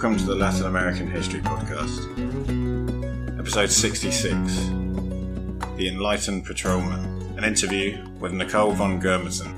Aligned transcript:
Welcome 0.00 0.18
to 0.18 0.26
the 0.26 0.36
Latin 0.36 0.66
American 0.66 1.10
History 1.10 1.40
Podcast. 1.40 2.06
Episode 3.36 3.68
66 3.68 4.54
The 5.76 5.88
Enlightened 5.88 6.44
Patrolman, 6.44 7.34
an 7.36 7.42
interview 7.42 8.06
with 8.20 8.32
Nicole 8.32 8.70
von 8.70 9.00
Germeten. 9.00 9.52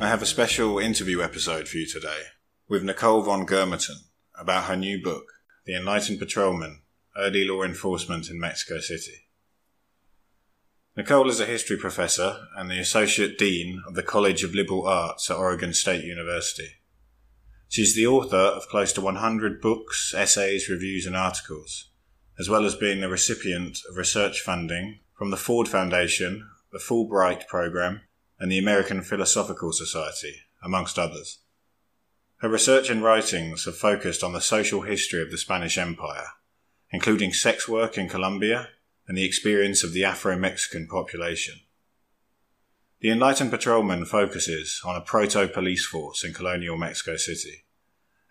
I 0.00 0.08
have 0.08 0.22
a 0.22 0.24
special 0.24 0.78
interview 0.78 1.20
episode 1.20 1.68
for 1.68 1.76
you 1.76 1.86
today 1.86 2.22
with 2.70 2.84
Nicole 2.84 3.20
von 3.20 3.44
Germeten 3.44 4.06
about 4.40 4.64
her 4.64 4.76
new 4.76 5.02
book, 5.02 5.26
The 5.66 5.76
Enlightened 5.76 6.20
Patrolman 6.20 6.80
Early 7.18 7.46
Law 7.46 7.64
Enforcement 7.64 8.30
in 8.30 8.40
Mexico 8.40 8.80
City. 8.80 9.26
Nicole 10.96 11.28
is 11.28 11.38
a 11.38 11.44
history 11.44 11.76
professor 11.76 12.46
and 12.56 12.70
the 12.70 12.78
Associate 12.78 13.36
Dean 13.36 13.82
of 13.86 13.94
the 13.94 14.02
College 14.02 14.42
of 14.42 14.54
Liberal 14.54 14.86
Arts 14.86 15.30
at 15.30 15.36
Oregon 15.36 15.74
State 15.74 16.02
University. 16.02 16.77
She's 17.68 17.94
the 17.94 18.06
author 18.06 18.36
of 18.36 18.68
close 18.68 18.92
to 18.94 19.00
100 19.02 19.60
books, 19.60 20.14
essays, 20.16 20.68
reviews, 20.70 21.04
and 21.06 21.14
articles, 21.14 21.90
as 22.38 22.48
well 22.48 22.64
as 22.64 22.74
being 22.74 23.00
the 23.00 23.08
recipient 23.08 23.78
of 23.88 23.96
research 23.96 24.40
funding 24.40 25.00
from 25.12 25.30
the 25.30 25.36
Ford 25.36 25.68
Foundation, 25.68 26.48
the 26.72 26.78
Fulbright 26.78 27.46
Program, 27.46 28.00
and 28.38 28.50
the 28.50 28.58
American 28.58 29.02
Philosophical 29.02 29.72
Society, 29.72 30.34
amongst 30.62 30.98
others. 30.98 31.40
Her 32.38 32.48
research 32.48 32.88
and 32.88 33.02
writings 33.02 33.64
have 33.64 33.76
focused 33.76 34.22
on 34.22 34.32
the 34.32 34.40
social 34.40 34.82
history 34.82 35.20
of 35.20 35.30
the 35.30 35.38
Spanish 35.38 35.76
Empire, 35.76 36.28
including 36.90 37.32
sex 37.32 37.68
work 37.68 37.98
in 37.98 38.08
Colombia 38.08 38.68
and 39.06 39.18
the 39.18 39.24
experience 39.24 39.82
of 39.82 39.92
the 39.92 40.04
Afro 40.04 40.38
Mexican 40.38 40.86
population. 40.86 41.56
The 43.00 43.10
Enlightened 43.10 43.52
Patrolman 43.52 44.06
focuses 44.06 44.80
on 44.84 44.96
a 44.96 45.00
proto 45.00 45.46
police 45.46 45.86
force 45.86 46.24
in 46.24 46.34
colonial 46.34 46.76
Mexico 46.76 47.16
City 47.16 47.64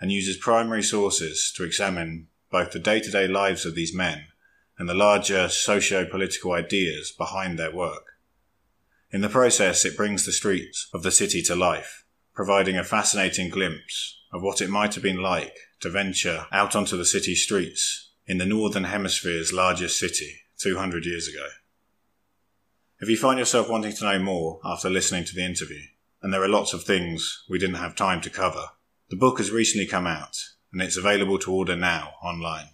and 0.01 0.11
uses 0.11 0.35
primary 0.35 0.83
sources 0.83 1.53
to 1.55 1.63
examine 1.63 2.27
both 2.51 2.71
the 2.71 2.79
day 2.79 2.99
to 2.99 3.09
day 3.09 3.29
lives 3.29 3.65
of 3.65 3.75
these 3.75 3.95
men 3.95 4.27
and 4.77 4.89
the 4.89 4.93
larger 4.93 5.47
socio 5.47 6.05
political 6.05 6.51
ideas 6.51 7.13
behind 7.17 7.57
their 7.57 7.73
work. 7.73 8.17
In 9.09 9.21
the 9.21 9.29
process, 9.29 9.85
it 9.85 9.95
brings 9.95 10.25
the 10.25 10.33
streets 10.33 10.89
of 10.93 11.01
the 11.01 11.11
city 11.11 11.41
to 11.43 11.55
life, 11.55 12.03
providing 12.33 12.77
a 12.77 12.83
fascinating 12.83 13.49
glimpse 13.49 14.19
of 14.33 14.41
what 14.41 14.59
it 14.59 14.69
might 14.69 14.95
have 14.95 15.03
been 15.03 15.21
like 15.21 15.55
to 15.79 15.89
venture 15.89 16.45
out 16.51 16.75
onto 16.75 16.97
the 16.97 17.05
city 17.05 17.35
streets 17.35 18.11
in 18.25 18.37
the 18.37 18.45
Northern 18.45 18.83
Hemisphere's 18.83 19.53
largest 19.53 19.97
city 19.97 20.41
200 20.57 21.05
years 21.05 21.29
ago. 21.29 21.47
If 22.99 23.09
you 23.09 23.17
find 23.17 23.37
yourself 23.37 23.69
wanting 23.69 23.93
to 23.93 24.05
know 24.05 24.17
more 24.17 24.59
after 24.65 24.89
listening 24.89 25.23
to 25.25 25.35
the 25.35 25.45
interview, 25.45 25.81
and 26.23 26.33
there 26.33 26.41
are 26.41 26.47
lots 26.47 26.73
of 26.73 26.83
things 26.83 27.43
we 27.47 27.59
didn't 27.59 27.75
have 27.75 27.95
time 27.95 28.21
to 28.21 28.29
cover, 28.31 28.63
the 29.11 29.15
book 29.15 29.37
has 29.37 29.51
recently 29.51 29.85
come 29.85 30.07
out 30.07 30.35
and 30.73 30.81
it's 30.81 30.97
available 30.97 31.37
to 31.39 31.51
order 31.51 31.75
now 31.75 32.13
online. 32.23 32.69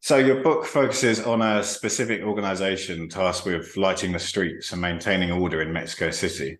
So, 0.00 0.16
your 0.16 0.42
book 0.44 0.64
focuses 0.64 1.20
on 1.20 1.42
a 1.42 1.64
specific 1.64 2.22
organization 2.22 3.08
tasked 3.08 3.46
with 3.46 3.76
lighting 3.76 4.12
the 4.12 4.20
streets 4.20 4.70
and 4.70 4.80
maintaining 4.80 5.32
order 5.32 5.60
in 5.60 5.72
Mexico 5.72 6.10
City. 6.10 6.58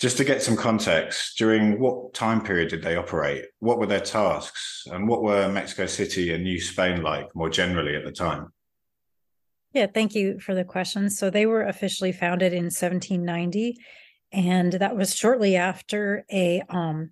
Just 0.00 0.16
to 0.16 0.24
get 0.24 0.42
some 0.42 0.56
context, 0.56 1.38
during 1.38 1.78
what 1.78 2.14
time 2.14 2.42
period 2.42 2.70
did 2.70 2.82
they 2.82 2.96
operate? 2.96 3.44
What 3.60 3.78
were 3.78 3.86
their 3.86 4.00
tasks? 4.00 4.88
And 4.90 5.06
what 5.06 5.22
were 5.22 5.48
Mexico 5.52 5.86
City 5.86 6.34
and 6.34 6.42
New 6.42 6.60
Spain 6.60 7.02
like 7.02 7.28
more 7.36 7.50
generally 7.50 7.94
at 7.94 8.04
the 8.04 8.10
time? 8.10 8.50
Yeah, 9.74 9.86
thank 9.92 10.14
you 10.14 10.38
for 10.38 10.54
the 10.54 10.64
question. 10.64 11.10
So 11.10 11.30
they 11.30 11.46
were 11.46 11.62
officially 11.62 12.12
founded 12.12 12.52
in 12.52 12.66
1790, 12.66 13.76
and 14.32 14.72
that 14.74 14.96
was 14.96 15.16
shortly 15.16 15.56
after 15.56 16.24
a 16.30 16.62
um, 16.68 17.10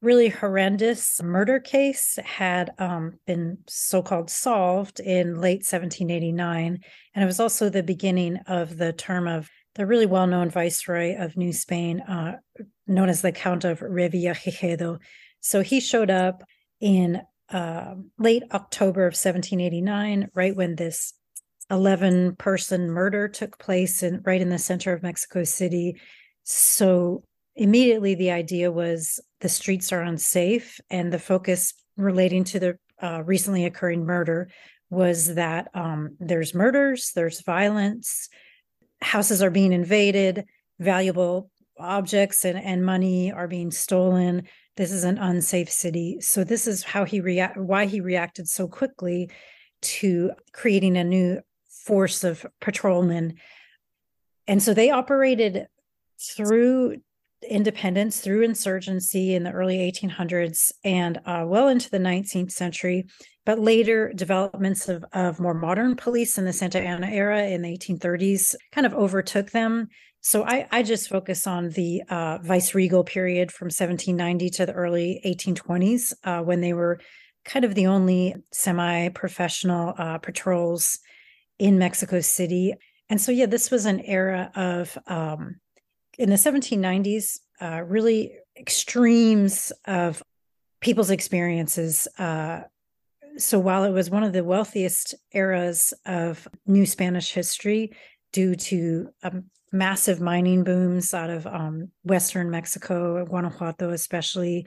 really 0.00 0.30
horrendous 0.30 1.22
murder 1.22 1.60
case 1.60 2.18
had 2.24 2.70
um, 2.78 3.18
been 3.26 3.58
so 3.66 4.00
called 4.00 4.30
solved 4.30 5.00
in 5.00 5.34
late 5.38 5.66
1789. 5.66 6.78
And 7.14 7.22
it 7.22 7.26
was 7.26 7.40
also 7.40 7.68
the 7.68 7.82
beginning 7.82 8.38
of 8.46 8.78
the 8.78 8.94
term 8.94 9.28
of 9.28 9.50
the 9.74 9.84
really 9.84 10.06
well 10.06 10.26
known 10.26 10.48
viceroy 10.48 11.14
of 11.18 11.36
New 11.36 11.52
Spain, 11.52 12.00
uh, 12.00 12.38
known 12.86 13.10
as 13.10 13.20
the 13.20 13.32
Count 13.32 13.64
of 13.64 13.80
Revillagigedo. 13.80 14.98
So 15.40 15.60
he 15.60 15.78
showed 15.78 16.10
up 16.10 16.42
in 16.80 17.20
uh, 17.50 17.96
late 18.18 18.44
October 18.52 19.02
of 19.02 19.12
1789, 19.12 20.30
right 20.34 20.56
when 20.56 20.76
this 20.76 21.12
11 21.70 22.36
person 22.36 22.90
murder 22.90 23.28
took 23.28 23.58
place 23.58 24.02
in 24.02 24.22
right 24.24 24.40
in 24.40 24.48
the 24.48 24.58
center 24.58 24.92
of 24.92 25.02
Mexico 25.02 25.44
City. 25.44 25.96
So 26.44 27.22
immediately 27.56 28.14
the 28.14 28.30
idea 28.30 28.72
was 28.72 29.20
the 29.40 29.48
streets 29.48 29.92
are 29.92 30.02
unsafe, 30.02 30.80
and 30.90 31.12
the 31.12 31.18
focus 31.18 31.74
relating 31.96 32.44
to 32.44 32.60
the 32.60 32.78
uh, 33.02 33.22
recently 33.24 33.64
occurring 33.64 34.04
murder 34.04 34.48
was 34.90 35.34
that 35.34 35.68
um, 35.74 36.16
there's 36.18 36.54
murders, 36.54 37.12
there's 37.14 37.42
violence, 37.42 38.28
houses 39.02 39.42
are 39.42 39.50
being 39.50 39.72
invaded, 39.72 40.44
valuable 40.78 41.50
objects 41.78 42.44
and, 42.44 42.58
and 42.58 42.84
money 42.84 43.30
are 43.30 43.46
being 43.46 43.70
stolen. 43.70 44.42
This 44.76 44.92
is 44.92 45.04
an 45.04 45.18
unsafe 45.18 45.70
city. 45.70 46.18
So 46.20 46.44
this 46.44 46.66
is 46.66 46.82
how 46.82 47.04
he 47.04 47.20
react 47.20 47.56
why 47.56 47.86
he 47.86 48.00
reacted 48.00 48.48
so 48.48 48.66
quickly 48.66 49.30
to 49.80 50.32
creating 50.52 50.96
a 50.96 51.04
new 51.04 51.40
force 51.88 52.22
of 52.22 52.46
patrolmen. 52.60 53.34
And 54.46 54.62
so 54.62 54.74
they 54.74 54.90
operated 54.90 55.66
through 56.20 56.98
independence, 57.48 58.20
through 58.20 58.42
insurgency 58.42 59.34
in 59.34 59.44
the 59.44 59.52
early 59.52 59.78
1800s 59.78 60.72
and 60.84 61.18
uh, 61.24 61.44
well 61.46 61.68
into 61.68 61.88
the 61.88 61.98
19th 61.98 62.52
century. 62.52 63.06
But 63.46 63.58
later 63.58 64.12
developments 64.14 64.88
of, 64.88 65.04
of 65.14 65.40
more 65.40 65.54
modern 65.54 65.96
police 65.96 66.36
in 66.36 66.44
the 66.44 66.52
Santa 66.52 66.80
Ana 66.80 67.06
era 67.06 67.46
in 67.46 67.62
the 67.62 67.76
1830s 67.78 68.54
kind 68.72 68.86
of 68.86 68.92
overtook 68.92 69.50
them. 69.50 69.88
So 70.20 70.44
I, 70.44 70.66
I 70.70 70.82
just 70.82 71.08
focus 71.08 71.46
on 71.46 71.70
the 71.70 72.02
uh, 72.10 72.38
vice-regal 72.42 73.04
period 73.04 73.50
from 73.50 73.66
1790 73.66 74.50
to 74.50 74.66
the 74.66 74.72
early 74.72 75.22
1820s 75.24 76.12
uh, 76.24 76.42
when 76.42 76.60
they 76.60 76.74
were 76.74 77.00
kind 77.46 77.64
of 77.64 77.74
the 77.74 77.86
only 77.86 78.34
semi-professional 78.52 79.94
uh, 79.96 80.18
patrols 80.18 80.98
in 81.58 81.78
Mexico 81.78 82.20
City. 82.20 82.74
And 83.08 83.20
so, 83.20 83.32
yeah, 83.32 83.46
this 83.46 83.70
was 83.70 83.86
an 83.86 84.00
era 84.00 84.50
of, 84.54 84.96
um, 85.06 85.60
in 86.18 86.30
the 86.30 86.36
1790s, 86.36 87.38
uh, 87.60 87.82
really 87.82 88.32
extremes 88.56 89.72
of 89.86 90.22
people's 90.80 91.10
experiences 91.10 92.06
uh, 92.18 92.60
so 93.38 93.58
while 93.58 93.84
it 93.84 93.92
was 93.92 94.10
one 94.10 94.24
of 94.24 94.32
the 94.32 94.44
wealthiest 94.44 95.14
eras 95.32 95.94
of 96.04 96.46
new 96.66 96.84
Spanish 96.84 97.32
history 97.32 97.92
due 98.32 98.54
to 98.56 99.08
um, 99.22 99.44
massive 99.72 100.20
mining 100.20 100.64
booms 100.64 101.14
out 101.14 101.30
of 101.30 101.46
um, 101.46 101.90
Western 102.02 102.50
Mexico, 102.50 103.24
Guanajuato 103.24 103.90
especially, 103.90 104.66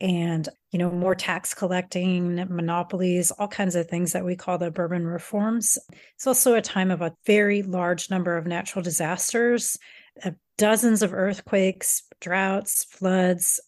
and 0.00 0.48
you 0.72 0.78
know 0.78 0.90
more 0.90 1.14
tax 1.14 1.54
collecting 1.54 2.36
monopolies 2.48 3.30
all 3.30 3.48
kinds 3.48 3.74
of 3.74 3.88
things 3.88 4.12
that 4.12 4.24
we 4.24 4.36
call 4.36 4.58
the 4.58 4.70
bourbon 4.70 5.06
reforms 5.06 5.78
it's 6.14 6.26
also 6.26 6.54
a 6.54 6.60
time 6.60 6.90
of 6.90 7.00
a 7.00 7.14
very 7.24 7.62
large 7.62 8.10
number 8.10 8.36
of 8.36 8.46
natural 8.46 8.82
disasters 8.82 9.78
uh, 10.24 10.30
dozens 10.58 11.02
of 11.02 11.14
earthquakes 11.14 12.02
droughts 12.20 12.84
floods 12.84 13.60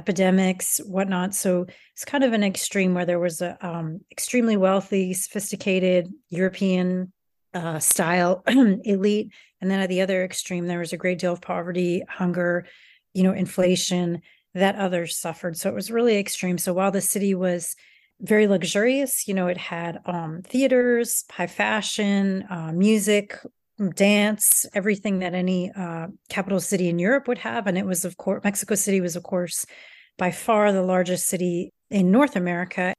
epidemics, 0.00 0.78
whatnot. 0.78 1.34
So 1.34 1.66
it's 1.92 2.06
kind 2.06 2.24
of 2.24 2.32
an 2.32 2.42
extreme 2.42 2.94
where 2.94 3.04
there 3.04 3.18
was 3.18 3.42
a 3.42 3.58
um, 3.60 4.00
extremely 4.10 4.56
wealthy, 4.56 5.12
sophisticated 5.12 6.10
European 6.30 7.12
uh, 7.52 7.80
style 7.80 8.42
elite. 8.46 9.30
And 9.60 9.70
then 9.70 9.80
at 9.80 9.90
the 9.90 10.00
other 10.00 10.24
extreme, 10.24 10.66
there 10.66 10.78
was 10.78 10.94
a 10.94 10.96
great 10.96 11.18
deal 11.18 11.34
of 11.34 11.42
poverty, 11.42 12.02
hunger, 12.08 12.66
you 13.12 13.22
know, 13.22 13.32
inflation 13.32 14.22
that 14.54 14.76
others 14.76 15.16
suffered. 15.16 15.56
So 15.56 15.68
it 15.68 15.74
was 15.74 15.90
really 15.90 16.18
extreme. 16.18 16.58
So 16.58 16.72
while 16.72 16.90
the 16.90 17.00
city 17.00 17.34
was 17.34 17.76
very 18.20 18.46
luxurious, 18.46 19.26
you 19.26 19.34
know, 19.34 19.46
it 19.46 19.56
had 19.56 20.00
um, 20.04 20.42
theaters, 20.42 21.24
high 21.30 21.46
fashion, 21.46 22.44
uh, 22.50 22.72
music, 22.72 23.38
dance, 23.94 24.66
everything 24.74 25.20
that 25.20 25.34
any 25.34 25.70
uh, 25.72 26.08
capital 26.28 26.60
city 26.60 26.88
in 26.88 26.98
Europe 26.98 27.28
would 27.28 27.38
have. 27.38 27.66
And 27.66 27.78
it 27.78 27.86
was, 27.86 28.04
of 28.04 28.16
course, 28.16 28.44
Mexico 28.44 28.74
City 28.74 29.00
was, 29.00 29.16
of 29.16 29.22
course, 29.22 29.64
by 30.18 30.30
far 30.30 30.72
the 30.72 30.82
largest 30.82 31.28
city 31.28 31.72
in 31.90 32.10
North 32.10 32.36
America. 32.36 32.92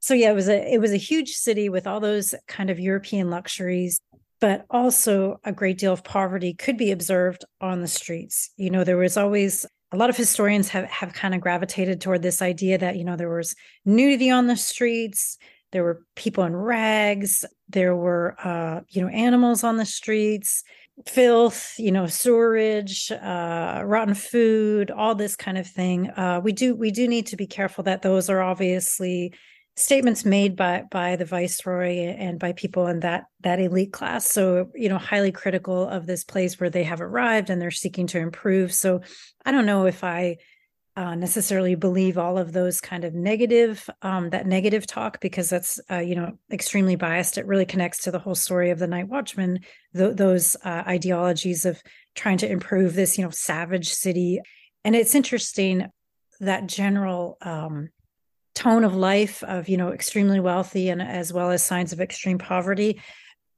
So 0.00 0.14
yeah, 0.14 0.30
it 0.30 0.34
was 0.34 0.48
a 0.48 0.72
it 0.72 0.80
was 0.80 0.92
a 0.92 0.96
huge 0.96 1.32
city 1.32 1.68
with 1.68 1.88
all 1.88 1.98
those 1.98 2.34
kind 2.46 2.70
of 2.70 2.78
European 2.78 3.30
luxuries, 3.30 3.98
but 4.40 4.64
also 4.70 5.40
a 5.44 5.52
great 5.52 5.78
deal 5.78 5.92
of 5.92 6.04
poverty 6.04 6.54
could 6.54 6.76
be 6.76 6.92
observed 6.92 7.44
on 7.60 7.80
the 7.80 7.88
streets. 7.88 8.50
You 8.56 8.70
know, 8.70 8.84
there 8.84 8.96
was 8.96 9.16
always 9.16 9.66
a 9.92 9.96
lot 9.96 10.10
of 10.10 10.16
historians 10.16 10.68
have 10.68 10.84
have 10.86 11.12
kind 11.12 11.34
of 11.34 11.40
gravitated 11.40 12.00
toward 12.00 12.22
this 12.22 12.42
idea 12.42 12.78
that 12.78 12.96
you 12.96 13.04
know 13.04 13.16
there 13.16 13.34
was 13.34 13.54
nudity 13.84 14.30
on 14.30 14.46
the 14.46 14.56
streets 14.56 15.38
there 15.72 15.84
were 15.84 16.02
people 16.14 16.44
in 16.44 16.56
rags 16.56 17.44
there 17.68 17.94
were 17.94 18.34
uh, 18.44 18.80
you 18.88 19.02
know 19.02 19.08
animals 19.08 19.64
on 19.64 19.76
the 19.76 19.86
streets 19.86 20.64
filth 21.06 21.74
you 21.78 21.92
know 21.92 22.06
sewerage 22.06 23.12
uh, 23.12 23.82
rotten 23.84 24.14
food 24.14 24.90
all 24.90 25.14
this 25.14 25.36
kind 25.36 25.58
of 25.58 25.66
thing. 25.66 26.10
Uh, 26.10 26.40
we 26.42 26.52
do 26.52 26.74
we 26.74 26.90
do 26.90 27.06
need 27.06 27.26
to 27.26 27.36
be 27.36 27.46
careful 27.46 27.84
that 27.84 28.02
those 28.02 28.28
are 28.28 28.42
obviously 28.42 29.32
statements 29.78 30.24
made 30.24 30.56
by 30.56 30.84
by 30.90 31.16
the 31.16 31.24
viceroy 31.24 32.14
and 32.18 32.38
by 32.38 32.52
people 32.52 32.86
in 32.86 33.00
that 33.00 33.24
that 33.40 33.60
elite 33.60 33.92
class. 33.92 34.30
So 34.30 34.70
you 34.74 34.88
know 34.88 34.98
highly 34.98 35.32
critical 35.32 35.88
of 35.88 36.06
this 36.06 36.24
place 36.24 36.58
where 36.58 36.70
they 36.70 36.84
have 36.84 37.00
arrived 37.00 37.50
and 37.50 37.60
they're 37.60 37.70
seeking 37.70 38.06
to 38.08 38.18
improve. 38.18 38.72
So 38.72 39.00
i 39.44 39.52
don't 39.52 39.66
know 39.66 39.86
if 39.86 40.04
i 40.04 40.36
uh, 40.98 41.14
necessarily 41.14 41.76
believe 41.76 42.18
all 42.18 42.38
of 42.38 42.52
those 42.52 42.80
kind 42.80 43.04
of 43.04 43.14
negative 43.14 43.88
um, 44.02 44.30
that 44.30 44.48
negative 44.48 44.84
talk 44.84 45.20
because 45.20 45.48
that's 45.48 45.78
uh, 45.92 45.98
you 45.98 46.16
know 46.16 46.36
extremely 46.50 46.96
biased. 46.96 47.38
It 47.38 47.46
really 47.46 47.66
connects 47.66 48.02
to 48.02 48.10
the 48.10 48.18
whole 48.18 48.34
story 48.34 48.70
of 48.70 48.80
the 48.80 48.88
night 48.88 49.06
watchman 49.06 49.60
th- 49.94 50.16
those 50.16 50.56
uh, 50.64 50.82
ideologies 50.88 51.64
of 51.64 51.80
trying 52.16 52.38
to 52.38 52.50
improve 52.50 52.94
this 52.94 53.16
you 53.16 53.22
know 53.22 53.30
savage 53.30 53.90
city. 53.90 54.40
And 54.84 54.96
it's 54.96 55.14
interesting 55.14 55.86
that 56.40 56.66
general 56.66 57.38
um, 57.42 57.90
tone 58.58 58.82
of 58.82 58.96
life 58.96 59.44
of 59.44 59.68
you 59.68 59.76
know 59.76 59.92
extremely 59.92 60.40
wealthy 60.40 60.88
and 60.88 61.00
as 61.00 61.32
well 61.32 61.52
as 61.52 61.62
signs 61.62 61.92
of 61.92 62.00
extreme 62.00 62.38
poverty. 62.38 63.00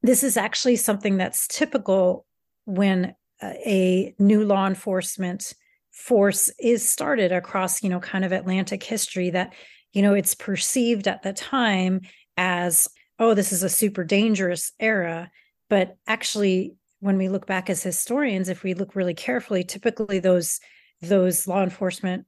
This 0.03 0.23
is 0.23 0.37
actually 0.37 0.75
something 0.75 1.17
that's 1.17 1.47
typical 1.47 2.27
when 2.65 3.15
uh, 3.41 3.53
a 3.65 4.13
new 4.19 4.45
law 4.45 4.67
enforcement 4.67 5.53
force 5.91 6.51
is 6.59 6.87
started 6.87 7.31
across 7.31 7.81
you 7.81 7.89
know 7.89 7.99
kind 7.99 8.23
of 8.23 8.31
atlantic 8.31 8.83
history 8.83 9.31
that 9.31 9.53
you 9.91 10.03
know 10.03 10.13
it's 10.13 10.35
perceived 10.35 11.07
at 11.07 11.23
the 11.23 11.33
time 11.33 12.01
as 12.37 12.87
oh 13.17 13.33
this 13.33 13.51
is 13.51 13.63
a 13.63 13.69
super 13.69 14.03
dangerous 14.03 14.71
era. 14.79 15.31
But 15.67 15.95
actually 16.05 16.75
when 16.99 17.17
we 17.17 17.27
look 17.27 17.47
back 17.47 17.71
as 17.71 17.81
historians 17.81 18.49
if 18.49 18.61
we 18.61 18.75
look 18.75 18.95
really 18.95 19.15
carefully 19.15 19.63
typically 19.63 20.19
those 20.19 20.59
those 21.01 21.47
law 21.47 21.63
enforcement 21.63 22.27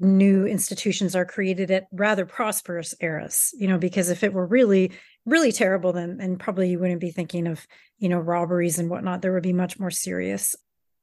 new 0.00 0.46
institutions 0.46 1.16
are 1.16 1.24
created 1.24 1.70
at 1.70 1.86
rather 1.92 2.24
prosperous 2.24 2.94
eras 3.00 3.52
you 3.58 3.66
know 3.66 3.78
because 3.78 4.10
if 4.10 4.22
it 4.22 4.32
were 4.32 4.46
really 4.46 4.92
really 5.26 5.52
terrible 5.52 5.92
then 5.92 6.18
and 6.20 6.40
probably 6.40 6.70
you 6.70 6.78
wouldn't 6.78 7.00
be 7.00 7.10
thinking 7.10 7.46
of 7.46 7.66
you 7.98 8.08
know 8.08 8.18
robberies 8.18 8.78
and 8.78 8.88
whatnot. 8.88 9.22
There 9.22 9.32
would 9.32 9.42
be 9.42 9.52
much 9.52 9.78
more 9.78 9.90
serious 9.90 10.56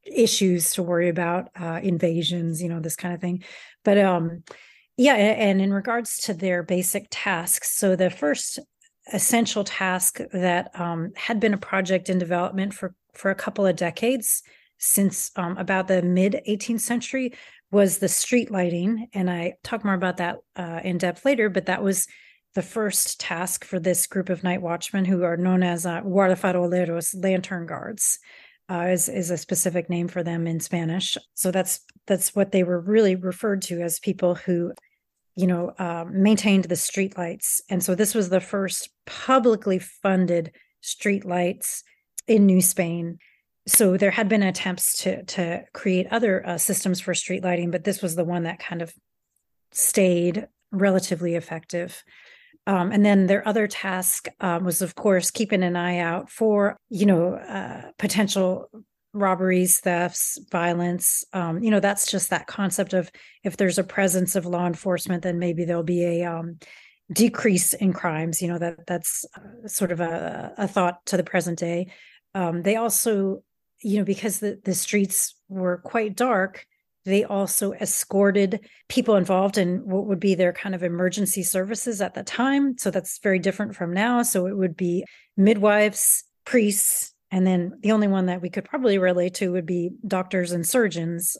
issues 0.04 0.72
to 0.74 0.82
worry 0.82 1.08
about 1.08 1.48
uh, 1.58 1.80
invasions 1.82 2.62
you 2.62 2.68
know 2.68 2.80
this 2.80 2.96
kind 2.96 3.14
of 3.14 3.20
thing. 3.20 3.44
But 3.84 3.98
um 3.98 4.42
yeah 4.96 5.14
and 5.14 5.60
in 5.60 5.72
regards 5.72 6.18
to 6.22 6.34
their 6.34 6.62
basic 6.62 7.06
tasks 7.10 7.76
so 7.76 7.96
the 7.96 8.10
first 8.10 8.58
essential 9.12 9.62
task 9.62 10.18
that 10.32 10.70
um, 10.80 11.12
had 11.14 11.38
been 11.38 11.54
a 11.54 11.58
project 11.58 12.08
in 12.08 12.18
development 12.18 12.74
for 12.74 12.94
for 13.12 13.30
a 13.30 13.36
couple 13.36 13.66
of 13.66 13.76
decades 13.76 14.42
since 14.78 15.30
um, 15.36 15.56
about 15.58 15.88
the 15.88 16.02
mid 16.02 16.40
18th 16.48 16.80
century 16.80 17.32
was 17.70 17.98
the 17.98 18.08
street 18.08 18.50
lighting 18.50 19.08
and 19.12 19.30
i 19.30 19.54
talk 19.62 19.84
more 19.84 19.94
about 19.94 20.18
that 20.18 20.38
uh, 20.56 20.80
in 20.84 20.98
depth 20.98 21.24
later 21.24 21.48
but 21.48 21.66
that 21.66 21.82
was 21.82 22.06
the 22.54 22.62
first 22.62 23.20
task 23.20 23.64
for 23.64 23.78
this 23.78 24.06
group 24.06 24.28
of 24.28 24.44
night 24.44 24.62
watchmen 24.62 25.04
who 25.04 25.22
are 25.24 25.36
known 25.36 25.62
as 25.62 25.84
uh, 25.84 26.00
guardafaroleros 26.02 27.22
lantern 27.22 27.66
guards 27.66 28.18
uh, 28.68 28.88
is 28.90 29.08
is 29.08 29.30
a 29.30 29.38
specific 29.38 29.88
name 29.88 30.08
for 30.08 30.22
them 30.22 30.46
in 30.46 30.60
Spanish. 30.60 31.16
So 31.34 31.50
that's 31.50 31.80
that's 32.06 32.34
what 32.34 32.52
they 32.52 32.64
were 32.64 32.80
really 32.80 33.14
referred 33.14 33.62
to 33.62 33.80
as 33.80 34.00
people 34.00 34.34
who, 34.34 34.72
you 35.34 35.46
know, 35.46 35.72
uh, 35.78 36.04
maintained 36.08 36.64
the 36.64 36.76
street 36.76 37.16
lights. 37.16 37.60
And 37.70 37.82
so 37.82 37.94
this 37.94 38.14
was 38.14 38.28
the 38.28 38.40
first 38.40 38.90
publicly 39.06 39.78
funded 39.78 40.52
street 40.80 41.24
lights 41.24 41.84
in 42.26 42.46
New 42.46 42.60
Spain. 42.60 43.18
So 43.66 43.96
there 43.96 44.12
had 44.12 44.28
been 44.28 44.42
attempts 44.42 45.02
to 45.02 45.24
to 45.24 45.64
create 45.72 46.06
other 46.10 46.46
uh, 46.46 46.58
systems 46.58 47.00
for 47.00 47.14
street 47.14 47.42
lighting, 47.42 47.70
but 47.70 47.84
this 47.84 48.00
was 48.00 48.14
the 48.14 48.24
one 48.24 48.44
that 48.44 48.58
kind 48.58 48.82
of 48.82 48.94
stayed 49.72 50.46
relatively 50.70 51.34
effective. 51.34 52.02
Um, 52.66 52.90
and 52.90 53.04
then 53.04 53.26
their 53.26 53.46
other 53.46 53.68
task 53.68 54.28
um, 54.40 54.64
was, 54.64 54.82
of 54.82 54.94
course, 54.94 55.30
keeping 55.30 55.62
an 55.62 55.76
eye 55.76 55.98
out 55.98 56.30
for, 56.30 56.76
you 56.88 57.06
know, 57.06 57.34
uh, 57.34 57.92
potential 57.96 58.68
robberies, 59.12 59.78
thefts, 59.78 60.38
violence. 60.50 61.24
Um, 61.32 61.62
you 61.62 61.70
know, 61.70 61.80
that's 61.80 62.10
just 62.10 62.30
that 62.30 62.48
concept 62.48 62.92
of 62.92 63.10
if 63.44 63.56
there's 63.56 63.78
a 63.78 63.84
presence 63.84 64.34
of 64.34 64.46
law 64.46 64.66
enforcement, 64.66 65.22
then 65.22 65.38
maybe 65.38 65.64
there'll 65.64 65.84
be 65.84 66.04
a 66.04 66.24
um, 66.24 66.58
decrease 67.12 67.72
in 67.72 67.92
crimes. 67.92 68.42
You 68.42 68.48
know, 68.48 68.58
that 68.58 68.86
that's 68.86 69.24
uh, 69.36 69.68
sort 69.68 69.92
of 69.92 70.00
a, 70.00 70.52
a 70.58 70.68
thought 70.68 71.04
to 71.06 71.16
the 71.16 71.24
present 71.24 71.58
day. 71.58 71.88
Um, 72.34 72.62
they 72.62 72.76
also, 72.76 73.42
you 73.86 73.98
know, 73.98 74.04
because 74.04 74.40
the 74.40 74.60
the 74.64 74.74
streets 74.74 75.34
were 75.48 75.78
quite 75.78 76.16
dark 76.16 76.66
they 77.06 77.22
also 77.22 77.72
escorted 77.74 78.68
people 78.88 79.14
involved 79.14 79.56
in 79.56 79.78
what 79.86 80.06
would 80.06 80.18
be 80.18 80.34
their 80.34 80.52
kind 80.52 80.74
of 80.74 80.82
emergency 80.82 81.44
services 81.44 82.02
at 82.02 82.14
the 82.14 82.24
time. 82.24 82.76
So 82.78 82.90
that's 82.90 83.20
very 83.20 83.38
different 83.38 83.76
from 83.76 83.94
now. 83.94 84.22
So 84.22 84.46
it 84.48 84.56
would 84.56 84.76
be 84.76 85.04
midwives, 85.36 86.24
priests, 86.44 87.14
and 87.30 87.46
then 87.46 87.78
the 87.80 87.92
only 87.92 88.08
one 88.08 88.26
that 88.26 88.42
we 88.42 88.50
could 88.50 88.64
probably 88.64 88.98
relate 88.98 89.34
to 89.34 89.52
would 89.52 89.66
be 89.66 89.90
doctors 90.06 90.50
and 90.50 90.66
surgeons 90.66 91.36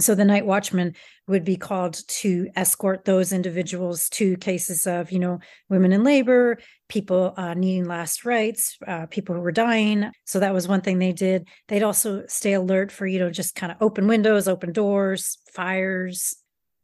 so 0.00 0.14
the 0.14 0.24
night 0.24 0.46
watchman 0.46 0.94
would 1.26 1.44
be 1.44 1.56
called 1.56 2.00
to 2.08 2.48
escort 2.54 3.04
those 3.04 3.32
individuals 3.32 4.08
to 4.10 4.36
cases 4.36 4.86
of, 4.86 5.10
you 5.10 5.18
know, 5.18 5.40
women 5.68 5.92
in 5.92 6.04
labor, 6.04 6.58
people 6.88 7.34
uh, 7.36 7.54
needing 7.54 7.84
last 7.84 8.24
rites, 8.24 8.78
uh, 8.86 9.06
people 9.06 9.34
who 9.34 9.40
were 9.40 9.52
dying. 9.52 10.10
So 10.24 10.40
that 10.40 10.54
was 10.54 10.68
one 10.68 10.82
thing 10.82 10.98
they 10.98 11.12
did. 11.12 11.48
They'd 11.66 11.82
also 11.82 12.24
stay 12.28 12.52
alert 12.52 12.92
for, 12.92 13.06
you 13.06 13.18
know, 13.18 13.30
just 13.30 13.56
kind 13.56 13.72
of 13.72 13.78
open 13.80 14.06
windows, 14.06 14.46
open 14.46 14.72
doors, 14.72 15.38
fires, 15.52 16.36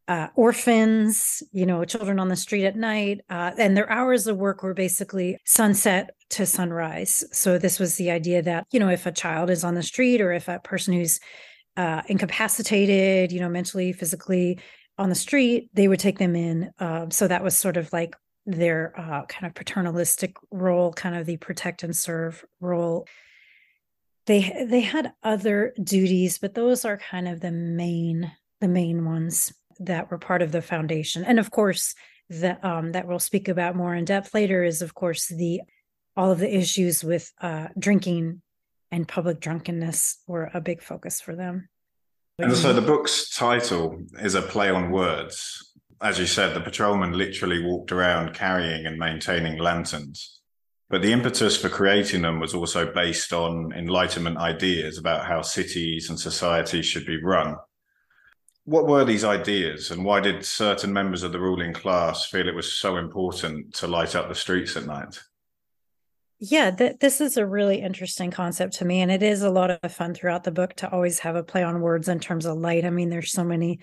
uh, 0.07 0.29
orphans, 0.35 1.43
you 1.53 1.65
know, 1.65 1.85
children 1.85 2.19
on 2.19 2.29
the 2.29 2.37
street 2.37 2.67
at 2.67 2.77
night. 2.77 3.21
Uh, 3.31 3.53
and 3.57 3.77
their 3.77 3.91
hours 3.91 4.27
of 4.27 4.37
work 4.37 4.63
were 4.63 4.75
basically 4.75 5.39
sunset 5.47 6.11
to 6.31 6.45
sunrise. 6.45 7.25
So 7.33 7.59
this 7.59 7.79
was 7.79 7.95
the 7.95 8.11
idea 8.11 8.43
that, 8.43 8.67
you 8.71 8.81
know, 8.81 8.91
if 8.91 9.07
a 9.07 9.13
child 9.13 9.51
is 9.51 9.65
on 9.65 9.75
the 9.75 9.83
street 9.83 10.21
or 10.21 10.33
if 10.33 10.49
a 10.49 10.59
person 10.59 10.93
who's 10.93 11.21
uh, 11.77 12.03
incapacitated, 12.07 13.33
you 13.33 13.41
know, 13.41 13.49
mentally, 13.49 13.93
physically 13.93 14.59
on 14.97 15.09
the 15.09 15.15
street, 15.15 15.71
they 15.75 15.89
would 15.89 16.01
take 16.01 16.19
them 16.19 16.37
in. 16.37 16.71
Uh, 16.79 17.07
so 17.11 17.27
that 17.27 17.43
was 17.43 17.57
sort 17.57 17.77
of 17.77 17.93
like 17.93 18.15
their 18.47 18.93
uh, 18.99 19.25
kind 19.27 19.47
of 19.47 19.55
paternalistic 19.55 20.37
role, 20.51 20.93
kind 20.93 21.17
of 21.17 21.27
the 21.27 21.37
protect 21.37 21.83
and 21.83 21.97
serve 21.97 22.45
role. 22.61 23.07
They 24.27 24.67
they 24.69 24.81
had 24.81 25.13
other 25.23 25.75
duties, 25.83 26.39
but 26.39 26.55
those 26.55 26.85
are 26.85 26.97
kind 26.97 27.29
of 27.29 27.41
the 27.41 27.51
main 27.51 28.33
the 28.61 28.69
main 28.69 29.05
ones 29.05 29.53
that 29.81 30.11
were 30.11 30.19
part 30.19 30.43
of 30.43 30.53
the 30.53 30.63
foundation. 30.63 31.25
And 31.25 31.39
of 31.39 31.51
course, 31.51 31.95
that 32.31 32.65
um, 32.65 32.93
that 32.93 33.07
we'll 33.07 33.19
speak 33.19 33.49
about 33.49 33.77
more 33.77 33.95
in 33.95 34.05
depth 34.05 34.33
later 34.35 34.63
is 34.63 34.83
of 34.83 34.95
course 34.95 35.27
the 35.29 35.61
all 36.17 36.31
of 36.31 36.39
the 36.39 36.57
issues 36.57 37.03
with 37.03 37.33
uh, 37.41 37.69
drinking 37.79 38.41
and 38.95 39.09
public 39.09 39.41
drunkenness 39.41 40.19
were 40.29 40.53
a 40.55 40.61
big 40.61 40.81
focus 40.81 41.21
for 41.21 41.35
them. 41.35 41.69
And 42.39 42.57
so 42.57 42.73
the 42.73 42.81
book's 42.81 43.35
title 43.35 44.01
is 44.21 44.37
a 44.37 44.43
play 44.43 44.71
on 44.71 44.93
words. 44.93 45.73
As 46.01 46.21
you 46.21 46.27
said, 46.27 46.55
the 46.55 46.61
patrolman 46.61 47.11
literally 47.13 47.61
walked 47.61 47.91
around 47.91 48.35
carrying 48.35 48.87
and 48.87 48.97
maintaining 48.97 49.59
lanterns. 49.59 50.41
But 50.91 51.03
the 51.03 51.11
impetus 51.11 51.57
for 51.57 51.69
creating 51.69 52.23
them 52.23 52.39
was 52.39 52.55
also 52.55 52.93
based 52.93 53.33
on 53.33 53.73
Enlightenment 53.73 54.37
ideas 54.37 54.97
about 54.97 55.27
how 55.27 55.43
cities 55.43 56.09
and 56.09 56.19
societies 56.19 56.87
should 56.87 57.05
be 57.05 57.21
run. 57.21 57.57
What 58.65 58.87
were 58.87 59.05
these 59.05 59.25
ideas, 59.25 59.91
and 59.91 60.05
why 60.05 60.21
did 60.21 60.45
certain 60.45 60.93
members 60.93 61.25
of 61.25 61.33
the 61.33 61.41
ruling 61.41 61.73
class 61.73 62.27
feel 62.27 62.47
it 62.49 62.55
was 62.55 62.79
so 62.79 62.97
important 62.99 63.75
to 63.75 63.89
light 63.89 64.15
up 64.15 64.29
the 64.29 64.37
streets 64.37 64.77
at 64.77 64.87
night? 64.87 65.21
Yeah, 66.51 66.71
th- 66.71 66.99
this 67.01 67.21
is 67.21 67.37
a 67.37 67.47
really 67.47 67.81
interesting 67.81 68.31
concept 68.31 68.75
to 68.75 68.85
me. 68.85 69.01
And 69.01 69.11
it 69.11 69.23
is 69.23 69.43
a 69.43 69.51
lot 69.51 69.71
of 69.71 69.93
fun 69.93 70.15
throughout 70.15 70.45
the 70.45 70.51
book 70.51 70.75
to 70.77 70.91
always 70.91 71.21
have 71.21 71.37
a 71.37 71.43
play 71.43 71.63
on 71.63 71.81
words 71.81 72.09
in 72.09 72.21
terms 72.21 72.45
of 72.45 72.59
light. 72.59 72.85
I 72.85 72.91
mean, 72.91 73.09
there's 73.09 73.33
so 73.33 73.45
many 73.45 73.81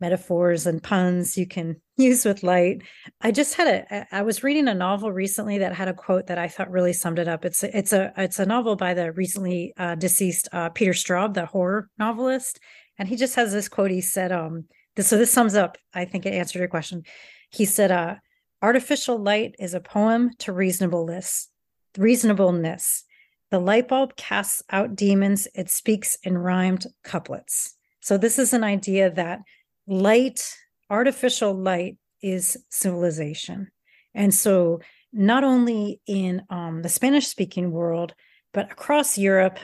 metaphors 0.00 0.66
and 0.66 0.82
puns 0.82 1.38
you 1.38 1.46
can 1.46 1.80
use 1.96 2.24
with 2.24 2.42
light. 2.42 2.82
I 3.20 3.30
just 3.30 3.54
had 3.54 3.68
a 3.68 4.06
I 4.14 4.22
was 4.22 4.42
reading 4.42 4.66
a 4.66 4.74
novel 4.74 5.12
recently 5.12 5.58
that 5.58 5.74
had 5.74 5.86
a 5.86 5.94
quote 5.94 6.26
that 6.26 6.38
I 6.38 6.48
thought 6.48 6.72
really 6.72 6.92
summed 6.92 7.20
it 7.20 7.28
up. 7.28 7.44
It's 7.44 7.62
a, 7.62 7.76
it's 7.76 7.92
a 7.92 8.12
it's 8.16 8.40
a 8.40 8.46
novel 8.46 8.74
by 8.74 8.94
the 8.94 9.12
recently 9.12 9.72
uh, 9.76 9.94
deceased 9.94 10.48
uh, 10.52 10.70
Peter 10.70 10.92
Straub, 10.92 11.34
the 11.34 11.46
horror 11.46 11.88
novelist, 11.98 12.58
and 12.98 13.08
he 13.08 13.14
just 13.14 13.36
has 13.36 13.52
this 13.52 13.68
quote. 13.68 13.92
He 13.92 14.00
said, 14.00 14.32
um, 14.32 14.64
this, 14.96 15.06
so 15.06 15.16
this 15.16 15.30
sums 15.30 15.54
up. 15.54 15.78
I 15.94 16.04
think 16.04 16.26
it 16.26 16.34
answered 16.34 16.58
your 16.58 16.68
question. 16.68 17.04
He 17.50 17.64
said, 17.64 17.92
uh, 17.92 18.16
"Artificial 18.60 19.18
light 19.18 19.54
is 19.60 19.72
a 19.72 19.80
poem 19.80 20.30
to 20.38 20.52
reasonableness." 20.52 21.51
Reasonableness. 21.96 23.04
The 23.50 23.58
light 23.58 23.88
bulb 23.88 24.16
casts 24.16 24.62
out 24.70 24.96
demons, 24.96 25.46
it 25.54 25.68
speaks 25.68 26.16
in 26.22 26.38
rhymed 26.38 26.86
couplets. 27.04 27.74
So, 28.00 28.16
this 28.16 28.38
is 28.38 28.52
an 28.52 28.64
idea 28.64 29.10
that 29.10 29.40
light, 29.86 30.56
artificial 30.88 31.52
light, 31.54 31.98
is 32.22 32.56
civilization. 32.70 33.70
And 34.14 34.34
so, 34.34 34.80
not 35.12 35.44
only 35.44 36.00
in 36.06 36.42
um, 36.48 36.82
the 36.82 36.88
Spanish 36.88 37.26
speaking 37.26 37.70
world, 37.70 38.14
but 38.54 38.72
across 38.72 39.18
Europe, 39.18 39.58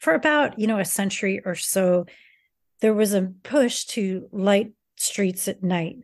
for 0.00 0.14
about 0.14 0.58
you 0.58 0.66
know 0.66 0.78
a 0.78 0.84
century 0.84 1.40
or 1.44 1.54
so, 1.54 2.06
there 2.80 2.94
was 2.94 3.14
a 3.14 3.32
push 3.42 3.84
to 3.86 4.28
light 4.32 4.72
streets 4.96 5.48
at 5.48 5.62
night 5.62 5.98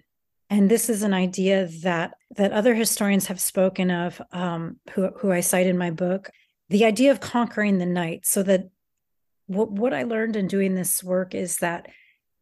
and 0.50 0.70
this 0.70 0.88
is 0.88 1.02
an 1.02 1.14
idea 1.14 1.66
that 1.82 2.14
that 2.36 2.52
other 2.52 2.74
historians 2.74 3.26
have 3.26 3.40
spoken 3.40 3.90
of 3.90 4.20
um, 4.32 4.78
who, 4.92 5.08
who 5.18 5.32
i 5.32 5.40
cite 5.40 5.66
in 5.66 5.78
my 5.78 5.90
book 5.90 6.30
the 6.68 6.84
idea 6.84 7.10
of 7.10 7.20
conquering 7.20 7.78
the 7.78 7.86
night. 7.86 8.26
So 8.26 8.42
that 8.44 8.68
what, 9.46 9.70
what 9.70 9.94
i 9.94 10.02
learned 10.02 10.36
in 10.36 10.46
doing 10.46 10.74
this 10.74 11.02
work 11.04 11.34
is 11.34 11.58
that 11.58 11.88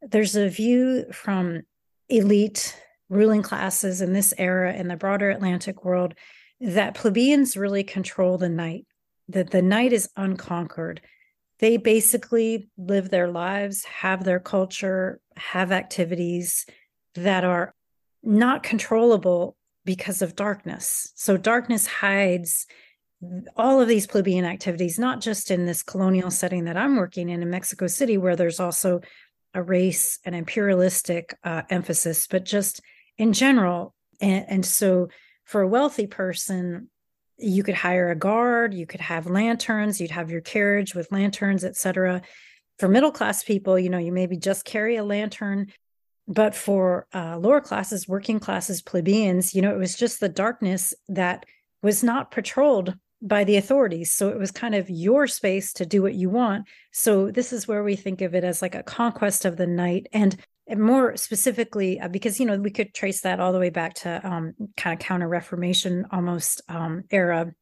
there's 0.00 0.36
a 0.36 0.48
view 0.48 1.06
from 1.12 1.62
elite 2.08 2.76
ruling 3.08 3.42
classes 3.42 4.00
in 4.00 4.12
this 4.12 4.32
era 4.38 4.72
in 4.72 4.88
the 4.88 4.96
broader 4.96 5.30
atlantic 5.30 5.84
world 5.84 6.14
that 6.60 6.94
plebeians 6.94 7.56
really 7.56 7.84
control 7.84 8.38
the 8.38 8.48
night 8.48 8.86
that 9.28 9.50
the 9.50 9.62
night 9.62 9.92
is 9.92 10.08
unconquered. 10.16 11.00
They 11.58 11.76
basically 11.76 12.68
live 12.76 13.10
their 13.10 13.28
lives 13.28 13.84
have 13.84 14.24
their 14.24 14.40
culture 14.40 15.20
have 15.36 15.72
activities 15.72 16.66
that 17.14 17.44
are 17.44 17.74
not 18.22 18.62
controllable 18.62 19.56
because 19.84 20.22
of 20.22 20.36
darkness. 20.36 21.12
So 21.16 21.36
darkness 21.36 21.86
hides 21.86 22.66
all 23.56 23.80
of 23.80 23.88
these 23.88 24.06
plebeian 24.06 24.44
activities, 24.44 24.98
not 24.98 25.20
just 25.20 25.50
in 25.50 25.66
this 25.66 25.82
colonial 25.82 26.30
setting 26.30 26.64
that 26.64 26.76
I'm 26.76 26.96
working 26.96 27.28
in 27.28 27.42
in 27.42 27.50
Mexico 27.50 27.86
City, 27.86 28.18
where 28.18 28.36
there's 28.36 28.60
also 28.60 29.00
a 29.54 29.62
race 29.62 30.18
and 30.24 30.34
imperialistic 30.34 31.34
uh, 31.44 31.62
emphasis, 31.70 32.26
but 32.26 32.44
just 32.44 32.80
in 33.18 33.32
general. 33.32 33.94
And, 34.20 34.44
and 34.48 34.66
so 34.66 35.08
for 35.44 35.60
a 35.60 35.68
wealthy 35.68 36.06
person, 36.06 36.88
you 37.38 37.62
could 37.62 37.74
hire 37.74 38.10
a 38.10 38.16
guard, 38.16 38.74
you 38.74 38.86
could 38.86 39.00
have 39.00 39.26
lanterns, 39.26 40.00
you'd 40.00 40.10
have 40.10 40.30
your 40.30 40.40
carriage 40.40 40.94
with 40.94 41.12
lanterns, 41.12 41.64
etc. 41.64 42.22
For 42.78 42.88
middle 42.88 43.12
class 43.12 43.42
people, 43.42 43.78
you 43.78 43.90
know, 43.90 43.98
you 43.98 44.12
maybe 44.12 44.36
just 44.36 44.64
carry 44.64 44.96
a 44.96 45.04
lantern 45.04 45.68
but 46.28 46.54
for 46.54 47.06
uh, 47.14 47.36
lower 47.38 47.60
classes 47.60 48.08
working 48.08 48.38
classes 48.38 48.82
plebeians 48.82 49.54
you 49.54 49.62
know 49.62 49.74
it 49.74 49.78
was 49.78 49.96
just 49.96 50.20
the 50.20 50.28
darkness 50.28 50.94
that 51.08 51.44
was 51.82 52.02
not 52.02 52.30
patrolled 52.30 52.94
by 53.22 53.44
the 53.44 53.56
authorities. 53.56 54.12
So 54.12 54.28
it 54.28 54.38
was 54.38 54.50
kind 54.50 54.74
of 54.74 54.90
your 54.90 55.28
space 55.28 55.72
to 55.74 55.86
do 55.86 56.02
what 56.02 56.14
you 56.14 56.28
want. 56.28 56.66
So 56.90 57.30
this 57.30 57.52
is 57.52 57.68
where 57.68 57.84
we 57.84 57.94
think 57.94 58.20
of 58.20 58.34
it 58.34 58.42
as 58.42 58.60
like 58.60 58.74
a 58.74 58.82
conquest 58.82 59.44
of 59.44 59.56
the 59.56 59.66
night. 59.66 60.08
And 60.12 60.36
more 60.76 61.16
specifically 61.16 62.00
uh, 62.00 62.08
because 62.08 62.38
you 62.40 62.46
know 62.46 62.56
we 62.56 62.70
could 62.70 62.94
trace 62.94 63.22
that 63.22 63.40
all 63.40 63.52
the 63.52 63.58
way 63.58 63.70
back 63.70 63.94
to 63.94 64.20
um, 64.24 64.54
kind 64.76 64.98
of 64.98 65.04
counter 65.04 65.28
reformation 65.28 66.06
almost 66.10 66.62
um, 66.68 67.04
era. 67.10 67.52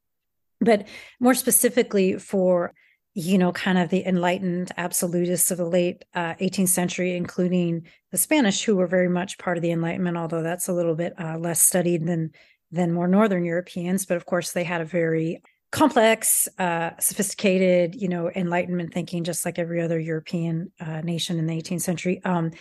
But 0.61 0.89
more 1.19 1.35
specifically 1.35 2.19
for 2.19 2.73
you 3.15 3.39
know, 3.39 3.53
kind 3.53 3.79
of 3.79 3.89
the 3.89 4.07
enlightened 4.07 4.71
absolutists 4.77 5.51
of 5.51 5.59
the 5.59 5.65
late 5.65 6.05
uh, 6.15 6.35
18th 6.35 6.69
century, 6.69 7.17
including 7.17 7.87
the 8.13 8.19
Spanish, 8.19 8.63
who 8.63 8.77
were 8.77 8.87
very 8.87 9.09
much 9.09 9.39
part 9.39 9.57
of 9.57 9.63
the 9.63 9.73
Enlightenment, 9.73 10.17
although 10.17 10.43
that's 10.43 10.69
a 10.69 10.73
little 10.73 10.95
bit 10.95 11.15
uh, 11.19 11.37
less 11.39 11.61
studied 11.61 12.07
than 12.07 12.31
than 12.73 12.93
more 12.93 13.09
Northern 13.09 13.45
Europeans. 13.45 14.07
But 14.07 14.17
of 14.17 14.27
course, 14.27 14.53
they 14.53 14.63
had 14.63 14.81
a 14.81 14.85
very 14.85 15.43
complex, 15.73 16.49
uh, 16.59 16.91
sophisticated, 17.01 17.95
you 17.95 18.09
know, 18.09 18.31
Enlightenment 18.31 18.93
thinking, 18.93 19.25
just 19.25 19.45
like 19.45 19.59
every 19.59 19.81
other 19.81 19.99
European 19.99 20.71
uh, 20.81 21.01
nation 21.01 21.39
in 21.39 21.47
the 21.47 21.61
18th 21.61 21.81
century. 21.81 22.21
Um, 22.25 22.53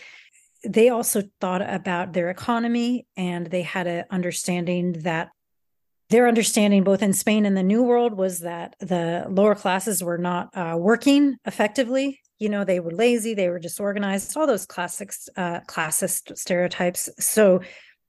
they 0.64 0.90
also 0.90 1.22
thought 1.40 1.62
about 1.62 2.12
their 2.12 2.28
economy, 2.28 3.06
and 3.16 3.46
they 3.46 3.62
had 3.62 3.86
an 3.86 4.04
understanding 4.10 4.92
that 5.02 5.30
their 6.10 6.26
understanding 6.26 6.82
both 6.82 7.02
in 7.02 7.12
Spain 7.12 7.46
and 7.46 7.56
the 7.56 7.62
New 7.62 7.82
World 7.84 8.14
was 8.14 8.40
that 8.40 8.74
the 8.80 9.24
lower 9.28 9.54
classes 9.54 10.02
were 10.02 10.18
not 10.18 10.50
uh, 10.56 10.76
working 10.76 11.36
effectively. 11.46 12.20
You 12.38 12.48
know, 12.48 12.64
they 12.64 12.80
were 12.80 12.90
lazy, 12.90 13.34
they 13.34 13.48
were 13.48 13.60
disorganized, 13.60 14.36
all 14.36 14.46
those 14.46 14.66
classic 14.66 15.12
uh, 15.36 15.60
classist 15.60 16.36
stereotypes. 16.36 17.08
So, 17.20 17.60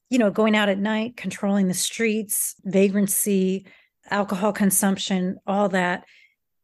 you 0.09 0.17
know, 0.17 0.31
going 0.31 0.55
out 0.55 0.69
at 0.69 0.79
night, 0.79 1.15
controlling 1.15 1.67
the 1.67 1.73
streets, 1.73 2.55
vagrancy, 2.63 3.67
alcohol 4.09 4.51
consumption, 4.51 5.37
all 5.45 5.69
that 5.69 6.05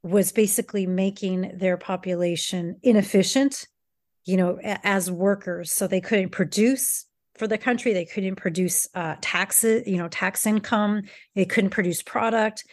was 0.02 0.32
basically 0.32 0.88
making 0.88 1.52
their 1.58 1.78
population 1.78 2.78
inefficient, 2.82 3.68
you 4.26 4.38
know, 4.38 4.58
as 4.64 5.12
workers. 5.12 5.72
So 5.72 5.88
they 5.88 6.02
couldn't 6.02 6.30
produce 6.30 7.07
for 7.38 7.48
the 7.48 7.58
country. 7.58 7.94
They 7.94 8.06
couldn't 8.06 8.36
produce 8.36 8.88
uh, 8.94 9.16
taxes, 9.22 9.88
you 9.88 9.98
know, 9.98 10.08
tax 10.08 10.46
income. 10.46 11.04
They 11.36 11.46
couldn't 11.46 11.72
produce 11.72 12.02
product, 12.02 12.66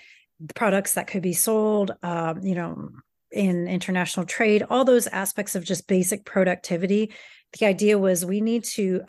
products 0.54 0.94
that 0.94 1.06
could 1.06 1.22
be 1.22 1.32
sold, 1.32 1.92
um, 2.02 2.42
you 2.42 2.54
know, 2.54 2.90
in 3.30 3.68
international 3.68 4.26
trade. 4.26 4.64
All 4.70 4.84
those 4.84 5.06
aspects 5.06 5.54
of 5.54 5.64
just 5.64 5.88
basic 5.88 6.24
productivity. 6.24 7.12
The 7.58 7.66
idea 7.66 7.98
was 7.98 8.24
we 8.24 8.40
need 8.40 8.64
to 8.64 9.02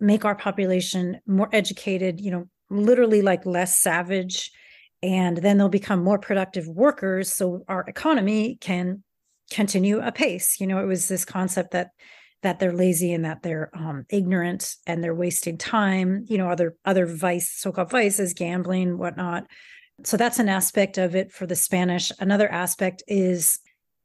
make 0.00 0.24
our 0.24 0.34
population 0.34 1.20
more 1.26 1.48
educated. 1.52 2.20
You 2.20 2.30
know, 2.30 2.44
literally 2.70 3.22
like 3.22 3.46
less 3.46 3.78
savage, 3.78 4.50
and 5.02 5.36
then 5.36 5.58
they'll 5.58 5.68
become 5.68 6.02
more 6.02 6.18
productive 6.18 6.66
workers. 6.68 7.32
So 7.32 7.64
our 7.68 7.84
economy 7.88 8.58
can 8.60 9.02
continue 9.50 10.00
apace. 10.00 10.60
You 10.60 10.66
know, 10.66 10.80
it 10.80 10.86
was 10.86 11.08
this 11.08 11.24
concept 11.24 11.72
that 11.72 11.90
that 12.42 12.58
they're 12.58 12.72
lazy 12.72 13.12
and 13.12 13.24
that 13.24 13.42
they're 13.42 13.70
um, 13.74 14.06
ignorant 14.10 14.76
and 14.86 15.02
they're 15.02 15.14
wasting 15.14 15.58
time 15.58 16.24
you 16.28 16.38
know 16.38 16.48
other 16.48 16.76
other 16.84 17.06
vice 17.06 17.50
so-called 17.50 17.90
vices 17.90 18.34
gambling 18.34 18.98
whatnot. 18.98 19.44
So 20.04 20.16
that's 20.16 20.38
an 20.38 20.48
aspect 20.48 20.96
of 20.96 21.16
it 21.16 21.32
for 21.32 21.46
the 21.46 21.56
spanish. 21.56 22.12
Another 22.20 22.48
aspect 22.48 23.02
is 23.08 23.58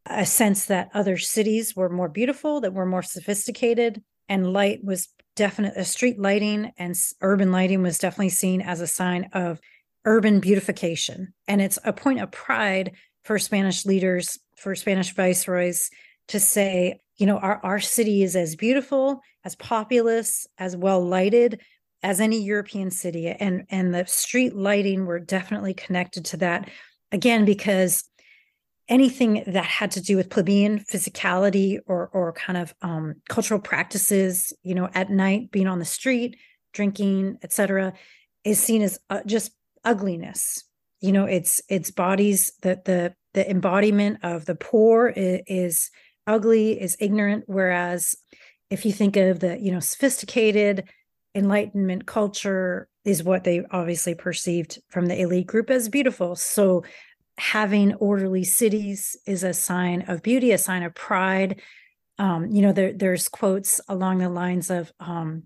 a 0.06 0.26
sense 0.26 0.66
that 0.66 0.90
other 0.94 1.18
cities 1.18 1.76
were 1.76 1.90
more 1.90 2.10
beautiful 2.10 2.62
that 2.62 2.74
were 2.74 2.86
more 2.86 3.04
sophisticated 3.04 4.02
and 4.28 4.52
light 4.52 4.84
was 4.84 5.10
definite 5.36 5.74
a 5.76 5.86
street 5.86 6.20
lighting 6.20 6.72
and 6.78 6.96
urban 7.22 7.52
lighting 7.52 7.82
was 7.82 7.98
definitely 7.98 8.30
seen 8.30 8.62
as 8.62 8.82
a 8.82 8.88
sign 8.88 9.30
of 9.34 9.60
urban 10.06 10.40
beautification. 10.40 11.34
And 11.48 11.62
it's 11.62 11.80
a 11.84 11.94
point 11.94 12.20
of 12.20 12.32
pride 12.32 12.92
for 13.24 13.40
spanish 13.40 13.86
leaders 13.86 14.38
for 14.58 14.76
spanish 14.76 15.14
viceroys 15.14 15.90
to 16.28 16.40
say 16.40 17.00
you 17.24 17.28
know 17.28 17.38
our, 17.38 17.62
our 17.64 17.80
city 17.80 18.22
is 18.22 18.36
as 18.36 18.58
beautiful 18.58 19.22
as 19.46 19.56
populous 19.56 20.46
as 20.58 20.76
well 20.76 21.02
lighted 21.02 21.62
as 22.02 22.20
any 22.20 22.42
european 22.42 22.92
city. 22.92 23.30
And 23.30 23.64
and 23.70 23.96
the 23.96 24.06
street 24.06 24.58
lighting 24.58 25.06
were 25.06 25.22
definitely 25.22 25.74
connected 25.74 26.26
to 26.26 26.38
that. 26.38 26.70
Again 27.14 27.46
because 27.46 28.04
anything 28.90 29.42
that 29.48 29.64
had 29.64 29.92
to 29.92 30.02
do 30.02 30.18
with 30.18 30.30
plebeian 30.30 30.80
physicality 30.80 31.80
or 31.86 32.10
or 32.10 32.34
kind 32.34 32.58
of 32.58 32.74
um, 32.82 33.16
cultural 33.30 33.62
practices 33.62 34.52
you 34.62 34.76
know 34.76 34.90
at 34.94 35.10
night 35.10 35.50
being 35.50 35.68
on 35.68 35.80
the 35.80 35.86
street 35.86 36.36
drinking 36.74 37.38
etc 37.42 37.94
is 38.44 38.62
seen 38.62 38.82
as 38.82 39.00
uh, 39.10 39.22
just 39.26 39.54
ugliness. 39.86 40.66
You 41.00 41.14
know 41.14 41.24
it's 41.24 41.62
it's 41.70 41.90
bodies 41.90 42.52
that 42.64 42.84
the 42.84 43.16
the 43.34 43.50
embodiment 43.50 44.20
of 44.24 44.44
the 44.44 44.56
poor 44.56 45.08
is, 45.08 45.40
is 45.48 45.90
ugly 46.28 46.80
is 46.80 46.98
ignorant 47.00 47.44
whereas 47.48 48.16
if 48.70 48.86
you 48.86 48.92
think 48.92 49.16
of 49.18 49.40
the 49.40 49.60
you 49.60 49.72
know 49.72 49.80
sophisticated 49.80 50.90
enlightenment 51.36 52.06
culture 52.06 52.88
is 53.06 53.24
what 53.24 53.44
they 53.44 53.64
obviously 53.72 54.16
perceived 54.16 54.80
from 54.90 55.08
the 55.08 55.20
elite 55.20 55.48
group 55.48 55.70
as 55.70 55.90
beautiful. 55.90 56.36
So 56.36 56.84
having 57.38 57.94
orderly 57.96 58.44
cities 58.44 59.18
is 59.26 59.44
a 59.44 59.54
sign 59.54 60.04
of 60.08 60.22
beauty 60.22 60.52
a 60.52 60.58
sign 60.58 60.84
of 60.84 60.94
pride. 60.94 61.62
Um, 62.20 62.48
you 62.52 62.62
know 62.62 62.72
there, 62.72 62.94
there's 62.94 63.28
quotes 63.28 63.82
along 63.90 64.20
the 64.20 64.30
lines 64.30 64.70
of 64.70 64.92
um, 65.00 65.44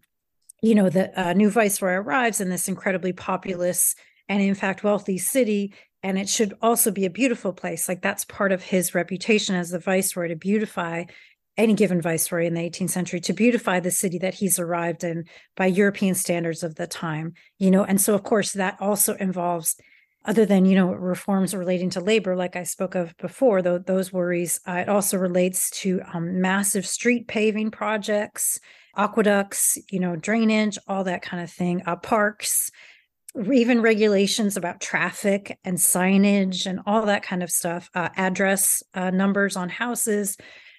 you 0.62 0.76
know 0.76 0.90
the 0.90 1.18
uh, 1.20 1.34
new 1.34 1.50
viceroy 1.50 1.94
arrives 1.94 2.42
in 2.42 2.50
this 2.50 2.68
incredibly 2.68 3.14
populous 3.14 3.96
and 4.28 4.42
in 4.42 4.56
fact 4.56 4.84
wealthy 4.84 5.18
city 5.18 5.74
and 6.08 6.18
it 6.18 6.30
should 6.30 6.54
also 6.62 6.90
be 6.90 7.04
a 7.04 7.10
beautiful 7.10 7.52
place. 7.52 7.90
Like 7.90 8.02
that's 8.02 8.24
part 8.24 8.54
of 8.54 8.64
his 8.64 8.96
reputation 8.96 9.56
as 9.56 9.72
the 9.72 9.80
viceroy 9.80 10.30
to 10.30 10.38
beautify 10.38 11.04
any 11.58 11.74
given 11.74 12.02
viceroy 12.02 12.46
in 12.46 12.54
the 12.54 12.62
18th 12.62 12.92
century 12.92 13.20
to 13.20 13.34
beautify 13.34 13.82
the 13.82 13.92
city 13.92 14.18
that 14.20 14.36
he's 14.36 14.58
arrived 14.58 15.04
in 15.04 15.26
by 15.58 15.66
European 15.66 16.16
standards 16.16 16.64
of 16.64 16.76
the 16.76 16.88
time, 16.88 17.34
you 17.58 17.70
know. 17.70 17.84
And 17.84 18.00
so, 18.00 18.16
of 18.16 18.24
course, 18.24 18.54
that 18.54 18.78
also 18.80 19.16
involves, 19.16 19.76
other 20.24 20.46
than, 20.46 20.66
you 20.66 20.76
know, 20.76 20.94
reforms 20.94 21.54
relating 21.54 21.90
to 21.90 22.00
labor, 22.00 22.38
like 22.38 22.56
I 22.56 22.64
spoke 22.64 22.96
of 22.96 23.14
before, 23.18 23.62
though, 23.62 23.78
those 23.78 24.14
worries, 24.14 24.62
uh, 24.66 24.76
it 24.76 24.88
also 24.88 25.18
relates 25.18 25.70
to 25.82 26.02
um, 26.14 26.40
massive 26.40 26.88
street 26.88 27.28
paving 27.28 27.72
projects, 27.72 28.62
aqueducts, 28.96 29.78
you 29.92 30.00
know, 30.00 30.16
drainage, 30.16 30.78
all 30.88 31.04
that 31.04 31.22
kind 31.22 31.44
of 31.44 31.52
thing, 31.52 31.82
uh, 31.86 31.98
parks, 31.98 32.72
even 33.52 33.82
regulations 33.82 34.58
about 34.58 34.82
traffic 34.82 35.58
and 35.64 35.78
signage 35.78 36.66
and 36.66 36.80
all 36.86 37.06
that 37.06 37.24
kind 37.24 37.44
of 37.44 37.52
stuff, 37.52 37.90
uh, 37.94 38.10
address 38.16 38.82
uh, 38.94 39.12
numbers 39.12 39.56
on 39.56 39.70
houses 39.70 40.38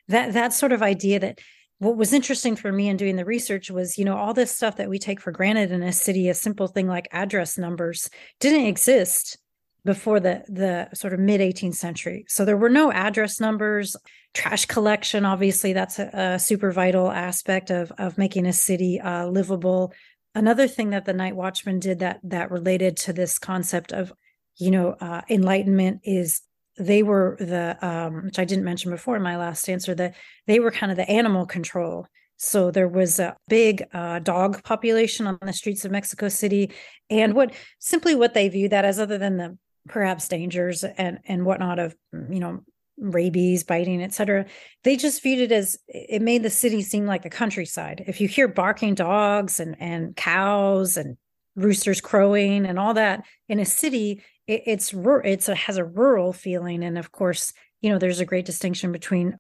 that 0.09 0.33
that 0.33 0.53
sort 0.53 0.73
of 0.73 0.83
idea 0.83 1.21
that 1.21 1.39
what 1.79 1.97
was 1.97 2.13
interesting 2.13 2.57
for 2.57 2.73
me 2.73 2.89
in 2.89 2.97
doing 2.97 3.17
the 3.17 3.25
research 3.25 3.71
was 3.71 3.97
you 3.99 4.05
know 4.05 4.17
all 4.17 4.35
this 4.35 4.51
stuff 4.51 4.77
that 4.77 4.91
we 4.91 4.99
take 4.99 5.21
for 5.21 5.31
granted 5.31 5.71
in 5.71 5.83
a 5.83 5.93
city 5.93 6.29
a 6.29 6.35
simple 6.35 6.67
thing 6.67 6.89
like 6.89 7.09
address 7.13 7.57
numbers 7.57 8.11
didn't 8.41 8.67
exist 8.67 9.39
before 9.85 10.19
the 10.19 10.43
the 10.49 10.89
sort 10.95 11.13
of 11.13 11.21
mid 11.21 11.41
18th 11.41 11.77
century. 11.77 12.25
So 12.29 12.45
there 12.45 12.57
were 12.57 12.69
no 12.69 12.91
address 12.91 13.41
numbers. 13.41 13.97
Trash 14.35 14.67
collection 14.67 15.25
obviously 15.25 15.73
that's 15.73 15.99
a, 15.99 16.11
a 16.35 16.39
super 16.39 16.73
vital 16.73 17.11
aspect 17.11 17.71
of 17.71 17.93
of 17.99 18.19
making 18.19 18.47
a 18.47 18.53
city 18.53 19.01
uh, 19.01 19.27
livable 19.27 19.93
another 20.39 20.69
thing 20.69 20.91
that 20.91 21.05
the 21.05 21.13
night 21.13 21.35
watchman 21.35 21.81
did 21.81 21.99
that 21.99 22.21
that 22.23 22.51
related 22.51 22.97
to 22.97 23.13
this 23.13 23.39
concept 23.39 23.93
of 23.93 24.13
you 24.57 24.71
know 24.71 24.93
uh, 25.01 25.23
enlightenment 25.29 26.01
is 26.05 26.43
they 26.79 27.03
were 27.03 27.37
the 27.41 27.77
um, 27.87 28.25
which 28.27 28.39
I 28.39 28.45
didn't 28.45 28.65
mention 28.65 28.91
before 28.93 29.17
in 29.17 29.23
my 29.23 29.37
last 29.37 29.69
answer 29.69 29.95
that 29.97 30.15
they 30.47 30.61
were 30.61 30.71
kind 30.71 30.93
of 30.93 30.97
the 30.97 31.11
animal 31.11 31.45
control. 31.45 32.07
So 32.37 32.71
there 32.71 32.87
was 32.87 33.19
a 33.19 33.37
big 33.49 33.85
uh, 33.93 34.21
dog 34.21 34.63
population 34.63 35.27
on 35.27 35.39
the 35.43 35.53
streets 35.53 35.85
of 35.85 35.91
Mexico 35.91 36.29
City, 36.29 36.71
and 37.11 37.35
what 37.35 37.53
simply 37.81 38.15
what 38.15 38.33
they 38.33 38.49
viewed 38.49 38.71
that 38.71 38.85
as, 38.85 39.01
other 39.01 39.19
than 39.19 39.39
the 39.39 39.59
perhaps 39.89 40.29
dangers 40.29 40.85
and 40.85 41.19
and 41.27 41.45
whatnot 41.45 41.81
of 41.81 41.97
you 42.13 42.39
know 42.39 42.61
rabies, 43.01 43.65
biting, 43.65 44.03
etc. 44.03 44.47
They 44.85 44.97
just 44.97 45.23
viewed 45.23 45.41
it 45.41 45.53
as 45.53 45.79
it 45.89 46.23
made 46.23 46.43
the 46.43 46.51
city 46.51 46.83
seem 46.83 47.07
like 47.07 47.23
the 47.23 47.31
countryside. 47.31 48.05
If 48.07 48.21
you 48.21 48.29
hear 48.29 48.49
barking 48.49 48.95
dogs 48.95 49.61
and 49.61 49.77
and 49.81 50.17
cows 50.17 50.97
and 50.97 51.17
roosters 51.57 52.01
crowing 52.01 52.67
and 52.67 52.79
all 52.79 52.95
that 52.95 53.25
in 53.49 53.59
a 53.59 53.65
city, 53.65 54.23
it, 54.47 54.63
it's 54.67 54.93
it's 54.95 55.49
a, 55.49 55.55
has 55.55 55.77
a 55.77 55.85
rural 55.85 56.33
feeling, 56.33 56.83
and 56.83 56.99
of 56.99 57.13
course, 57.13 57.53
you 57.81 57.91
know, 57.91 57.99
there's 57.99 58.21
a 58.21 58.27
great 58.27 58.47
distinction 58.47 58.93
between 58.93 59.39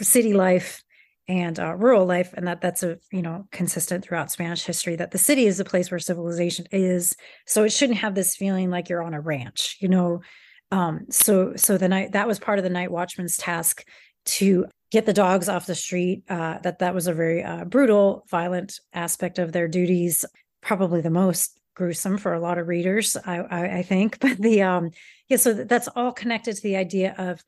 city 0.00 0.32
life 0.32 0.82
and 1.28 1.60
uh, 1.60 1.74
rural 1.76 2.06
life, 2.06 2.32
and 2.34 2.46
that 2.48 2.60
that's 2.60 2.82
a 2.82 2.98
you 3.12 3.22
know 3.22 3.46
consistent 3.52 4.04
throughout 4.04 4.30
Spanish 4.30 4.64
history 4.64 4.96
that 4.96 5.12
the 5.12 5.18
city 5.18 5.46
is 5.46 5.58
the 5.58 5.64
place 5.64 5.90
where 5.90 6.00
civilization 6.00 6.66
is. 6.72 7.14
So 7.46 7.64
it 7.64 7.72
shouldn't 7.72 7.98
have 7.98 8.14
this 8.14 8.36
feeling 8.36 8.70
like 8.70 8.88
you're 8.88 9.02
on 9.02 9.14
a 9.14 9.20
ranch, 9.20 9.76
you 9.80 9.88
know. 9.88 10.22
Um, 10.70 11.06
so 11.10 11.54
so 11.56 11.76
the 11.76 11.88
night 11.88 12.12
that 12.12 12.28
was 12.28 12.38
part 12.38 12.58
of 12.58 12.62
the 12.62 12.70
night 12.70 12.90
watchman's 12.90 13.36
task 13.36 13.84
to 14.24 14.66
get 14.90 15.06
the 15.06 15.12
dogs 15.12 15.48
off 15.48 15.66
the 15.66 15.74
street. 15.74 16.24
Uh, 16.28 16.58
that 16.58 16.80
that 16.80 16.94
was 16.94 17.06
a 17.06 17.14
very 17.14 17.42
uh, 17.42 17.64
brutal, 17.64 18.24
violent 18.30 18.80
aspect 18.92 19.38
of 19.38 19.52
their 19.52 19.68
duties. 19.68 20.24
Probably 20.60 21.00
the 21.00 21.10
most 21.10 21.58
gruesome 21.74 22.18
for 22.18 22.34
a 22.34 22.40
lot 22.40 22.58
of 22.58 22.68
readers, 22.68 23.16
I, 23.24 23.38
I, 23.38 23.78
I 23.78 23.82
think. 23.82 24.18
But 24.20 24.38
the 24.38 24.62
um, 24.62 24.90
yeah, 25.28 25.36
so 25.36 25.54
that's 25.54 25.88
all 25.96 26.12
connected 26.12 26.56
to 26.56 26.62
the 26.62 26.76
idea 26.76 27.14
of 27.18 27.42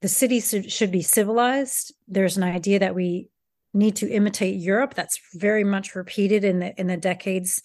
the 0.00 0.08
city 0.08 0.40
should, 0.40 0.70
should 0.70 0.90
be 0.90 1.02
civilized. 1.02 1.94
There's 2.08 2.36
an 2.36 2.42
idea 2.42 2.78
that 2.80 2.94
we 2.94 3.28
need 3.72 3.96
to 3.96 4.08
imitate 4.08 4.60
Europe. 4.60 4.94
That's 4.94 5.18
very 5.34 5.64
much 5.64 5.94
repeated 5.94 6.44
in 6.44 6.60
the 6.60 6.80
in 6.80 6.86
the 6.86 6.96
decades 6.96 7.62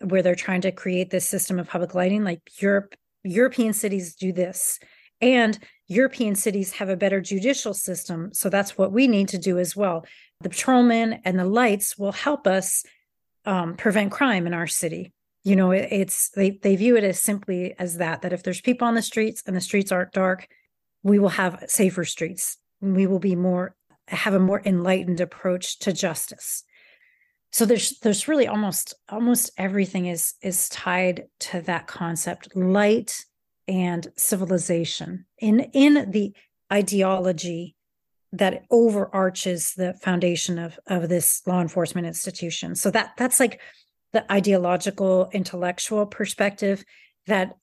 where 0.00 0.22
they're 0.22 0.36
trying 0.36 0.60
to 0.60 0.72
create 0.72 1.10
this 1.10 1.28
system 1.28 1.58
of 1.58 1.68
public 1.68 1.94
lighting. 1.94 2.24
Like 2.24 2.40
Europe, 2.60 2.94
European 3.24 3.72
cities 3.72 4.14
do 4.14 4.32
this, 4.32 4.78
and 5.20 5.58
European 5.86 6.34
cities 6.34 6.72
have 6.72 6.88
a 6.88 6.96
better 6.96 7.20
judicial 7.20 7.74
system. 7.74 8.30
So 8.32 8.48
that's 8.48 8.78
what 8.78 8.92
we 8.92 9.08
need 9.08 9.28
to 9.28 9.38
do 9.38 9.58
as 9.58 9.74
well. 9.74 10.04
The 10.40 10.50
patrolmen 10.50 11.20
and 11.24 11.38
the 11.38 11.44
lights 11.44 11.98
will 11.98 12.12
help 12.12 12.46
us 12.46 12.84
um, 13.44 13.76
prevent 13.76 14.12
crime 14.12 14.46
in 14.46 14.54
our 14.54 14.66
city 14.66 15.12
you 15.48 15.56
know 15.56 15.70
it, 15.70 15.88
it's 15.90 16.30
they 16.30 16.50
they 16.50 16.76
view 16.76 16.96
it 16.96 17.04
as 17.04 17.20
simply 17.20 17.74
as 17.78 17.96
that 17.98 18.22
that 18.22 18.32
if 18.32 18.42
there's 18.42 18.60
people 18.60 18.86
on 18.86 18.94
the 18.94 19.02
streets 19.02 19.42
and 19.46 19.56
the 19.56 19.60
streets 19.60 19.90
aren't 19.90 20.12
dark 20.12 20.46
we 21.02 21.18
will 21.18 21.30
have 21.30 21.64
safer 21.68 22.04
streets 22.04 22.58
we 22.80 23.06
will 23.06 23.18
be 23.18 23.34
more 23.36 23.74
have 24.08 24.34
a 24.34 24.40
more 24.40 24.62
enlightened 24.64 25.20
approach 25.20 25.78
to 25.78 25.92
justice 25.92 26.64
so 27.50 27.64
there's 27.64 27.98
there's 28.00 28.28
really 28.28 28.46
almost 28.46 28.94
almost 29.08 29.50
everything 29.56 30.06
is 30.06 30.34
is 30.42 30.68
tied 30.68 31.24
to 31.40 31.60
that 31.62 31.86
concept 31.86 32.54
light 32.54 33.24
and 33.66 34.08
civilization. 34.16 35.26
In 35.38 35.60
in 35.72 36.10
the 36.10 36.34
ideology 36.72 37.74
that 38.32 38.64
overarches 38.70 39.72
the 39.74 39.94
foundation 39.94 40.58
of 40.58 40.78
of 40.86 41.08
this 41.08 41.42
law 41.46 41.60
enforcement 41.60 42.06
institution. 42.06 42.74
So 42.74 42.90
that 42.90 43.12
that's 43.16 43.40
like 43.40 43.60
the 44.12 44.30
ideological 44.30 45.30
intellectual 45.32 46.06
perspective 46.06 46.84
that 47.26 47.56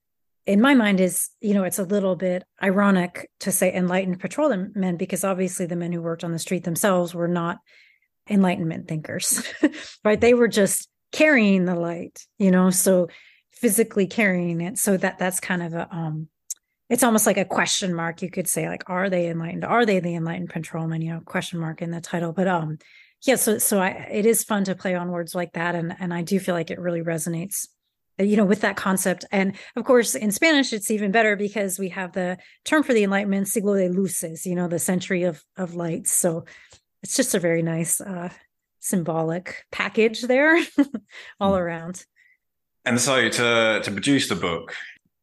in 0.47 0.61
my 0.61 0.73
mind 0.73 0.99
is 0.99 1.29
you 1.41 1.53
know 1.53 1.63
it's 1.63 1.79
a 1.79 1.83
little 1.83 2.15
bit 2.15 2.43
ironic 2.61 3.29
to 3.41 3.51
say 3.51 3.73
enlightened 3.73 4.19
patrolmen 4.19 4.97
because 4.97 5.23
obviously 5.23 5.67
the 5.67 5.75
men 5.75 5.91
who 5.91 6.01
worked 6.01 6.23
on 6.23 6.31
the 6.31 6.39
street 6.39 6.63
themselves 6.63 7.13
were 7.13 7.27
not 7.27 7.59
enlightenment 8.29 8.87
thinkers 8.87 9.43
right? 10.03 10.19
They 10.19 10.33
were 10.33 10.47
just 10.47 10.89
carrying 11.11 11.65
the 11.65 11.75
light 11.75 12.25
you 12.37 12.51
know 12.51 12.69
so 12.69 13.07
physically 13.55 14.05
carrying 14.05 14.61
it. 14.61 14.77
So 14.77 14.97
that 14.97 15.17
that's 15.17 15.39
kind 15.39 15.63
of 15.63 15.73
a 15.73 15.87
um 15.93 16.27
it's 16.89 17.03
almost 17.03 17.25
like 17.25 17.37
a 17.37 17.45
question 17.45 17.95
mark 17.95 18.21
you 18.21 18.29
could 18.29 18.47
say 18.47 18.67
like 18.69 18.83
are 18.87 19.09
they 19.09 19.29
enlightened? 19.29 19.65
Are 19.65 19.85
they 19.85 19.99
the 19.99 20.15
enlightened 20.15 20.49
patrolmen 20.49 21.01
you 21.01 21.13
know 21.13 21.21
question 21.21 21.59
mark 21.59 21.81
in 21.81 21.91
the 21.91 22.01
title. 22.01 22.31
But 22.33 22.47
um 22.47 22.77
yeah 23.25 23.35
so 23.35 23.57
so 23.57 23.79
i 23.79 23.89
it 23.89 24.25
is 24.25 24.43
fun 24.43 24.65
to 24.65 24.75
play 24.75 24.93
on 24.93 25.11
words 25.11 25.33
like 25.33 25.53
that. 25.53 25.73
And 25.75 25.95
and 25.99 26.13
i 26.13 26.21
do 26.21 26.39
feel 26.39 26.53
like 26.53 26.69
it 26.69 26.79
really 26.79 27.01
resonates 27.01 27.67
you 28.19 28.37
know 28.37 28.45
with 28.45 28.61
that 28.61 28.75
concept. 28.75 29.25
And 29.31 29.55
of 29.75 29.85
course 29.85 30.15
in 30.15 30.31
spanish 30.31 30.73
it's 30.73 30.91
even 30.91 31.11
better 31.11 31.35
because 31.35 31.79
we 31.79 31.89
have 31.89 32.11
the 32.11 32.37
term 32.65 32.83
for 32.83 32.93
the 32.93 33.03
enlightenment 33.03 33.47
siglo 33.47 33.75
de 33.75 33.89
luces 33.89 34.45
you 34.45 34.55
know 34.55 34.67
the 34.67 34.79
century 34.79 35.23
of 35.23 35.41
of 35.55 35.75
lights. 35.75 36.11
So 36.11 36.43
it's 37.05 37.15
just 37.15 37.35
a 37.35 37.39
very 37.39 37.61
nice 37.61 38.01
uh 38.01 38.29
symbolic 38.79 39.63
package 39.71 40.21
there 40.23 40.57
all 41.39 41.53
mm. 41.53 41.59
around 41.59 42.03
and 42.83 42.99
so 42.99 43.29
to 43.29 43.79
to 43.83 43.91
produce 43.91 44.27
the 44.27 44.35
book 44.35 44.73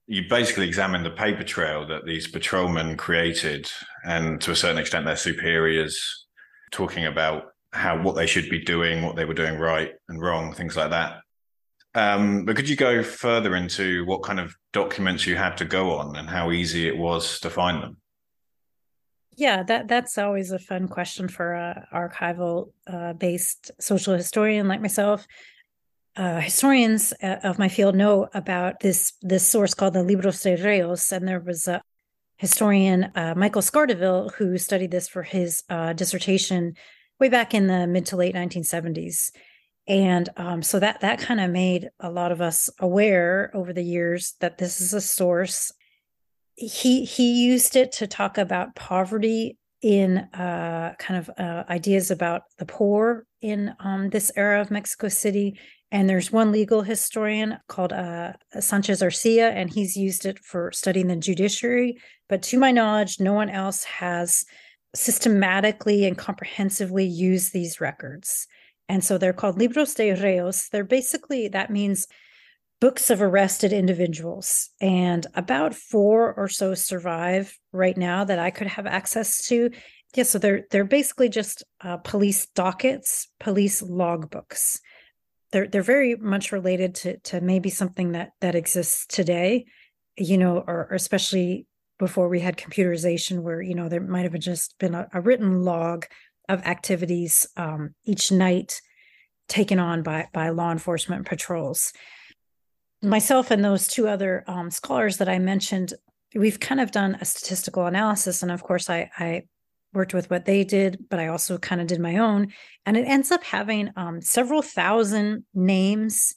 you 0.07 0.23
basically 0.29 0.67
examined 0.67 1.05
the 1.05 1.11
paper 1.11 1.43
trail 1.43 1.87
that 1.87 2.05
these 2.05 2.29
patrolmen 2.29 2.97
created 2.97 3.71
and 4.05 4.41
to 4.41 4.51
a 4.51 4.57
certain 4.57 4.79
extent 4.79 5.07
their 5.07 5.17
superiors 5.17 6.27
talking 6.71 7.07
about 7.07 7.53
how 7.73 8.01
what 8.03 8.15
they 8.15 8.27
should 8.27 8.51
be 8.51 8.63
doing, 8.63 9.03
what 9.03 9.17
they 9.17 9.25
were 9.25 9.35
doing 9.35 9.59
right 9.59 9.93
and 10.09 10.21
wrong, 10.21 10.53
things 10.53 10.77
like 10.77 10.91
that. 10.91 11.21
Um, 11.95 12.45
but 12.45 12.57
could 12.57 12.69
you 12.69 12.77
go 12.77 13.03
further 13.03 13.57
into 13.57 14.05
what 14.05 14.23
kind 14.23 14.41
of 14.41 14.55
documents 14.73 15.27
you 15.27 15.37
had 15.37 15.57
to 15.59 15.65
go 15.65 15.93
on 15.99 16.17
and 16.17 16.29
how 16.29 16.51
easy 16.51 16.87
it 16.87 16.97
was 16.97 17.41
to 17.41 17.51
find 17.51 17.83
them? 17.83 17.97
Yeah, 19.37 19.63
that 19.65 19.89
that's 19.89 20.19
always 20.19 20.51
a 20.51 20.59
fun 20.59 20.89
question 20.89 21.29
for 21.29 21.55
a 21.55 21.87
archival 21.93 22.73
uh, 22.87 23.15
based 23.15 23.71
social 23.81 24.15
historian 24.15 24.69
like 24.69 24.81
myself. 24.81 25.27
Uh, 26.15 26.41
historians 26.41 27.15
uh, 27.23 27.39
of 27.43 27.59
my 27.59 27.69
field 27.69 27.95
know 27.95 28.29
about 28.35 28.81
this 28.81 29.15
this 29.23 29.47
source 29.47 29.73
called 29.73 29.95
the 29.95 30.03
Libros 30.03 30.43
de 30.43 30.57
Reos, 30.57 31.11
and 31.13 31.27
there 31.27 31.41
was 31.41 31.67
a 31.67 31.81
historian 32.37 33.11
uh, 33.15 33.35
Michael 33.37 33.63
Scardaville 33.63 34.33
who 34.35 34.59
studied 34.59 34.91
this 34.91 35.09
for 35.09 35.23
his 35.23 35.63
uh, 35.71 35.95
dissertation 35.95 36.75
way 37.19 37.31
back 37.31 37.55
in 37.55 37.69
the 37.69 37.87
mid 37.87 38.05
to 38.07 38.17
late 38.17 38.35
1970s 38.35 39.31
and 39.89 40.29
um, 40.37 40.63
so 40.63 40.79
that 40.79 41.01
that 41.01 41.19
kind 41.19 41.41
of 41.41 41.51
made 41.51 41.91
a 42.01 42.11
lot 42.11 42.33
of 42.33 42.41
us 42.41 42.71
aware 42.79 43.51
over 43.55 43.73
the 43.73 43.83
years 43.83 44.35
that 44.41 44.59
this 44.59 44.81
is 44.81 44.95
a 44.95 45.01
source 45.01 45.73
he 46.55 47.05
he 47.05 47.45
used 47.45 47.77
it 47.77 47.93
to 47.93 48.07
talk 48.07 48.39
about 48.39 48.75
poverty 48.75 49.59
in 49.81 50.19
uh, 50.19 50.95
kind 50.99 51.19
of 51.19 51.31
uh, 51.39 51.65
ideas 51.69 52.11
about 52.11 52.43
the 52.59 52.67
poor 52.67 53.25
in 53.41 53.75
um, 53.81 54.11
this 54.11 54.31
era 54.37 54.61
of 54.61 54.71
mexico 54.71 55.09
city 55.09 55.59
and 55.91 56.09
there's 56.09 56.31
one 56.31 56.53
legal 56.53 56.83
historian 56.83 57.59
called 57.69 57.93
uh, 57.93 58.33
sanchez 58.61 59.03
arcilla 59.03 59.51
and 59.51 59.73
he's 59.73 59.97
used 59.97 60.25
it 60.25 60.39
for 60.39 60.71
studying 60.73 61.09
the 61.09 61.17
judiciary 61.17 61.97
but 62.29 62.43
to 62.43 62.59
my 62.59 62.71
knowledge 62.71 63.19
no 63.19 63.33
one 63.33 63.51
else 63.51 63.83
has 63.85 64.45
systematically 64.95 66.05
and 66.07 66.19
comprehensively 66.19 67.05
used 67.05 67.53
these 67.53 67.81
records. 67.81 68.47
And 68.89 69.03
so 69.03 69.17
they're 69.17 69.33
called 69.33 69.59
libros 69.59 69.95
de 69.95 70.13
reos. 70.15 70.69
They're 70.71 70.85
basically, 70.85 71.49
that 71.49 71.71
means 71.71 72.07
books 72.83 73.11
of 73.11 73.23
arrested 73.23 73.73
individuals, 73.73 74.71
and 74.81 75.25
about 75.35 75.73
four 75.73 76.35
or 76.35 76.49
so 76.49 76.75
survive 76.75 77.57
right 77.71 77.97
now 77.97 78.25
that 78.25 78.41
I 78.41 78.51
could 78.51 78.67
have 78.67 78.87
access 78.89 79.47
to. 79.47 79.71
Yeah, 80.17 80.25
so 80.25 80.41
they're 80.41 80.65
they're 80.69 80.85
basically 80.85 81.29
just 81.29 81.63
uh, 81.81 81.99
police 81.99 82.47
dockets, 82.57 83.29
police 83.39 83.83
logbooks. 83.83 84.81
They're 85.53 85.69
they're 85.69 85.85
very 85.85 86.17
much 86.17 86.51
related 86.51 86.97
to 86.97 87.19
to 87.19 87.41
maybe 87.41 87.71
something 87.71 88.13
that 88.13 88.31
that 88.41 88.57
exists 88.57 89.07
today, 89.07 89.67
you 90.19 90.37
know, 90.37 90.59
or, 90.67 90.89
or 90.91 90.95
especially 90.97 91.69
before 92.01 92.29
we 92.29 92.41
had 92.41 92.57
computerization, 92.57 93.43
where 93.43 93.63
you 93.63 93.77
know 93.77 93.89
there 93.89 94.01
might 94.01 94.25
have 94.25 94.37
just 94.41 94.77
been 94.81 94.97
a, 94.97 95.07
a 95.15 95.21
written 95.21 95.63
log 95.63 96.07
of 96.49 96.61
activities 96.67 97.47
um, 97.57 97.95
each 98.05 98.33
night 98.33 98.81
taken 99.47 99.79
on 99.79 100.03
by 100.03 100.27
by 100.35 100.49
law 100.49 100.73
enforcement 100.73 101.27
patrols 101.27 101.93
myself 103.03 103.51
and 103.51 103.65
those 103.65 103.89
two 103.89 104.09
other 104.09 104.45
um, 104.47 104.71
scholars 104.71 105.19
that 105.19 105.29
I 105.29 105.39
mentioned, 105.39 105.95
we've 106.35 106.61
kind 106.61 106.81
of 106.81 106.91
done 106.91 107.17
a 107.21 107.25
statistical 107.25 107.87
analysis. 107.87 108.43
And 108.43 108.51
of 108.51 108.63
course, 108.63 108.89
I, 108.89 109.11
I 109.19 109.43
worked 109.93 110.15
with 110.15 110.31
what 110.31 110.45
they 110.45 110.65
did, 110.65 111.07
but 111.11 111.19
I 111.19 111.27
also 111.27 111.59
kind 111.59 111.81
of 111.81 111.87
did 111.87 112.01
my 112.01 112.19
own. 112.19 112.53
And 112.87 112.97
it 112.97 113.07
ends 113.07 113.31
up 113.31 113.45
having 113.45 113.91
um, 113.97 114.23
several 114.23 114.63
thousand 114.63 115.45
names 115.53 116.35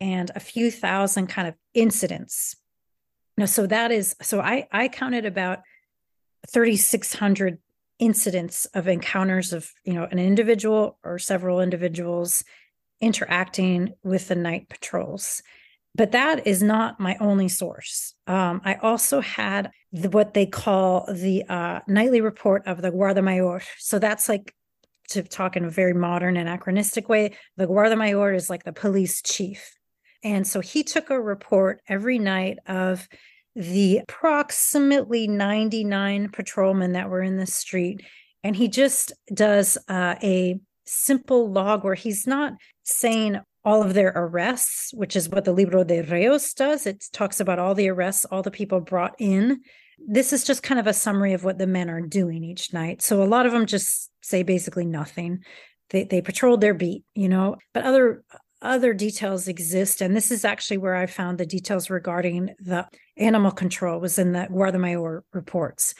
and 0.00 0.30
a 0.34 0.40
few 0.40 0.70
thousand 0.70 1.28
kind 1.28 1.48
of 1.48 1.54
incidents. 1.74 2.56
Now, 3.36 3.46
so 3.46 3.66
that 3.66 3.92
is, 3.92 4.16
so 4.20 4.40
I, 4.40 4.66
I 4.72 4.88
counted 4.88 5.24
about 5.24 5.60
3,600 6.48 7.58
incidents 7.98 8.66
of 8.74 8.88
encounters 8.88 9.52
of, 9.52 9.70
you 9.84 9.94
know, 9.94 10.04
an 10.10 10.18
individual 10.18 10.98
or 11.02 11.18
several 11.18 11.60
individuals 11.60 12.44
interacting 13.00 13.94
with 14.02 14.28
the 14.28 14.34
night 14.34 14.68
patrols 14.68 15.42
but 15.98 16.12
that 16.12 16.46
is 16.46 16.62
not 16.62 17.00
my 17.00 17.16
only 17.20 17.48
source. 17.48 18.14
Um, 18.28 18.62
I 18.64 18.76
also 18.76 19.20
had 19.20 19.72
the, 19.92 20.08
what 20.08 20.32
they 20.32 20.46
call 20.46 21.04
the 21.12 21.44
uh, 21.48 21.80
nightly 21.88 22.20
report 22.20 22.62
of 22.66 22.80
the 22.80 22.92
Guarda 22.92 23.22
Mayor. 23.22 23.60
So 23.78 23.98
that's 23.98 24.28
like 24.28 24.54
to 25.08 25.24
talk 25.24 25.56
in 25.56 25.64
a 25.64 25.70
very 25.70 25.94
modern 25.94 26.36
anachronistic 26.36 27.08
way. 27.08 27.36
The 27.56 27.66
Guarda 27.66 27.98
Mayor 27.98 28.32
is 28.32 28.48
like 28.48 28.62
the 28.62 28.72
police 28.72 29.20
chief. 29.22 29.74
And 30.22 30.46
so 30.46 30.60
he 30.60 30.84
took 30.84 31.10
a 31.10 31.20
report 31.20 31.80
every 31.88 32.20
night 32.20 32.58
of 32.68 33.08
the 33.56 33.98
approximately 33.98 35.26
99 35.26 36.28
patrolmen 36.28 36.92
that 36.92 37.10
were 37.10 37.22
in 37.22 37.38
the 37.38 37.46
street. 37.46 38.02
And 38.44 38.54
he 38.54 38.68
just 38.68 39.12
does 39.34 39.76
uh, 39.88 40.14
a 40.22 40.60
simple 40.86 41.50
log 41.50 41.82
where 41.82 41.96
he's 41.96 42.24
not 42.24 42.52
saying, 42.84 43.40
all 43.64 43.82
of 43.82 43.94
their 43.94 44.12
arrests, 44.14 44.92
which 44.94 45.16
is 45.16 45.28
what 45.28 45.44
the 45.44 45.52
Libro 45.52 45.84
de 45.84 46.02
Reos 46.02 46.54
does. 46.54 46.86
It 46.86 47.04
talks 47.12 47.40
about 47.40 47.58
all 47.58 47.74
the 47.74 47.88
arrests, 47.88 48.24
all 48.24 48.42
the 48.42 48.50
people 48.50 48.80
brought 48.80 49.14
in. 49.18 49.60
This 49.98 50.32
is 50.32 50.44
just 50.44 50.62
kind 50.62 50.78
of 50.78 50.86
a 50.86 50.92
summary 50.92 51.32
of 51.32 51.44
what 51.44 51.58
the 51.58 51.66
men 51.66 51.90
are 51.90 52.00
doing 52.00 52.44
each 52.44 52.72
night. 52.72 53.02
So 53.02 53.22
a 53.22 53.24
lot 53.24 53.46
of 53.46 53.52
them 53.52 53.66
just 53.66 54.10
say 54.22 54.42
basically 54.42 54.86
nothing. 54.86 55.40
They 55.90 56.04
they 56.04 56.20
patrolled 56.20 56.60
their 56.60 56.74
beat, 56.74 57.04
you 57.14 57.28
know, 57.28 57.56
but 57.72 57.84
other 57.84 58.22
other 58.62 58.92
details 58.92 59.48
exist. 59.48 60.00
And 60.00 60.16
this 60.16 60.30
is 60.30 60.44
actually 60.44 60.78
where 60.78 60.94
I 60.94 61.06
found 61.06 61.38
the 61.38 61.46
details 61.46 61.90
regarding 61.90 62.54
the 62.58 62.86
animal 63.16 63.50
control 63.50 64.00
was 64.00 64.18
in 64.18 64.32
the 64.32 64.48
Guarda 64.50 64.80
Mayor 64.80 65.24
reports. 65.32 65.94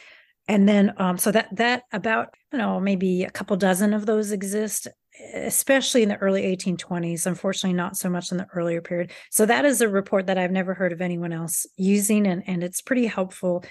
And 0.49 0.69
then 0.69 0.95
um, 0.97 1.19
so 1.19 1.31
that 1.33 1.55
that 1.57 1.83
about, 1.93 2.35
you 2.53 2.59
know, 2.59 2.81
maybe 2.81 3.25
a 3.25 3.31
couple 3.31 3.57
dozen 3.57 3.93
of 3.93 4.07
those 4.07 4.33
exist 4.33 4.89
especially 5.35 6.03
in 6.03 6.09
the 6.09 6.17
early 6.17 6.43
1820s 6.57 7.27
unfortunately 7.27 7.77
not 7.77 7.97
so 7.97 8.09
much 8.09 8.31
in 8.31 8.39
the 8.39 8.47
earlier 8.55 8.81
period. 8.81 9.13
So 9.31 9.47
that 9.47 9.65
is 9.65 9.81
a 9.81 9.89
report 9.89 10.27
that 10.27 10.39
i've 10.39 10.51
never 10.51 10.75
heard 10.75 10.93
of 10.93 11.01
anyone 11.01 11.33
else 11.33 11.67
using 11.77 12.27
and, 12.27 12.43
and 12.47 12.63
it's 12.63 12.81
pretty 12.81 13.07
helpful 13.07 13.65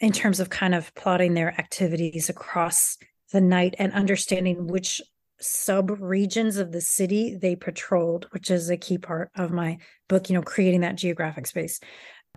in 0.00 0.12
terms 0.12 0.40
of 0.40 0.50
kind 0.50 0.74
of 0.74 0.94
plotting 0.94 1.34
their 1.34 1.58
activities 1.58 2.28
across 2.28 2.96
the 3.32 3.40
night 3.40 3.74
and 3.78 3.92
understanding 3.92 4.66
which 4.66 5.00
sub 5.40 5.90
regions 6.00 6.56
of 6.56 6.72
the 6.72 6.80
city 6.80 7.36
they 7.36 7.54
patrolled 7.54 8.26
which 8.30 8.50
is 8.50 8.70
a 8.70 8.76
key 8.76 8.96
part 8.96 9.30
of 9.36 9.50
my 9.50 9.76
book 10.08 10.30
you 10.30 10.34
know 10.34 10.42
creating 10.42 10.80
that 10.80 10.96
geographic 10.96 11.46
space. 11.46 11.80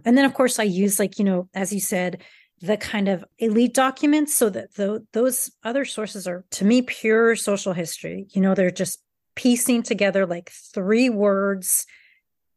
And 0.05 0.17
then 0.17 0.25
of 0.25 0.33
course 0.33 0.59
i 0.59 0.63
use 0.63 0.99
like 0.99 1.19
you 1.19 1.25
know 1.25 1.49
as 1.53 1.71
you 1.73 1.79
said 1.79 2.23
the 2.61 2.77
kind 2.77 3.07
of 3.07 3.23
elite 3.37 3.73
documents 3.73 4.35
so 4.35 4.49
that 4.49 4.75
the, 4.75 5.05
those 5.13 5.51
other 5.63 5.85
sources 5.85 6.27
are 6.27 6.45
to 6.51 6.65
me 6.65 6.81
pure 6.81 7.35
social 7.35 7.73
history. 7.73 8.27
You 8.31 8.41
know 8.41 8.53
they're 8.53 8.71
just 8.71 9.01
piecing 9.35 9.83
together 9.83 10.25
like 10.25 10.49
three 10.49 11.09
words 11.09 11.85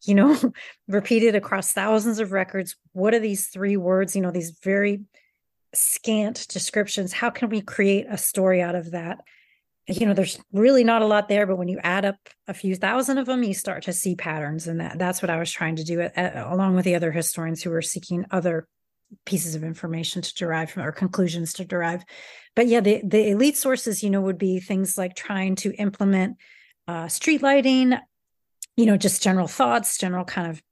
you 0.05 0.15
know 0.15 0.37
repeated 0.89 1.35
across 1.35 1.73
thousands 1.73 2.19
of 2.19 2.33
records. 2.33 2.77
What 2.93 3.15
are 3.15 3.21
these 3.21 3.49
three 3.49 3.77
words? 3.77 4.17
You 4.17 4.23
know 4.23 4.33
these 4.33 4.59
very 4.63 5.03
scant 5.75 6.47
descriptions. 6.49 7.13
How 7.13 7.31
can 7.31 7.49
we 7.49 7.61
create 7.61 8.07
a 8.09 8.19
story 8.19 8.61
out 8.61 8.75
of 8.75 8.91
that? 8.91 9.21
You 9.87 10.07
know 10.07 10.15
there's 10.15 10.41
really 10.53 10.85
not 10.85 11.03
a 11.03 11.07
lot 11.07 11.29
there 11.29 11.47
but 11.47 11.57
when 11.57 11.69
you 11.69 11.79
add 11.83 12.05
up 12.05 12.17
a 12.47 12.55
few 12.55 12.77
thousand 12.77 13.19
of 13.19 13.27
them 13.27 13.43
you 13.43 13.53
start 13.53 13.83
to 13.85 13.93
see 13.93 14.15
patterns 14.15 14.69
and 14.69 14.79
that 14.79 14.97
that's 14.97 15.21
what 15.21 15.29
i 15.29 15.41
was 15.41 15.51
trying 15.51 15.75
to 15.75 15.83
do 15.83 16.01
at, 16.01 16.17
at, 16.17 16.37
along 16.37 16.77
with 16.77 16.85
the 16.85 16.95
other 16.95 17.11
historians 17.11 17.65
who 17.65 17.71
were 17.71 17.83
seeking 17.83 18.25
other 18.31 18.69
pieces 19.25 19.55
of 19.55 19.65
information 19.65 20.23
to 20.23 20.35
derive 20.35 20.71
from 20.71 20.83
or 20.83 20.93
conclusions 20.93 21.53
to 21.55 21.65
derive. 21.65 22.05
But 22.55 22.67
yeah 22.67 22.81
the, 22.81 23.03
the 23.05 23.31
elite 23.31 23.57
sources 23.57 24.03
you 24.03 24.11
know 24.11 24.21
would 24.21 24.39
be 24.39 24.61
things 24.61 24.99
like 24.99 25.15
trying 25.15 25.57
to 25.57 25.73
implement 25.75 26.37
uh, 26.89 27.09
street 27.09 27.43
lighting 27.43 27.95
you 28.77 28.87
know 28.87 28.97
just 28.97 29.23
general 29.23 29.47
thoughts 29.47 29.99
general 29.99 30.25
kind 30.25 30.51
of 30.51 30.63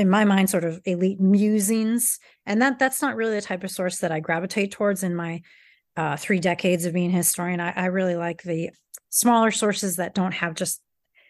in 0.00 0.10
my 0.10 0.24
mind 0.24 0.50
sort 0.50 0.64
of 0.64 0.80
elite 0.84 1.20
musings. 1.20 2.18
And 2.44 2.60
that 2.62 2.78
that's 2.78 3.02
not 3.02 3.16
really 3.16 3.34
the 3.34 3.42
type 3.42 3.64
of 3.64 3.70
source 3.70 3.98
that 3.98 4.12
i 4.12 4.20
gravitate 4.20 4.72
towards 4.72 5.02
in 5.02 5.14
my 5.14 5.42
uh, 5.96 6.16
three 6.16 6.40
decades 6.40 6.84
of 6.84 6.92
being 6.92 7.10
a 7.10 7.16
historian. 7.16 7.60
I, 7.60 7.72
I 7.72 7.86
really 7.86 8.16
like 8.16 8.42
the 8.42 8.70
smaller 9.08 9.50
sources 9.50 9.96
that 9.96 10.14
don't 10.14 10.34
have 10.34 10.54
just 10.54 10.80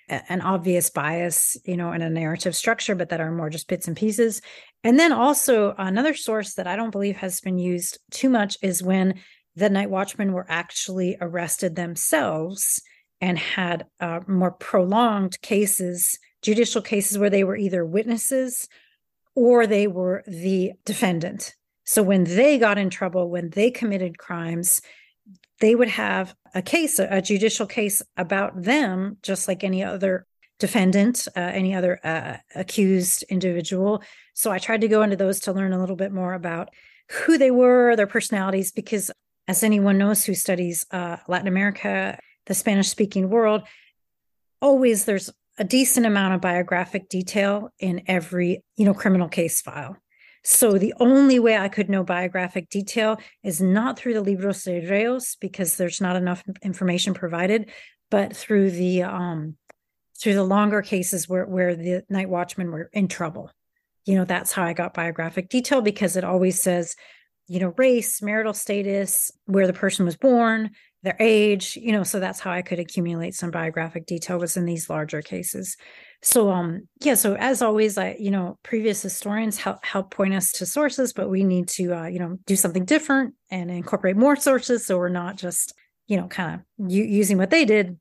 an 0.08 0.40
obvious 0.40 0.90
bias, 0.90 1.56
you 1.64 1.76
know, 1.76 1.92
in 1.92 2.02
a 2.02 2.10
narrative 2.10 2.54
structure, 2.54 2.94
but 2.94 3.08
that 3.08 3.20
are 3.20 3.32
more 3.32 3.50
just 3.50 3.68
bits 3.68 3.88
and 3.88 3.96
pieces. 3.96 4.40
And 4.84 4.98
then 4.98 5.12
also 5.12 5.74
another 5.78 6.14
source 6.14 6.54
that 6.54 6.66
I 6.66 6.76
don't 6.76 6.90
believe 6.90 7.16
has 7.16 7.40
been 7.40 7.58
used 7.58 7.98
too 8.10 8.28
much 8.28 8.56
is 8.62 8.82
when 8.82 9.20
the 9.56 9.70
night 9.70 9.90
watchmen 9.90 10.32
were 10.32 10.46
actually 10.48 11.16
arrested 11.20 11.74
themselves 11.74 12.80
and 13.20 13.38
had 13.38 13.86
uh, 13.98 14.20
more 14.28 14.52
prolonged 14.52 15.40
cases, 15.40 16.18
judicial 16.42 16.82
cases 16.82 17.18
where 17.18 17.30
they 17.30 17.42
were 17.42 17.56
either 17.56 17.84
witnesses 17.84 18.68
or 19.34 19.66
they 19.66 19.86
were 19.86 20.22
the 20.26 20.72
defendant. 20.84 21.54
So 21.84 22.02
when 22.02 22.24
they 22.24 22.58
got 22.58 22.78
in 22.78 22.90
trouble, 22.90 23.30
when 23.30 23.50
they 23.50 23.70
committed 23.70 24.18
crimes, 24.18 24.80
they 25.60 25.74
would 25.74 25.88
have 25.88 26.34
a 26.54 26.62
case, 26.62 26.98
a, 26.98 27.22
judicial 27.22 27.66
case 27.66 28.02
about 28.16 28.62
them, 28.62 29.16
just 29.22 29.48
like 29.48 29.64
any 29.64 29.82
other 29.82 30.26
defendant, 30.58 31.26
uh, 31.36 31.40
any 31.40 31.74
other 31.74 31.98
uh, 32.04 32.36
accused 32.54 33.24
individual. 33.28 34.02
So 34.34 34.50
I 34.50 34.58
tried 34.58 34.82
to 34.82 34.88
go 34.88 35.02
into 35.02 35.16
those 35.16 35.40
to 35.40 35.52
learn 35.52 35.72
a 35.72 35.80
little 35.80 35.96
bit 35.96 36.12
more 36.12 36.34
about 36.34 36.70
who 37.10 37.38
they 37.38 37.50
were, 37.50 37.94
their 37.96 38.06
personalities, 38.06 38.72
because 38.72 39.10
as 39.48 39.62
anyone 39.62 39.98
knows 39.98 40.24
who 40.24 40.34
studies 40.34 40.84
uh, 40.90 41.18
Latin 41.28 41.48
America, 41.48 42.18
the 42.46 42.54
Spanish 42.54 42.88
speaking 42.88 43.30
world, 43.30 43.62
always 44.60 45.04
there's 45.04 45.30
a 45.58 45.64
decent 45.64 46.06
amount 46.06 46.34
of 46.34 46.40
biographic 46.40 47.08
detail 47.08 47.70
in 47.78 48.02
every 48.06 48.62
you 48.76 48.84
know 48.84 48.94
criminal 48.94 49.28
case 49.28 49.62
file 49.62 49.96
so 50.48 50.78
the 50.78 50.94
only 51.00 51.40
way 51.40 51.56
I 51.56 51.68
could 51.68 51.90
know 51.90 52.04
biographic 52.04 52.68
detail 52.68 53.18
is 53.42 53.60
not 53.60 53.98
through 53.98 54.14
the 54.14 54.20
Libros 54.20 54.62
de 54.62 54.78
Reos 54.88 55.34
because 55.40 55.76
there's 55.76 56.00
not 56.00 56.14
enough 56.14 56.44
information 56.62 57.14
provided, 57.14 57.68
but 58.12 58.36
through 58.36 58.70
the 58.70 59.02
um 59.02 59.56
through 60.16 60.34
the 60.34 60.44
longer 60.44 60.82
cases 60.82 61.28
where 61.28 61.46
where 61.46 61.74
the 61.74 62.04
night 62.08 62.28
watchmen 62.28 62.70
were 62.70 62.88
in 62.92 63.08
trouble. 63.08 63.50
You 64.04 64.18
know, 64.18 64.24
that's 64.24 64.52
how 64.52 64.62
I 64.62 64.72
got 64.72 64.94
biographic 64.94 65.48
detail 65.48 65.80
because 65.80 66.16
it 66.16 66.22
always 66.22 66.62
says, 66.62 66.94
you 67.48 67.58
know, 67.58 67.74
race, 67.76 68.22
marital 68.22 68.54
status, 68.54 69.32
where 69.46 69.66
the 69.66 69.72
person 69.72 70.04
was 70.04 70.16
born, 70.16 70.70
their 71.02 71.16
age, 71.18 71.74
you 71.74 71.90
know, 71.90 72.04
so 72.04 72.20
that's 72.20 72.38
how 72.38 72.52
I 72.52 72.62
could 72.62 72.78
accumulate 72.78 73.34
some 73.34 73.50
biographic 73.50 74.06
detail 74.06 74.38
was 74.38 74.56
in 74.56 74.64
these 74.64 74.88
larger 74.88 75.22
cases 75.22 75.76
so 76.26 76.50
um 76.50 76.88
yeah 77.02 77.14
so 77.14 77.36
as 77.36 77.62
always 77.62 77.96
i 77.96 78.16
you 78.18 78.32
know 78.32 78.58
previous 78.64 79.00
historians 79.00 79.56
help 79.58 79.84
help 79.84 80.10
point 80.10 80.34
us 80.34 80.50
to 80.50 80.66
sources 80.66 81.12
but 81.12 81.30
we 81.30 81.44
need 81.44 81.68
to 81.68 81.96
uh, 81.96 82.06
you 82.06 82.18
know 82.18 82.36
do 82.46 82.56
something 82.56 82.84
different 82.84 83.32
and 83.50 83.70
incorporate 83.70 84.16
more 84.16 84.34
sources 84.34 84.84
so 84.84 84.98
we're 84.98 85.08
not 85.08 85.36
just 85.36 85.72
you 86.08 86.16
know 86.16 86.26
kind 86.26 86.54
of 86.54 86.90
u- 86.90 87.04
using 87.04 87.38
what 87.38 87.50
they 87.50 87.64
did. 87.64 87.98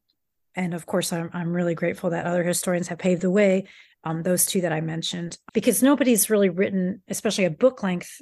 And 0.55 0.73
of 0.73 0.85
course 0.85 1.13
I'm, 1.13 1.29
I'm 1.33 1.53
really 1.53 1.75
grateful 1.75 2.09
that 2.11 2.25
other 2.25 2.43
historians 2.43 2.87
have 2.87 2.97
paved 2.97 3.21
the 3.21 3.29
way 3.29 3.65
um 4.03 4.23
those 4.23 4.47
two 4.47 4.61
that 4.61 4.73
i 4.73 4.81
mentioned 4.81 5.37
because 5.53 5.83
nobody's 5.83 6.29
really 6.29 6.49
written 6.49 7.03
especially 7.07 7.45
a 7.45 7.51
book 7.51 7.83
length 7.83 8.21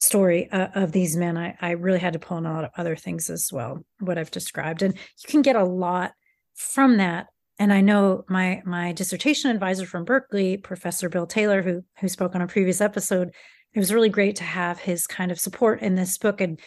story 0.00 0.50
uh, 0.50 0.68
of 0.74 0.92
these 0.92 1.16
men. 1.16 1.38
I, 1.38 1.56
I 1.60 1.70
really 1.70 1.98
had 1.98 2.12
to 2.14 2.18
pull 2.18 2.36
in 2.36 2.44
a 2.44 2.52
lot 2.52 2.64
of 2.64 2.70
other 2.76 2.96
things 2.96 3.28
as 3.28 3.52
well 3.52 3.84
what 4.00 4.16
i've 4.16 4.30
described. 4.30 4.80
And 4.80 4.94
you 4.94 5.28
can 5.28 5.42
get 5.42 5.56
a 5.56 5.64
lot 5.64 6.12
from 6.54 6.96
that 6.96 7.26
and 7.58 7.72
I 7.72 7.80
know 7.80 8.24
my 8.28 8.62
my 8.64 8.92
dissertation 8.92 9.50
advisor 9.50 9.86
from 9.86 10.04
Berkeley, 10.04 10.56
Professor 10.56 11.08
Bill 11.08 11.26
Taylor, 11.26 11.62
who 11.62 11.84
who 11.98 12.08
spoke 12.08 12.34
on 12.34 12.42
a 12.42 12.46
previous 12.46 12.80
episode, 12.80 13.32
it 13.72 13.78
was 13.78 13.92
really 13.92 14.08
great 14.08 14.36
to 14.36 14.44
have 14.44 14.78
his 14.78 15.06
kind 15.06 15.30
of 15.30 15.38
support 15.38 15.80
in 15.80 15.94
this 15.94 16.18
book. 16.18 16.40
And 16.40 16.60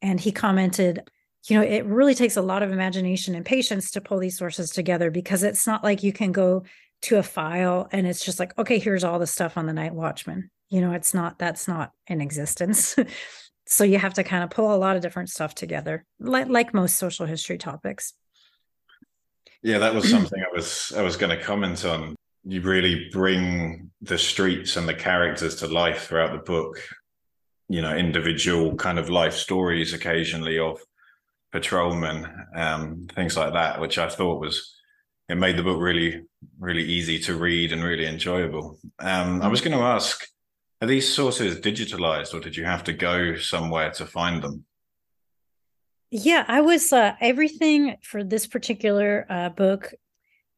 and 0.00 0.18
he 0.18 0.32
commented, 0.32 1.08
you 1.48 1.56
know, 1.56 1.64
it 1.64 1.84
really 1.86 2.14
takes 2.14 2.36
a 2.36 2.42
lot 2.42 2.62
of 2.62 2.72
imagination 2.72 3.34
and 3.34 3.44
patience 3.44 3.92
to 3.92 4.00
pull 4.00 4.18
these 4.18 4.36
sources 4.36 4.70
together 4.70 5.10
because 5.10 5.44
it's 5.44 5.66
not 5.66 5.84
like 5.84 6.02
you 6.02 6.12
can 6.12 6.32
go 6.32 6.64
to 7.02 7.18
a 7.18 7.22
file 7.22 7.88
and 7.92 8.06
it's 8.06 8.24
just 8.24 8.38
like, 8.40 8.56
okay, 8.58 8.78
here's 8.78 9.04
all 9.04 9.18
the 9.18 9.26
stuff 9.26 9.56
on 9.56 9.66
the 9.66 9.72
night 9.72 9.94
watchman. 9.94 10.50
You 10.70 10.80
know, 10.80 10.92
it's 10.92 11.14
not 11.14 11.38
that's 11.38 11.68
not 11.68 11.92
in 12.08 12.20
existence. 12.20 12.96
so 13.66 13.84
you 13.84 13.98
have 13.98 14.14
to 14.14 14.24
kind 14.24 14.42
of 14.42 14.50
pull 14.50 14.74
a 14.74 14.76
lot 14.76 14.96
of 14.96 15.02
different 15.02 15.30
stuff 15.30 15.54
together, 15.54 16.04
like 16.18 16.48
like 16.48 16.74
most 16.74 16.96
social 16.96 17.26
history 17.26 17.58
topics. 17.58 18.14
Yeah, 19.62 19.78
that 19.78 19.94
was 19.94 20.10
something 20.10 20.40
I 20.42 20.54
was 20.54 20.92
I 20.96 21.02
was 21.02 21.16
going 21.16 21.36
to 21.36 21.42
comment 21.42 21.84
on. 21.84 22.16
You 22.44 22.60
really 22.62 23.08
bring 23.12 23.90
the 24.00 24.18
streets 24.18 24.76
and 24.76 24.88
the 24.88 24.94
characters 24.94 25.56
to 25.56 25.68
life 25.68 26.08
throughout 26.08 26.32
the 26.32 26.38
book. 26.38 26.80
You 27.68 27.80
know, 27.80 27.96
individual 27.96 28.74
kind 28.74 28.98
of 28.98 29.08
life 29.08 29.34
stories 29.34 29.92
occasionally 29.92 30.58
of 30.58 30.80
patrolmen, 31.52 32.26
um, 32.56 33.06
things 33.14 33.36
like 33.36 33.52
that, 33.52 33.80
which 33.80 33.98
I 33.98 34.08
thought 34.08 34.40
was 34.40 34.74
it 35.28 35.36
made 35.36 35.56
the 35.56 35.62
book 35.62 35.80
really, 35.80 36.24
really 36.58 36.82
easy 36.82 37.18
to 37.20 37.36
read 37.36 37.72
and 37.72 37.84
really 37.84 38.06
enjoyable. 38.06 38.78
Um, 38.98 39.40
I 39.42 39.48
was 39.48 39.60
going 39.60 39.76
to 39.76 39.84
ask, 39.84 40.26
are 40.80 40.88
these 40.88 41.08
sources 41.08 41.60
digitalized, 41.60 42.34
or 42.34 42.40
did 42.40 42.56
you 42.56 42.64
have 42.64 42.84
to 42.84 42.92
go 42.92 43.36
somewhere 43.36 43.90
to 43.92 44.06
find 44.06 44.42
them? 44.42 44.64
Yeah, 46.14 46.44
I 46.46 46.60
was 46.60 46.92
uh, 46.92 47.14
everything 47.22 47.96
for 48.02 48.22
this 48.22 48.46
particular 48.46 49.24
uh, 49.30 49.48
book. 49.48 49.94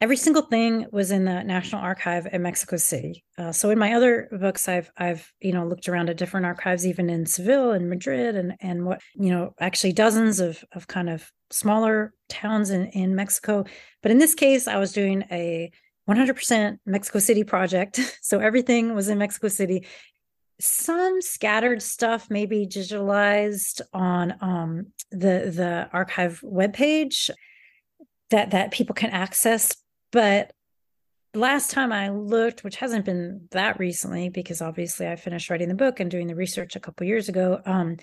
Every 0.01 0.17
single 0.17 0.43
thing 0.43 0.87
was 0.91 1.13
in 1.13 1.27
the 1.27 1.45
National 1.45 1.81
Archive 1.81 2.27
in 2.33 2.43
Mexico 2.43 2.77
City. 2.77 3.25
Uh, 3.39 3.53
so 3.53 3.71
in 3.71 3.79
my 3.79 3.93
other 3.93 4.29
books, 4.33 4.67
I've 4.67 4.91
I've 4.97 5.33
you 5.41 5.53
know 5.53 5.65
looked 5.65 5.89
around 5.89 6.11
at 6.11 6.17
different 6.17 6.45
archives, 6.45 6.85
even 6.85 7.09
in 7.09 7.25
Seville 7.25 7.71
and 7.71 7.89
Madrid, 7.89 8.35
and 8.35 8.55
and 8.61 8.85
what 8.85 9.01
you 9.15 9.31
know 9.31 9.55
actually 9.61 9.93
dozens 9.93 10.41
of 10.41 10.65
of 10.73 10.89
kind 10.89 11.09
of 11.09 11.31
smaller 11.53 12.13
towns 12.29 12.71
in 12.71 12.87
in 12.87 13.15
Mexico. 13.15 13.65
But 14.03 14.11
in 14.11 14.19
this 14.19 14.35
case, 14.35 14.67
I 14.67 14.79
was 14.79 14.93
doing 14.93 15.23
a 15.31 15.71
100% 16.11 16.79
Mexico 16.85 17.19
City 17.21 17.45
project. 17.45 18.01
So 18.25 18.41
everything 18.41 18.95
was 18.95 19.09
in 19.09 19.19
Mexico 19.19 19.49
City 19.49 19.87
some 20.61 21.21
scattered 21.21 21.83
stuff 21.83 22.29
maybe 22.31 22.67
digitalized 22.67 23.81
on 23.93 24.35
um, 24.41 24.87
the 25.11 25.51
the 25.55 25.89
archive 25.93 26.41
webpage 26.45 27.31
that 28.31 28.53
that 28.53 28.71
people 28.71 28.95
can 28.95 29.11
access 29.11 29.77
but 30.13 30.53
last 31.35 31.73
time 31.73 31.93
i 31.93 32.09
looked 32.09 32.63
which 32.63 32.77
hasn't 32.77 33.05
been 33.05 33.47
that 33.51 33.79
recently 33.79 34.29
because 34.29 34.63
obviously 34.63 35.07
i 35.09 35.17
finished 35.17 35.51
writing 35.51 35.69
the 35.69 35.75
book 35.75 35.99
and 35.99 36.11
doing 36.11 36.29
the 36.29 36.35
research 36.35 36.77
a 36.77 36.81
couple 36.81 37.07
years 37.07 37.29
ago 37.29 37.61
um, 37.67 37.97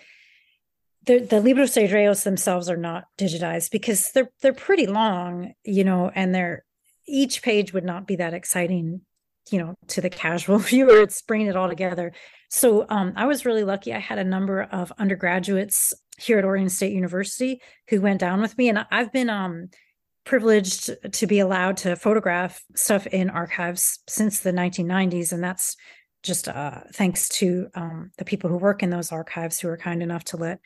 the, 1.06 1.20
the 1.20 1.40
libros 1.40 1.74
de 1.74 1.88
reos 1.88 2.24
themselves 2.24 2.70
are 2.70 2.78
not 2.78 3.06
digitized 3.18 3.72
because 3.72 4.12
they're 4.12 4.32
they're 4.42 4.54
pretty 4.54 4.86
long 4.86 5.54
you 5.64 5.84
know 5.84 6.12
and 6.14 6.36
they're 6.36 6.66
each 7.08 7.42
page 7.42 7.74
would 7.74 7.86
not 7.86 8.06
be 8.06 8.18
that 8.18 8.34
exciting 8.34 9.02
you 9.50 9.60
know 9.60 9.76
to 9.88 10.02
the 10.02 10.10
casual 10.10 10.58
viewer 10.72 11.02
it's 11.02 11.22
bringing 11.22 11.48
it 11.48 11.56
all 11.56 11.70
together. 11.70 12.14
So 12.50 12.86
um, 12.90 13.14
i 13.16 13.26
was 13.26 13.46
really 13.46 13.64
lucky. 13.64 13.94
I 13.94 14.00
had 14.00 14.20
a 14.20 14.24
number 14.24 14.64
of 14.64 14.92
undergraduates 14.98 15.94
here 16.22 16.38
at 16.38 16.46
oregon 16.46 16.70
state 16.70 16.94
university 16.94 17.62
who 17.90 18.00
went 18.02 18.20
down 18.20 18.42
with 18.42 18.58
me 18.58 18.70
and 18.70 18.86
i've 18.92 19.12
been 19.12 19.30
um, 19.30 19.70
privileged 20.24 20.92
to 21.12 21.28
be 21.28 21.40
allowed 21.40 21.78
to 21.78 21.96
photograph 21.96 22.62
stuff 22.76 23.08
in 23.08 23.30
archives 23.30 24.00
since 24.08 24.40
the 24.40 24.52
1990s 24.52 25.32
and 25.34 25.44
that's 25.44 25.76
just 26.24 26.48
uh, 26.48 26.82
thanks 26.94 27.28
to 27.30 27.68
um, 27.74 28.12
the 28.20 28.26
people 28.26 28.48
who 28.48 28.58
work 28.58 28.84
in 28.84 28.92
those 28.92 29.12
archives 29.12 29.60
who 29.60 29.68
are 29.68 29.78
kind 29.78 30.04
enough 30.04 30.24
to 30.24 30.38
let 30.38 30.60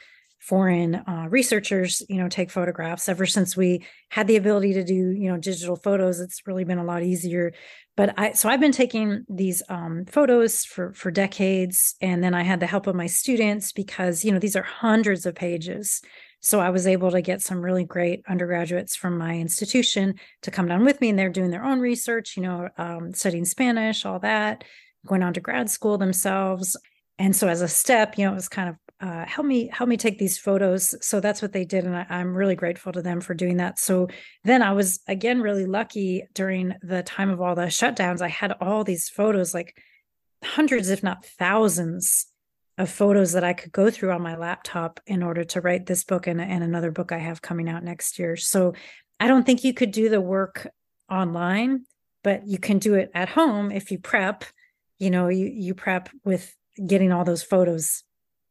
foreign 0.46 0.96
uh, 0.96 1.28
researchers 1.30 2.04
you 2.08 2.18
know 2.18 2.30
take 2.30 2.52
photographs. 2.52 3.10
Ever 3.10 3.26
since 3.26 3.58
we 3.58 3.84
had 4.10 4.28
the 4.28 4.36
ability 4.36 4.74
to 4.74 4.84
do 4.84 4.94
you 4.94 5.32
know 5.32 5.38
digital 5.38 5.76
photos 5.76 6.20
it's 6.20 6.46
really 6.46 6.64
been 6.64 6.78
a 6.78 6.84
lot 6.84 7.04
easier. 7.04 7.52
But 7.98 8.14
i 8.20 8.34
so 8.34 8.48
i've 8.48 8.60
been 8.60 8.72
taking 8.72 9.26
these 9.28 9.64
um, 9.70 10.06
photos 10.06 10.64
for 10.64 10.94
for 10.94 11.10
decades 11.10 11.96
and 12.00 12.24
then 12.24 12.34
i 12.34 12.44
had 12.44 12.60
the 12.60 12.68
help 12.68 12.86
of 12.88 12.96
my 12.96 13.08
students 13.08 13.72
because 13.72 14.24
you 14.24 14.32
know 14.32 14.40
these 14.40 14.56
are 14.56 14.64
hundreds 14.64 15.26
of 15.26 15.34
pages. 15.36 16.02
So 16.42 16.60
i 16.60 16.70
was 16.70 16.86
able 16.86 17.10
to 17.12 17.22
get 17.22 17.42
some 17.42 17.62
really 17.62 17.84
great 17.84 18.22
undergraduates 18.28 18.96
from 18.96 19.18
my 19.18 19.36
institution 19.36 20.16
to 20.44 20.52
come 20.52 20.68
down 20.68 20.86
with 20.86 21.02
me 21.02 21.10
and 21.10 21.18
they're 21.18 21.30
doing 21.30 21.50
their 21.50 21.66
own 21.66 21.80
research 21.80 22.38
you 22.38 22.44
know 22.44 22.70
um, 22.78 23.14
studying 23.14 23.46
spanish 23.46 24.06
all 24.06 24.20
that 24.20 24.64
going 25.06 25.24
on 25.24 25.34
to 25.34 25.40
grad 25.40 25.70
school 25.70 25.98
themselves. 25.98 26.76
And 27.18 27.36
so 27.36 27.48
as 27.48 27.62
a 27.62 27.68
step 27.68 28.18
you 28.18 28.26
know 28.26 28.32
it 28.32 28.36
was 28.36 28.50
kind 28.50 28.70
of 28.70 28.76
uh, 29.02 29.26
help 29.26 29.46
me 29.46 29.68
help 29.68 29.90
me 29.90 29.98
take 29.98 30.18
these 30.18 30.38
photos. 30.38 30.96
So 31.06 31.20
that's 31.20 31.42
what 31.42 31.52
they 31.52 31.66
did 31.66 31.84
and 31.84 31.96
I, 31.96 32.06
i'm 32.10 32.36
really 32.36 32.56
grateful 32.56 32.94
to 32.94 33.02
them 33.02 33.20
for 33.20 33.34
doing 33.34 33.58
that. 33.58 33.78
So 33.78 34.08
then 34.44 34.62
i 34.62 34.72
was 34.72 35.00
again 35.08 35.42
really 35.42 35.66
lucky 35.66 36.24
during 36.34 36.74
the 36.82 37.04
time 37.04 37.30
of 37.30 37.42
all 37.42 37.56
the 37.56 37.64
shutdowns 37.64 38.22
i 38.22 38.30
had 38.30 38.54
all 38.62 38.84
these 38.84 39.10
photos 39.10 39.54
like 39.54 39.78
hundreds 40.44 40.90
if 40.90 41.04
not 41.04 41.26
thousands 41.26 42.28
of 42.78 42.90
photos 42.90 43.34
that 43.34 43.44
i 43.44 43.54
could 43.54 43.72
go 43.72 43.90
through 43.90 44.12
on 44.12 44.22
my 44.22 44.38
laptop 44.38 45.00
in 45.06 45.24
order 45.24 45.44
to 45.44 45.62
write 45.62 45.86
this 45.86 46.04
book 46.04 46.28
and, 46.28 46.40
and 46.40 46.64
another 46.64 46.92
book 46.92 47.12
i 47.12 47.18
have 47.18 47.42
coming 47.42 47.70
out 47.70 47.84
next 47.84 48.18
year. 48.18 48.36
So 48.38 48.74
i 49.20 49.28
don't 49.28 49.46
think 49.46 49.64
you 49.64 49.74
could 49.74 49.92
do 49.92 50.08
the 50.08 50.22
work 50.22 50.68
online 51.12 51.86
but 52.24 52.48
you 52.48 52.58
can 52.58 52.80
do 52.80 52.96
it 52.96 53.12
at 53.14 53.30
home 53.30 53.72
if 53.72 53.92
you 53.92 54.00
prep 54.00 54.46
you 55.00 55.10
know 55.10 55.28
you 55.28 55.48
you 55.48 55.74
prep 55.74 56.10
with 56.24 56.56
getting 56.88 57.12
all 57.12 57.26
those 57.26 57.44
photos 57.44 58.04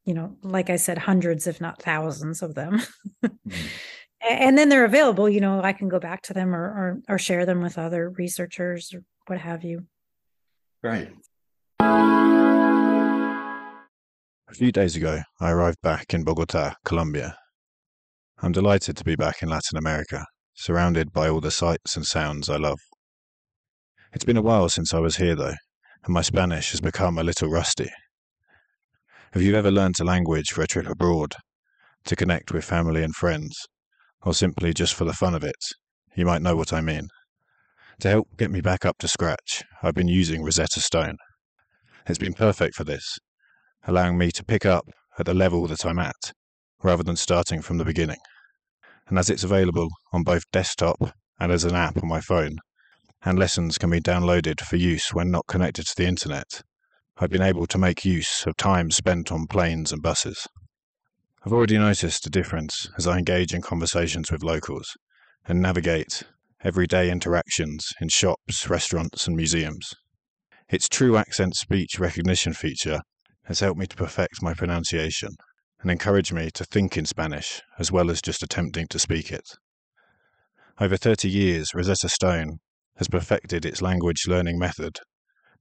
you 0.04 0.14
know, 0.14 0.36
like 0.42 0.70
I 0.70 0.76
said, 0.76 0.98
hundreds, 0.98 1.46
if 1.46 1.60
not 1.60 1.82
thousands 1.82 2.42
of 2.42 2.54
them. 2.54 2.82
mm-hmm. 3.24 3.66
And 4.28 4.56
then 4.56 4.70
they're 4.70 4.84
available, 4.86 5.28
you 5.28 5.40
know, 5.40 5.60
I 5.62 5.72
can 5.72 5.88
go 5.88 5.98
back 5.98 6.22
to 6.22 6.32
them 6.32 6.54
or, 6.54 6.64
or, 6.64 7.00
or 7.08 7.18
share 7.18 7.44
them 7.44 7.60
with 7.60 7.76
other 7.76 8.08
researchers 8.08 8.94
or 8.94 9.02
what 9.26 9.38
have 9.38 9.64
you. 9.64 9.86
Right. 10.82 11.12
A 14.54 14.54
few 14.54 14.72
days 14.72 14.96
ago, 14.96 15.20
I 15.40 15.50
arrived 15.50 15.82
back 15.82 16.14
in 16.14 16.24
Bogota, 16.24 16.74
Colombia. 16.84 17.36
I'm 18.40 18.52
delighted 18.52 18.96
to 18.96 19.04
be 19.04 19.16
back 19.16 19.42
in 19.42 19.48
Latin 19.48 19.76
America, 19.76 20.24
surrounded 20.54 21.12
by 21.12 21.28
all 21.28 21.40
the 21.40 21.50
sights 21.50 21.96
and 21.96 22.06
sounds 22.06 22.48
I 22.48 22.56
love. 22.56 22.78
It's 24.12 24.24
been 24.24 24.36
a 24.36 24.42
while 24.42 24.68
since 24.68 24.94
I 24.94 25.00
was 25.00 25.16
here, 25.16 25.34
though, 25.34 25.54
and 26.04 26.14
my 26.14 26.22
Spanish 26.22 26.70
has 26.70 26.80
become 26.80 27.18
a 27.18 27.24
little 27.24 27.48
rusty. 27.50 27.90
Have 29.34 29.42
you 29.42 29.56
ever 29.56 29.72
learnt 29.72 29.98
a 29.98 30.04
language 30.04 30.52
for 30.52 30.62
a 30.62 30.66
trip 30.68 30.88
abroad, 30.88 31.34
to 32.04 32.14
connect 32.14 32.52
with 32.52 32.64
family 32.64 33.02
and 33.02 33.12
friends, 33.12 33.66
or 34.22 34.32
simply 34.32 34.72
just 34.72 34.94
for 34.94 35.04
the 35.04 35.12
fun 35.12 35.34
of 35.34 35.42
it? 35.42 35.56
You 36.14 36.24
might 36.24 36.40
know 36.40 36.54
what 36.54 36.72
I 36.72 36.80
mean. 36.80 37.08
To 38.02 38.10
help 38.10 38.28
get 38.36 38.52
me 38.52 38.60
back 38.60 38.84
up 38.84 38.96
to 38.98 39.08
scratch, 39.08 39.64
I've 39.82 39.96
been 39.96 40.06
using 40.06 40.44
Rosetta 40.44 40.78
Stone. 40.78 41.16
It's 42.06 42.16
been 42.16 42.34
perfect 42.34 42.76
for 42.76 42.84
this, 42.84 43.18
allowing 43.88 44.16
me 44.16 44.30
to 44.30 44.44
pick 44.44 44.64
up 44.64 44.84
at 45.18 45.26
the 45.26 45.34
level 45.34 45.66
that 45.66 45.84
I'm 45.84 45.98
at, 45.98 46.32
rather 46.84 47.02
than 47.02 47.16
starting 47.16 47.60
from 47.60 47.78
the 47.78 47.84
beginning. 47.84 48.20
And 49.08 49.18
as 49.18 49.30
it's 49.30 49.42
available 49.42 49.88
on 50.12 50.22
both 50.22 50.44
desktop 50.52 51.12
and 51.40 51.50
as 51.50 51.64
an 51.64 51.74
app 51.74 52.00
on 52.00 52.08
my 52.08 52.20
phone, 52.20 52.58
and 53.24 53.36
lessons 53.36 53.78
can 53.78 53.90
be 53.90 53.98
downloaded 53.98 54.60
for 54.60 54.76
use 54.76 55.12
when 55.12 55.32
not 55.32 55.48
connected 55.48 55.86
to 55.86 55.94
the 55.96 56.06
internet, 56.06 56.62
I've 57.16 57.30
been 57.30 57.42
able 57.42 57.68
to 57.68 57.78
make 57.78 58.04
use 58.04 58.44
of 58.44 58.56
time 58.56 58.90
spent 58.90 59.30
on 59.30 59.46
planes 59.46 59.92
and 59.92 60.02
buses. 60.02 60.48
I've 61.44 61.52
already 61.52 61.78
noticed 61.78 62.26
a 62.26 62.30
difference 62.30 62.88
as 62.98 63.06
I 63.06 63.18
engage 63.18 63.54
in 63.54 63.62
conversations 63.62 64.32
with 64.32 64.42
locals 64.42 64.96
and 65.46 65.62
navigate 65.62 66.24
everyday 66.64 67.12
interactions 67.12 67.86
in 68.00 68.08
shops, 68.08 68.68
restaurants, 68.68 69.28
and 69.28 69.36
museums. 69.36 69.94
Its 70.68 70.88
true 70.88 71.16
accent 71.16 71.54
speech 71.54 72.00
recognition 72.00 72.52
feature 72.52 73.00
has 73.44 73.60
helped 73.60 73.78
me 73.78 73.86
to 73.86 73.96
perfect 73.96 74.42
my 74.42 74.52
pronunciation 74.52 75.30
and 75.82 75.92
encourage 75.92 76.32
me 76.32 76.50
to 76.54 76.64
think 76.64 76.96
in 76.96 77.06
Spanish 77.06 77.62
as 77.78 77.92
well 77.92 78.10
as 78.10 78.20
just 78.20 78.42
attempting 78.42 78.88
to 78.88 78.98
speak 78.98 79.30
it. 79.30 79.46
Over 80.80 80.96
30 80.96 81.28
years, 81.28 81.74
Rosetta 81.74 82.08
Stone 82.08 82.58
has 82.96 83.06
perfected 83.06 83.64
its 83.64 83.80
language 83.80 84.26
learning 84.26 84.58
method 84.58 84.98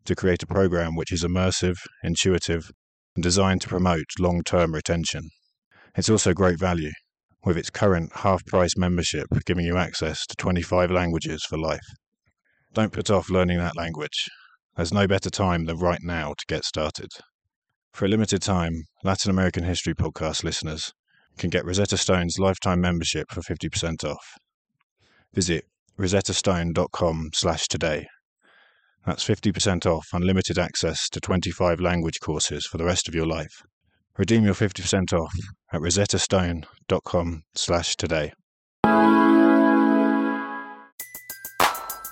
to 0.06 0.16
create 0.16 0.44
a 0.44 0.48
program 0.48 0.96
which 0.96 1.12
is 1.12 1.24
immersive, 1.24 1.78
intuitive, 2.04 2.72
and 3.16 3.24
designed 3.24 3.62
to 3.62 3.68
promote 3.68 4.06
long 4.20 4.44
term 4.44 4.74
retention. 4.74 5.30
It's 5.96 6.10
also 6.10 6.34
great 6.34 6.60
value, 6.60 6.92
with 7.46 7.58
its 7.58 7.70
current 7.70 8.12
half 8.18 8.46
price 8.46 8.76
membership 8.78 9.28
giving 9.46 9.66
you 9.66 9.78
access 9.78 10.26
to 10.26 10.36
25 10.36 10.92
languages 10.92 11.44
for 11.44 11.58
life. 11.58 11.86
Don't 12.74 12.94
put 12.94 13.12
off 13.12 13.30
learning 13.30 13.60
that 13.60 13.78
language. 13.78 14.28
There's 14.76 14.94
no 14.94 15.08
better 15.08 15.30
time 15.30 15.66
than 15.66 15.78
right 15.78 16.02
now 16.02 16.30
to 16.30 16.46
get 16.48 16.66
started. 16.66 17.10
For 17.94 18.06
a 18.06 18.08
limited 18.08 18.42
time, 18.42 18.86
Latin 19.04 19.30
American 19.30 19.64
History 19.64 19.94
Podcast 19.94 20.44
listeners 20.44 20.92
can 21.38 21.52
get 21.52 21.66
Rosetta 21.66 21.98
Stone's 21.98 22.40
lifetime 22.40 22.82
membership 22.82 23.28
for 23.32 23.42
50% 23.42 24.04
off. 24.04 24.38
Visit 25.34 25.66
rosettastone.com 26.00 27.30
slash 27.34 27.68
today. 27.68 28.08
That's 29.06 29.28
50% 29.28 29.86
off 29.86 30.08
unlimited 30.14 30.58
access 30.58 31.10
to 31.10 31.20
25 31.20 31.82
language 31.82 32.20
courses 32.22 32.66
for 32.66 32.78
the 32.78 32.86
rest 32.86 33.08
of 33.08 33.16
your 33.16 33.26
life. 33.26 33.64
Redeem 34.18 34.46
your 34.46 34.54
50% 34.54 35.12
off 35.12 35.34
at 35.74 35.82
rosettastone.com 35.82 37.44
slash 37.56 37.96
today. 37.98 38.32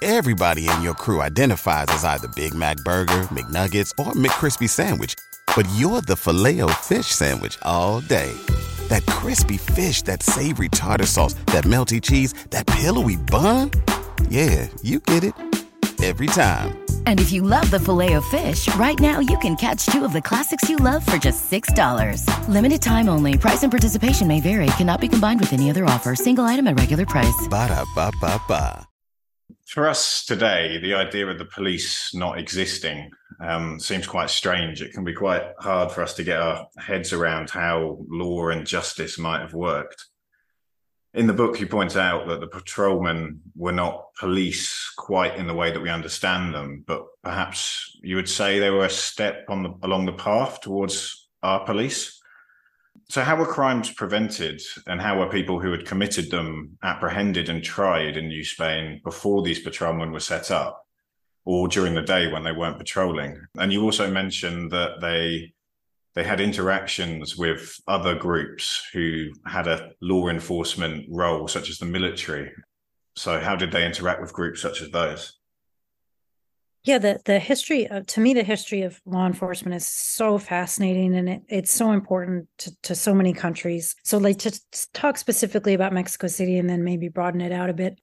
Everybody 0.04 0.67
in 0.67 0.82
your 0.82 0.95
crew 0.95 1.21
identifies 1.21 1.86
as 1.89 2.04
either 2.04 2.27
Big 2.30 2.56
Mac 2.56 2.77
Burger, 2.77 3.21
McNuggets, 3.30 3.91
or 3.99 4.13
McCrispy 4.13 4.67
Sandwich. 4.67 5.13
But 5.56 5.67
you're 5.75 6.01
the 6.01 6.15
filet 6.15 6.62
fish 6.82 7.06
Sandwich 7.06 7.58
all 7.62 8.01
day. 8.01 8.34
That 8.88 9.06
crispy 9.06 9.58
fish, 9.58 10.01
that 10.04 10.23
savory 10.23 10.69
tartar 10.69 11.06
sauce, 11.06 11.36
that 11.47 11.65
melty 11.65 12.01
cheese, 12.01 12.34
that 12.49 12.65
pillowy 12.65 13.17
bun. 13.17 13.69
Yeah, 14.27 14.67
you 14.82 14.99
get 15.01 15.23
it 15.23 15.36
every 16.02 16.28
time. 16.28 16.78
And 17.06 17.20
if 17.20 17.32
you 17.32 17.44
love 17.44 17.70
the 17.70 17.80
filet 17.80 18.13
of 18.13 18.26
fish, 18.26 18.74
right 18.76 19.00
now 19.00 19.20
you 19.20 19.38
can 19.39 19.56
catch 19.56 19.86
two 19.86 20.04
of 20.04 20.13
the 20.13 20.22
classics 20.22 20.70
you 20.70 20.78
love 20.78 21.06
for 21.06 21.17
just 21.17 21.52
$6. 21.52 22.26
Limited 22.48 22.82
time 22.82 23.08
only. 23.10 23.38
Price 23.38 23.62
and 23.62 23.72
participation 23.72 24.28
may 24.28 24.41
vary. 24.41 24.65
Cannot 24.78 25.02
be 25.02 25.08
combined 25.08 25.39
with 25.39 25.54
any 25.54 25.70
other 25.70 25.86
offer. 25.86 26.15
Single 26.15 26.46
item 26.46 26.67
at 26.67 26.80
regular 26.80 27.06
price. 27.06 27.48
Ba 27.50 27.67
da 27.67 27.86
ba 27.96 28.12
ba 28.20 28.41
ba. 28.48 28.88
For 29.67 29.88
us 29.88 30.26
today, 30.26 30.80
the 30.82 30.96
idea 30.96 31.28
of 31.28 31.38
the 31.38 31.46
police 31.46 32.13
not 32.13 32.38
existing 32.38 33.10
um, 33.39 33.80
seems 33.80 34.06
quite 34.06 34.30
strange. 34.30 34.82
It 34.82 34.91
can 34.91 35.06
be 35.06 35.13
quite 35.13 35.44
hard 35.60 35.94
for 35.94 36.04
us 36.04 36.13
to 36.15 36.26
get 36.26 36.41
our 36.41 36.67
heads 36.78 37.13
around 37.13 37.50
how 37.50 38.00
law 38.10 38.50
and 38.50 38.67
justice 38.67 39.17
might 39.17 39.39
have 39.39 39.54
worked. 39.54 40.08
In 41.13 41.28
the 41.28 41.34
book, 41.34 41.60
you 41.60 41.67
point 41.67 41.97
out 41.97 42.28
that 42.28 42.39
the 42.39 42.47
patrolmen 42.47 43.41
were 43.56 43.74
not 43.74 44.13
police 44.17 44.93
quite 44.97 45.36
in 45.36 45.45
the 45.45 45.54
way 45.54 45.69
that 45.69 45.82
we 45.82 45.89
understand 45.89 46.54
them, 46.54 46.86
but 46.88 47.06
perhaps 47.21 47.97
you 48.02 48.15
would 48.15 48.30
say 48.30 48.60
they 48.60 48.69
were 48.69 48.86
a 48.86 48.89
step 48.89 49.43
on 49.50 49.63
the, 49.63 49.74
along 49.84 50.06
the 50.06 50.13
path 50.13 50.62
towards 50.62 51.28
our 51.43 51.65
police. 51.65 52.21
So, 53.10 53.24
how 53.24 53.36
were 53.36 53.45
crimes 53.45 53.91
prevented, 53.91 54.62
and 54.88 55.02
how 55.02 55.19
were 55.19 55.30
people 55.30 55.60
who 55.60 55.71
had 55.71 55.86
committed 55.86 56.32
them 56.32 56.78
apprehended 56.82 57.50
and 57.50 57.62
tried 57.62 58.15
in 58.15 58.30
New 58.30 58.45
Spain 58.45 59.02
before 59.04 59.41
these 59.41 59.60
patrolmen 59.60 60.13
were 60.13 60.21
set 60.21 60.50
up, 60.50 60.86
or 61.43 61.67
during 61.67 61.93
the 61.93 62.02
day 62.02 62.32
when 62.32 62.43
they 62.43 62.54
weren't 62.54 62.78
patrolling? 62.78 63.38
And 63.58 63.74
you 63.74 63.84
also 63.84 64.10
mentioned 64.10 64.71
that 64.71 65.02
they 65.02 65.52
they 66.13 66.24
had 66.24 66.41
interactions 66.41 67.38
with 67.38 67.80
other 67.88 68.15
groups 68.15 68.84
who 68.93 69.30
had 69.45 69.67
a 69.67 69.91
law 70.02 70.28
enforcement 70.28 71.06
role, 71.10 71.47
such 71.47 71.69
as 71.69 71.78
the 71.78 71.86
military. 71.86 72.52
So, 73.15 73.39
how 73.39 73.56
did 73.56 73.71
they 73.71 73.86
interact 73.86 74.21
with 74.21 74.34
groups 74.34 74.62
such 74.62 74.82
as 74.82 74.89
those? 74.89 75.38
Yeah, 76.84 76.97
the 76.97 77.19
the 77.26 77.38
history 77.38 77.88
of 77.88 78.08
to 78.08 78.19
me 78.19 78.34
the 78.34 78.43
history 78.43 78.82
of 78.82 79.00
law 79.06 79.28
enforcement 79.28 79.76
is 79.76 79.88
so 79.88 80.39
fascinating 80.39 81.15
and 81.15 81.30
it, 81.30 81.41
it's 81.47 81.71
so 81.71 81.91
important 81.91 82.47
to, 82.60 82.76
to 82.84 82.95
so 82.95 83.13
many 83.13 83.34
countries. 83.34 83.95
So 84.04 84.17
like 84.17 84.39
to 84.39 84.60
talk 84.93 85.17
specifically 85.17 85.76
about 85.76 85.93
Mexico 85.93 86.26
City 86.28 86.58
and 86.58 86.67
then 86.67 86.84
maybe 86.84 87.08
broaden 87.08 87.41
it 87.41 87.52
out 87.52 87.69
a 87.69 87.74
bit. 87.74 88.00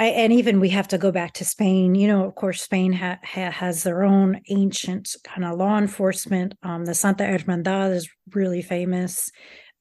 I, 0.00 0.06
and 0.06 0.32
even 0.32 0.58
we 0.58 0.70
have 0.70 0.88
to 0.88 0.98
go 0.98 1.12
back 1.12 1.34
to 1.34 1.44
Spain. 1.44 1.94
You 1.94 2.08
know, 2.08 2.24
of 2.24 2.34
course, 2.34 2.62
Spain 2.62 2.92
ha, 2.92 3.18
ha, 3.22 3.50
has 3.50 3.84
their 3.84 4.02
own 4.02 4.40
ancient 4.48 5.14
kind 5.22 5.44
of 5.44 5.58
law 5.58 5.78
enforcement. 5.78 6.54
Um, 6.64 6.86
the 6.86 6.94
Santa 6.94 7.24
Hermandad 7.24 7.94
is 7.94 8.08
really 8.34 8.62
famous, 8.62 9.30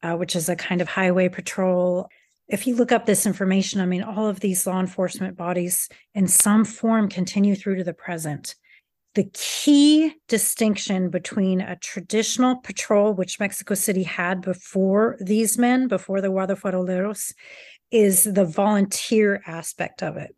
uh, 0.04 0.16
which 0.16 0.36
is 0.36 0.50
a 0.50 0.56
kind 0.56 0.82
of 0.82 0.88
highway 0.88 1.30
patrol 1.30 2.10
if 2.50 2.66
you 2.66 2.76
look 2.76 2.92
up 2.92 3.06
this 3.06 3.28
information, 3.28 3.80
I 3.80 3.86
mean, 3.86 4.02
all 4.02 4.28
of 4.28 4.40
these 4.40 4.66
law 4.66 4.80
enforcement 4.80 5.38
bodies 5.38 5.88
in 6.16 6.28
some 6.28 6.66
form 6.66 7.08
continue 7.08 7.56
through 7.56 7.76
to 7.78 7.84
the 7.84 7.94
present. 7.94 8.56
The 9.14 9.30
key 9.34 10.16
distinction 10.28 11.10
between 11.10 11.62
a 11.62 11.76
traditional 11.76 12.58
patrol, 12.58 13.14
which 13.14 13.40
Mexico 13.40 13.76
City 13.76 14.04
had 14.04 14.42
before 14.42 15.18
these 15.20 15.58
men, 15.58 15.88
before 15.88 16.22
the 16.22 16.30
Guardafaroleros, 16.30 17.34
is 17.92 18.24
the 18.24 18.46
volunteer 18.46 19.42
aspect 19.46 20.04
of 20.04 20.18
it. 20.18 20.36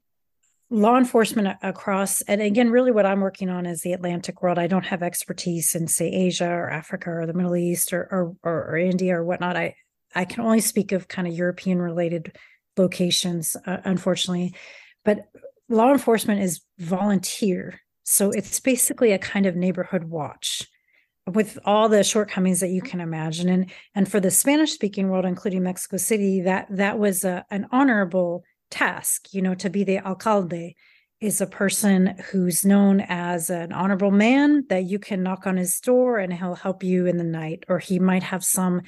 Law 0.69 0.97
enforcement 0.97 1.57
across, 1.61 2.21
and 2.21 2.41
again, 2.41 2.69
really 2.69 2.91
what 2.91 3.05
I'm 3.05 3.19
working 3.19 3.49
on 3.49 3.65
is 3.65 3.81
the 3.81 3.91
Atlantic 3.91 4.41
world. 4.41 4.57
I 4.57 4.67
don't 4.67 4.85
have 4.85 5.03
expertise 5.03 5.75
in, 5.75 5.87
say, 5.87 6.09
Asia 6.09 6.49
or 6.49 6.69
Africa 6.69 7.09
or 7.09 7.25
the 7.25 7.33
Middle 7.33 7.57
East 7.57 7.91
or, 7.91 8.07
or, 8.09 8.35
or, 8.41 8.71
or 8.71 8.77
India 8.77 9.17
or 9.17 9.25
whatnot. 9.25 9.57
I, 9.57 9.75
I 10.15 10.23
can 10.23 10.41
only 10.41 10.61
speak 10.61 10.93
of 10.93 11.09
kind 11.09 11.27
of 11.27 11.33
European 11.33 11.81
related 11.81 12.37
locations, 12.77 13.57
uh, 13.65 13.77
unfortunately. 13.83 14.55
But 15.03 15.27
law 15.67 15.91
enforcement 15.91 16.41
is 16.41 16.61
volunteer. 16.77 17.81
So 18.03 18.31
it's 18.31 18.61
basically 18.61 19.11
a 19.11 19.19
kind 19.19 19.45
of 19.45 19.57
neighborhood 19.57 20.05
watch 20.05 20.70
with 21.27 21.60
all 21.65 21.89
the 21.89 22.03
shortcomings 22.03 22.60
that 22.60 22.69
you 22.69 22.81
mm-hmm. 22.81 22.89
can 22.89 23.01
imagine. 23.01 23.49
And 23.49 23.71
and 23.95 24.10
for 24.10 24.19
the 24.19 24.31
Spanish 24.31 24.71
speaking 24.71 25.10
world, 25.10 25.25
including 25.25 25.63
Mexico 25.63 25.97
City, 25.97 26.41
that 26.41 26.67
that 26.69 26.99
was 26.99 27.23
a, 27.23 27.45
an 27.51 27.67
honorable 27.71 28.43
task, 28.69 29.34
you 29.34 29.41
know, 29.41 29.55
to 29.55 29.69
be 29.69 29.84
the 29.84 29.99
alcalde 29.99 30.75
is 31.19 31.39
a 31.39 31.45
person 31.45 32.15
who's 32.31 32.65
known 32.65 32.99
as 33.01 33.51
an 33.51 33.71
honorable 33.71 34.10
man 34.10 34.65
that 34.69 34.86
you 34.86 34.97
can 34.97 35.21
knock 35.21 35.45
on 35.45 35.55
his 35.55 35.79
door 35.79 36.17
and 36.17 36.34
he'll 36.34 36.55
help 36.55 36.84
you 36.84 37.05
in 37.05 37.17
the 37.17 37.23
night 37.23 37.63
or 37.67 37.77
he 37.77 37.99
might 37.99 38.23
have 38.23 38.43
some 38.43 38.81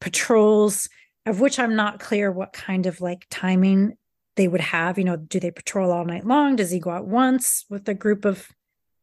patrols 0.00 0.88
of 1.26 1.40
which 1.40 1.58
I'm 1.58 1.76
not 1.76 2.00
clear 2.00 2.30
what 2.30 2.52
kind 2.52 2.86
of 2.86 3.00
like 3.00 3.26
timing 3.30 3.96
they 4.36 4.48
would 4.48 4.60
have. 4.60 4.98
You 4.98 5.04
know, 5.04 5.16
do 5.16 5.40
they 5.40 5.50
patrol 5.50 5.92
all 5.92 6.04
night 6.04 6.26
long? 6.26 6.56
Does 6.56 6.70
he 6.70 6.78
go 6.78 6.90
out 6.90 7.06
once 7.06 7.64
with 7.68 7.88
a 7.88 7.94
group 7.94 8.24
of 8.24 8.48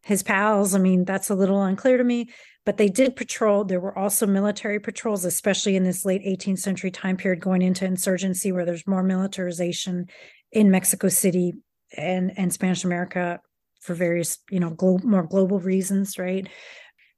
his 0.08 0.24
pals? 0.24 0.74
I 0.74 0.80
mean, 0.80 1.06
that's 1.06 1.30
a 1.30 1.36
little 1.36 1.62
unclear 1.62 1.98
to 1.98 2.04
me. 2.04 2.30
But 2.66 2.78
they 2.78 2.90
did 2.90 3.16
patrol. 3.16 3.64
There 3.64 3.80
were 3.80 3.98
also 3.98 4.26
military 4.26 4.80
patrols, 4.80 5.24
especially 5.24 5.78
in 5.78 5.84
this 5.84 6.04
late 6.04 6.24
18th 6.24 6.60
century 6.60 6.92
time 6.92 7.16
period 7.16 7.40
going 7.40 7.62
into 7.62 7.86
insurgency, 7.86 8.52
where 8.52 8.66
there's 8.66 8.86
more 8.88 9.04
militarization 9.04 10.08
in 10.52 10.72
Mexico 10.72 11.08
City 11.08 11.54
and, 11.96 12.34
and 12.36 12.52
Spanish 12.52 12.84
America 12.84 13.40
for 13.80 13.94
various, 13.94 14.40
you 14.50 14.60
know, 14.60 14.72
glo- 14.72 15.00
more 15.04 15.24
global 15.24 15.60
reasons, 15.60 16.18
right? 16.18 16.50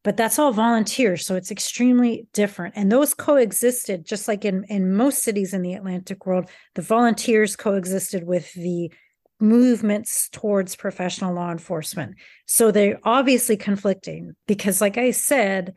but 0.03 0.15
that's 0.15 0.39
all 0.39 0.51
volunteer 0.51 1.17
so 1.17 1.35
it's 1.35 1.51
extremely 1.51 2.27
different 2.33 2.73
and 2.77 2.91
those 2.91 3.13
coexisted 3.13 4.05
just 4.05 4.27
like 4.27 4.45
in 4.45 4.63
in 4.65 4.93
most 4.93 5.23
cities 5.23 5.53
in 5.53 5.61
the 5.61 5.73
atlantic 5.73 6.25
world 6.25 6.49
the 6.75 6.81
volunteers 6.81 7.55
coexisted 7.55 8.25
with 8.25 8.53
the 8.53 8.91
movements 9.39 10.29
towards 10.31 10.75
professional 10.75 11.33
law 11.33 11.51
enforcement. 11.51 12.15
So 12.45 12.71
they're 12.71 12.99
obviously 13.03 13.57
conflicting 13.57 14.35
because 14.47 14.81
like 14.81 14.97
i 14.97 15.11
said 15.11 15.75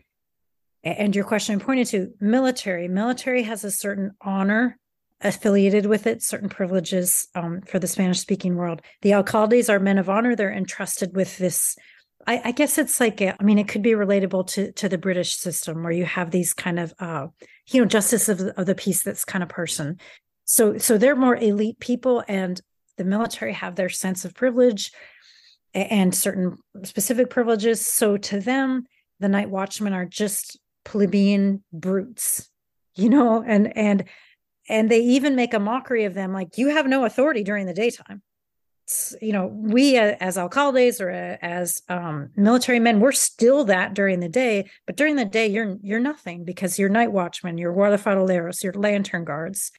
and 0.84 1.14
your 1.14 1.24
question 1.24 1.60
pointed 1.60 1.86
to 1.88 2.12
military. 2.20 2.88
Military 2.88 3.42
has 3.42 3.64
a 3.64 3.70
certain 3.70 4.12
honor 4.20 4.78
affiliated 5.20 5.86
with 5.86 6.06
it 6.06 6.22
certain 6.22 6.48
privileges 6.48 7.28
um, 7.34 7.60
for 7.62 7.78
the 7.78 7.86
spanish 7.86 8.18
speaking 8.18 8.56
world. 8.56 8.82
The 9.02 9.12
alcaldes 9.12 9.68
are 9.68 9.78
men 9.78 9.98
of 9.98 10.08
honor. 10.08 10.34
They're 10.34 10.52
entrusted 10.52 11.14
with 11.14 11.38
this. 11.38 11.76
I, 12.26 12.40
I, 12.46 12.52
guess 12.52 12.78
it's 12.78 12.98
like 12.98 13.22
I 13.22 13.36
mean, 13.42 13.58
it 13.58 13.68
could 13.68 13.82
be 13.82 13.92
relatable 13.92 14.48
to 14.48 14.72
to 14.72 14.88
the 14.88 14.98
British 14.98 15.36
system 15.36 15.82
where 15.82 15.92
you 15.92 16.04
have 16.04 16.30
these 16.30 16.52
kind 16.52 16.80
of 16.80 16.92
uh, 16.98 17.28
you 17.68 17.80
know 17.80 17.86
justice 17.86 18.28
of 18.28 18.38
the, 18.38 18.60
of 18.60 18.66
the 18.66 18.74
peace 18.74 19.02
that's 19.02 19.24
kind 19.24 19.42
of 19.42 19.48
person. 19.48 19.98
So 20.44 20.78
so 20.78 20.98
they're 20.98 21.16
more 21.16 21.36
elite 21.36 21.78
people, 21.78 22.24
and 22.26 22.60
the 22.96 23.04
military 23.04 23.52
have 23.52 23.74
their 23.74 23.88
sense 23.88 24.24
of 24.24 24.34
privilege 24.34 24.92
and 25.74 26.14
certain 26.14 26.58
specific 26.84 27.30
privileges. 27.30 27.86
So 27.86 28.16
to 28.16 28.40
them, 28.40 28.86
the 29.20 29.28
night 29.28 29.50
watchmen 29.50 29.92
are 29.92 30.04
just 30.04 30.58
plebeian 30.84 31.62
brutes, 31.72 32.48
you 32.94 33.08
know, 33.08 33.42
and 33.42 33.76
and 33.76 34.04
and 34.68 34.90
they 34.90 35.00
even 35.00 35.34
make 35.34 35.54
a 35.54 35.58
mockery 35.58 36.04
of 36.04 36.14
them, 36.14 36.32
like 36.32 36.56
you 36.56 36.68
have 36.68 36.86
no 36.86 37.04
authority 37.04 37.42
during 37.42 37.66
the 37.66 37.74
daytime 37.74 38.22
you 39.20 39.32
know 39.32 39.46
we 39.46 39.96
as 39.96 40.36
alcaldes 40.36 41.00
or 41.00 41.10
as 41.10 41.82
um, 41.88 42.30
military 42.36 42.80
men 42.80 43.00
we're 43.00 43.12
still 43.12 43.64
that 43.64 43.94
during 43.94 44.20
the 44.20 44.28
day 44.28 44.68
but 44.86 44.96
during 44.96 45.16
the 45.16 45.24
day 45.24 45.46
you're 45.46 45.76
you're 45.82 46.00
nothing 46.00 46.44
because 46.44 46.78
you're 46.78 46.88
night 46.88 47.12
watchmen 47.12 47.58
you're 47.58 47.74
guardafaroleros 47.74 48.62
you're 48.62 48.72
lantern 48.74 49.24
guards 49.24 49.70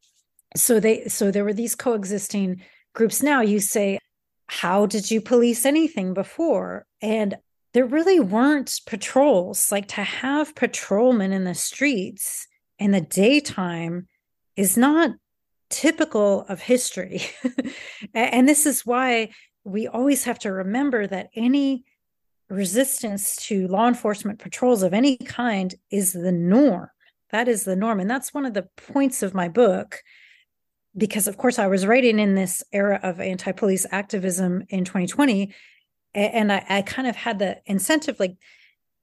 so 0.56 0.80
they 0.80 1.06
so 1.08 1.32
there 1.32 1.44
were 1.44 1.54
these 1.54 1.76
coexisting 1.76 2.62
groups 2.94 3.24
now 3.24 3.42
you 3.42 3.60
say 3.60 4.00
how 4.48 4.86
did 4.86 5.10
you 5.10 5.22
police 5.22 5.66
anything 5.66 6.14
before 6.14 6.86
and 7.02 7.36
there 7.74 7.86
really 7.86 8.20
weren't 8.20 8.80
patrols 8.86 9.72
like 9.72 9.88
to 9.88 10.04
have 10.04 10.56
patrolmen 10.56 11.34
in 11.34 11.44
the 11.44 11.56
streets 11.56 12.48
in 12.78 12.92
the 12.92 13.02
daytime 13.02 14.08
is 14.56 14.78
not 14.78 15.12
typical 15.74 16.46
of 16.50 16.62
history. 16.62 17.22
and 18.14 18.48
this 18.48 18.66
is 18.66 18.86
why 18.86 19.30
we 19.64 19.88
always 19.88 20.26
have 20.26 20.38
to 20.40 20.52
remember 20.52 21.08
that 21.08 21.30
any 21.36 21.84
resistance 22.50 23.36
to 23.38 23.68
law 23.68 23.88
enforcement 23.88 24.40
patrols 24.40 24.84
of 24.84 24.94
any 24.94 25.18
kind 25.18 25.74
is 25.90 26.14
the 26.14 26.32
norm. 26.32 26.90
That 27.32 27.48
is 27.48 27.64
the 27.64 27.76
norm. 27.76 28.00
And 28.00 28.10
that's 28.10 28.34
one 28.34 28.46
of 28.46 28.54
the 28.54 28.68
points 28.78 29.24
of 29.24 29.34
my 29.34 29.48
book 29.50 30.04
because 30.96 31.28
of 31.28 31.38
course 31.38 31.60
I 31.60 31.68
was 31.68 31.86
writing 31.86 32.20
in 32.20 32.36
this 32.36 32.64
era 32.72 33.00
of 33.02 33.20
anti-police 33.20 33.86
activism 33.92 34.64
in 34.70 34.86
2020 34.86 35.54
and 36.14 36.52
I, 36.52 36.64
I 36.70 36.82
kind 36.84 37.08
of 37.08 37.16
had 37.16 37.40
the 37.40 37.60
incentive 37.66 38.20
like 38.20 38.36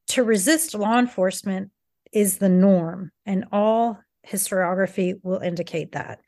to 0.09 0.22
resist 0.22 0.74
law 0.74 0.99
enforcement 0.99 1.70
is 2.12 2.38
the 2.38 2.49
norm 2.49 3.11
and 3.26 3.47
all 3.53 3.99
historiography 4.26 5.14
will 5.22 5.38
indicate 5.38 5.93
that. 5.93 6.20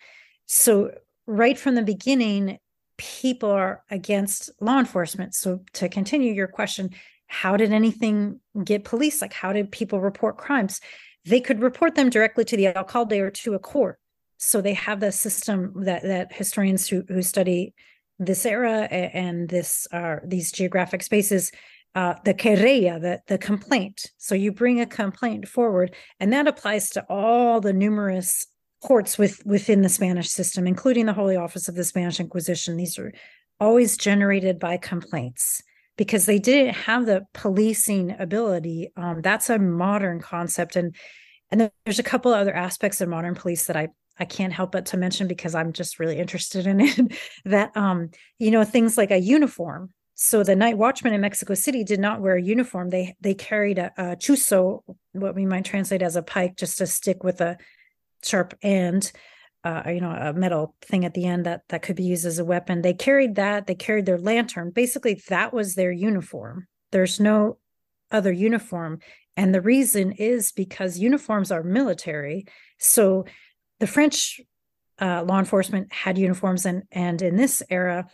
So 0.46 0.92
right 1.26 1.58
from 1.58 1.74
the 1.74 1.82
beginning 1.82 2.58
people 2.98 3.50
are 3.50 3.82
against 3.90 4.50
law 4.60 4.78
enforcement. 4.78 5.34
So 5.34 5.60
to 5.74 5.88
continue 5.88 6.32
your 6.32 6.48
question 6.48 6.90
how 7.26 7.56
did 7.56 7.72
anything 7.72 8.40
get 8.62 8.84
police 8.84 9.22
like 9.22 9.32
how 9.32 9.52
did 9.52 9.72
people 9.72 10.00
report 10.00 10.36
crimes? 10.36 10.80
They 11.24 11.40
could 11.40 11.62
report 11.62 11.94
them 11.94 12.10
directly 12.10 12.44
to 12.46 12.56
the 12.56 12.76
alcalde 12.76 13.18
or 13.20 13.30
to 13.30 13.54
a 13.54 13.58
court 13.58 13.98
so 14.42 14.60
they 14.60 14.74
have 14.74 15.00
the 15.00 15.12
system 15.12 15.72
that 15.84 16.02
that 16.02 16.32
historians 16.32 16.88
who, 16.88 17.04
who 17.08 17.22
study 17.22 17.74
this 18.18 18.44
era 18.44 18.82
and 18.90 19.48
this 19.48 19.86
uh, 19.92 20.16
these 20.24 20.50
geographic 20.52 21.02
spaces 21.02 21.52
uh, 21.94 22.14
the 22.24 22.34
querella, 22.34 23.00
the, 23.00 23.20
the 23.26 23.38
complaint. 23.38 24.10
So 24.16 24.34
you 24.34 24.50
bring 24.50 24.80
a 24.80 24.86
complaint 24.86 25.46
forward, 25.46 25.94
and 26.18 26.32
that 26.32 26.48
applies 26.48 26.88
to 26.90 27.04
all 27.08 27.60
the 27.60 27.72
numerous 27.72 28.46
courts 28.82 29.18
with, 29.18 29.44
within 29.44 29.82
the 29.82 29.88
Spanish 29.88 30.30
system, 30.30 30.66
including 30.66 31.06
the 31.06 31.12
Holy 31.12 31.36
Office 31.36 31.68
of 31.68 31.74
the 31.74 31.84
Spanish 31.84 32.18
Inquisition. 32.18 32.76
These 32.76 32.98
are 32.98 33.12
always 33.60 33.96
generated 33.96 34.58
by 34.58 34.78
complaints 34.78 35.62
because 35.96 36.24
they 36.24 36.38
didn't 36.38 36.74
have 36.74 37.04
the 37.04 37.26
policing 37.34 38.16
ability. 38.18 38.90
Um, 38.96 39.20
that's 39.20 39.50
a 39.50 39.58
modern 39.58 40.20
concept, 40.20 40.76
and 40.76 40.96
and 41.50 41.70
there's 41.84 41.98
a 41.98 42.02
couple 42.02 42.32
other 42.32 42.54
aspects 42.54 43.02
of 43.02 43.10
modern 43.10 43.34
police 43.34 43.66
that 43.66 43.76
I 43.76 43.88
I 44.22 44.24
can't 44.24 44.52
help 44.52 44.70
but 44.70 44.86
to 44.86 44.96
mention 44.96 45.26
because 45.26 45.52
I'm 45.52 45.72
just 45.72 45.98
really 45.98 46.16
interested 46.16 46.64
in 46.68 46.80
it. 46.80 47.12
that 47.44 47.76
um, 47.76 48.10
you 48.38 48.52
know, 48.52 48.62
things 48.62 48.96
like 48.96 49.10
a 49.10 49.18
uniform. 49.18 49.90
So 50.14 50.44
the 50.44 50.54
night 50.54 50.78
watchman 50.78 51.12
in 51.12 51.20
Mexico 51.20 51.54
City 51.54 51.82
did 51.82 51.98
not 51.98 52.20
wear 52.20 52.36
a 52.36 52.42
uniform. 52.42 52.90
They 52.90 53.16
they 53.20 53.34
carried 53.34 53.78
a, 53.78 53.92
a 53.98 54.16
what 55.10 55.34
we 55.34 55.44
might 55.44 55.64
translate 55.64 56.02
as 56.02 56.14
a 56.14 56.22
pike, 56.22 56.56
just 56.56 56.80
a 56.80 56.86
stick 56.86 57.24
with 57.24 57.40
a 57.40 57.58
sharp 58.22 58.54
end, 58.62 59.10
uh, 59.64 59.82
you 59.86 60.00
know, 60.00 60.12
a 60.12 60.32
metal 60.32 60.76
thing 60.82 61.04
at 61.04 61.14
the 61.14 61.26
end 61.26 61.46
that 61.46 61.62
that 61.70 61.82
could 61.82 61.96
be 61.96 62.04
used 62.04 62.24
as 62.24 62.38
a 62.38 62.44
weapon. 62.44 62.82
They 62.82 62.94
carried 62.94 63.34
that. 63.34 63.66
They 63.66 63.74
carried 63.74 64.06
their 64.06 64.18
lantern. 64.18 64.70
Basically, 64.70 65.20
that 65.30 65.52
was 65.52 65.74
their 65.74 65.90
uniform. 65.90 66.68
There's 66.92 67.18
no 67.18 67.58
other 68.12 68.30
uniform, 68.30 69.00
and 69.36 69.52
the 69.52 69.60
reason 69.60 70.12
is 70.12 70.52
because 70.52 70.96
uniforms 71.00 71.50
are 71.50 71.64
military. 71.64 72.44
So 72.78 73.24
the 73.82 73.88
French 73.88 74.40
uh, 75.00 75.24
law 75.24 75.40
enforcement 75.40 75.92
had 75.92 76.16
uniforms, 76.16 76.64
and 76.66 76.84
and 76.92 77.20
in 77.20 77.36
this 77.36 77.64
era, 77.68 78.06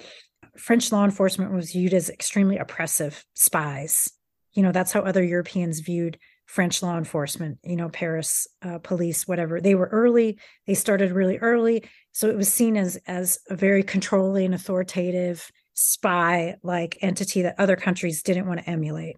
French 0.56 0.90
law 0.90 1.04
enforcement 1.04 1.52
was 1.52 1.72
viewed 1.72 1.92
as 1.92 2.08
extremely 2.08 2.56
oppressive 2.56 3.22
spies. 3.34 4.10
You 4.54 4.62
know, 4.62 4.72
that's 4.72 4.92
how 4.92 5.00
other 5.00 5.22
Europeans 5.22 5.80
viewed 5.80 6.18
French 6.46 6.82
law 6.82 6.96
enforcement. 6.96 7.58
You 7.62 7.76
know, 7.76 7.90
Paris 7.90 8.46
uh, 8.62 8.78
police, 8.78 9.28
whatever. 9.28 9.60
They 9.60 9.74
were 9.74 9.90
early. 9.92 10.38
They 10.66 10.72
started 10.72 11.12
really 11.12 11.36
early, 11.36 11.84
so 12.12 12.30
it 12.30 12.36
was 12.38 12.50
seen 12.50 12.78
as 12.78 12.96
as 13.06 13.38
a 13.50 13.54
very 13.54 13.82
controlling, 13.82 14.54
authoritative 14.54 15.50
spy 15.74 16.56
like 16.62 16.96
entity 17.02 17.42
that 17.42 17.56
other 17.58 17.76
countries 17.76 18.22
didn't 18.22 18.46
want 18.46 18.60
to 18.60 18.70
emulate. 18.70 19.16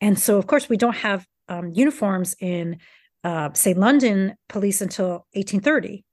And 0.00 0.18
so, 0.18 0.38
of 0.38 0.46
course, 0.46 0.66
we 0.66 0.78
don't 0.78 0.96
have 0.96 1.26
um, 1.46 1.72
uniforms 1.74 2.36
in 2.40 2.78
uh, 3.24 3.50
say 3.54 3.74
London 3.74 4.34
police 4.48 4.80
until 4.80 5.26
1830. 5.32 6.04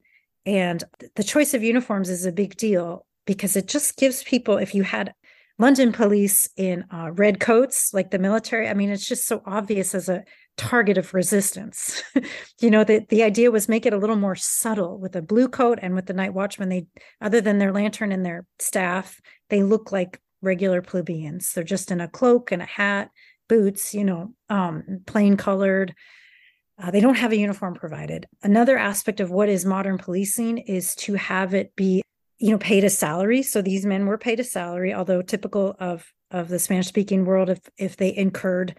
And 0.46 0.82
the 1.14 1.24
choice 1.24 1.54
of 1.54 1.62
uniforms 1.62 2.08
is 2.08 2.24
a 2.24 2.32
big 2.32 2.56
deal 2.56 3.06
because 3.26 3.56
it 3.56 3.68
just 3.68 3.96
gives 3.96 4.22
people, 4.22 4.56
if 4.56 4.74
you 4.74 4.82
had 4.82 5.12
London 5.58 5.92
police 5.92 6.48
in 6.56 6.84
uh, 6.90 7.10
red 7.12 7.40
coats, 7.40 7.92
like 7.92 8.10
the 8.10 8.18
military, 8.18 8.68
I 8.68 8.74
mean, 8.74 8.90
it's 8.90 9.06
just 9.06 9.26
so 9.26 9.42
obvious 9.44 9.94
as 9.94 10.08
a 10.08 10.24
target 10.56 10.96
of 10.96 11.12
resistance. 11.14 12.02
you 12.60 12.70
know, 12.70 12.84
the, 12.84 13.04
the 13.08 13.22
idea 13.22 13.50
was 13.50 13.68
make 13.68 13.84
it 13.84 13.92
a 13.92 13.98
little 13.98 14.16
more 14.16 14.36
subtle 14.36 14.98
with 14.98 15.16
a 15.16 15.22
blue 15.22 15.48
coat 15.48 15.78
and 15.82 15.94
with 15.94 16.06
the 16.06 16.12
night 16.12 16.32
watchman, 16.32 16.68
they, 16.68 16.86
other 17.20 17.40
than 17.40 17.58
their 17.58 17.72
lantern 17.72 18.12
and 18.12 18.24
their 18.24 18.46
staff, 18.58 19.20
they 19.50 19.62
look 19.62 19.90
like 19.92 20.20
regular 20.42 20.80
plebeians. 20.80 21.52
They're 21.52 21.64
just 21.64 21.90
in 21.90 22.00
a 22.00 22.08
cloak 22.08 22.52
and 22.52 22.62
a 22.62 22.66
hat, 22.66 23.10
boots, 23.48 23.94
you 23.94 24.04
know, 24.04 24.34
um, 24.48 25.00
plain 25.06 25.36
colored. 25.36 25.94
Uh, 26.80 26.90
they 26.90 27.00
don't 27.00 27.16
have 27.16 27.32
a 27.32 27.36
uniform 27.36 27.74
provided. 27.74 28.26
Another 28.42 28.78
aspect 28.78 29.20
of 29.20 29.30
what 29.30 29.48
is 29.48 29.64
modern 29.64 29.98
policing 29.98 30.58
is 30.58 30.94
to 30.94 31.14
have 31.14 31.52
it 31.52 31.74
be, 31.74 32.02
you 32.38 32.50
know, 32.52 32.58
paid 32.58 32.84
a 32.84 32.90
salary. 32.90 33.42
So 33.42 33.60
these 33.60 33.84
men 33.84 34.06
were 34.06 34.18
paid 34.18 34.38
a 34.38 34.44
salary, 34.44 34.94
although 34.94 35.22
typical 35.22 35.76
of 35.78 36.12
of 36.30 36.48
the 36.48 36.58
Spanish 36.58 36.86
speaking 36.86 37.24
world, 37.24 37.50
if 37.50 37.60
if 37.76 37.96
they 37.96 38.14
incurred 38.14 38.76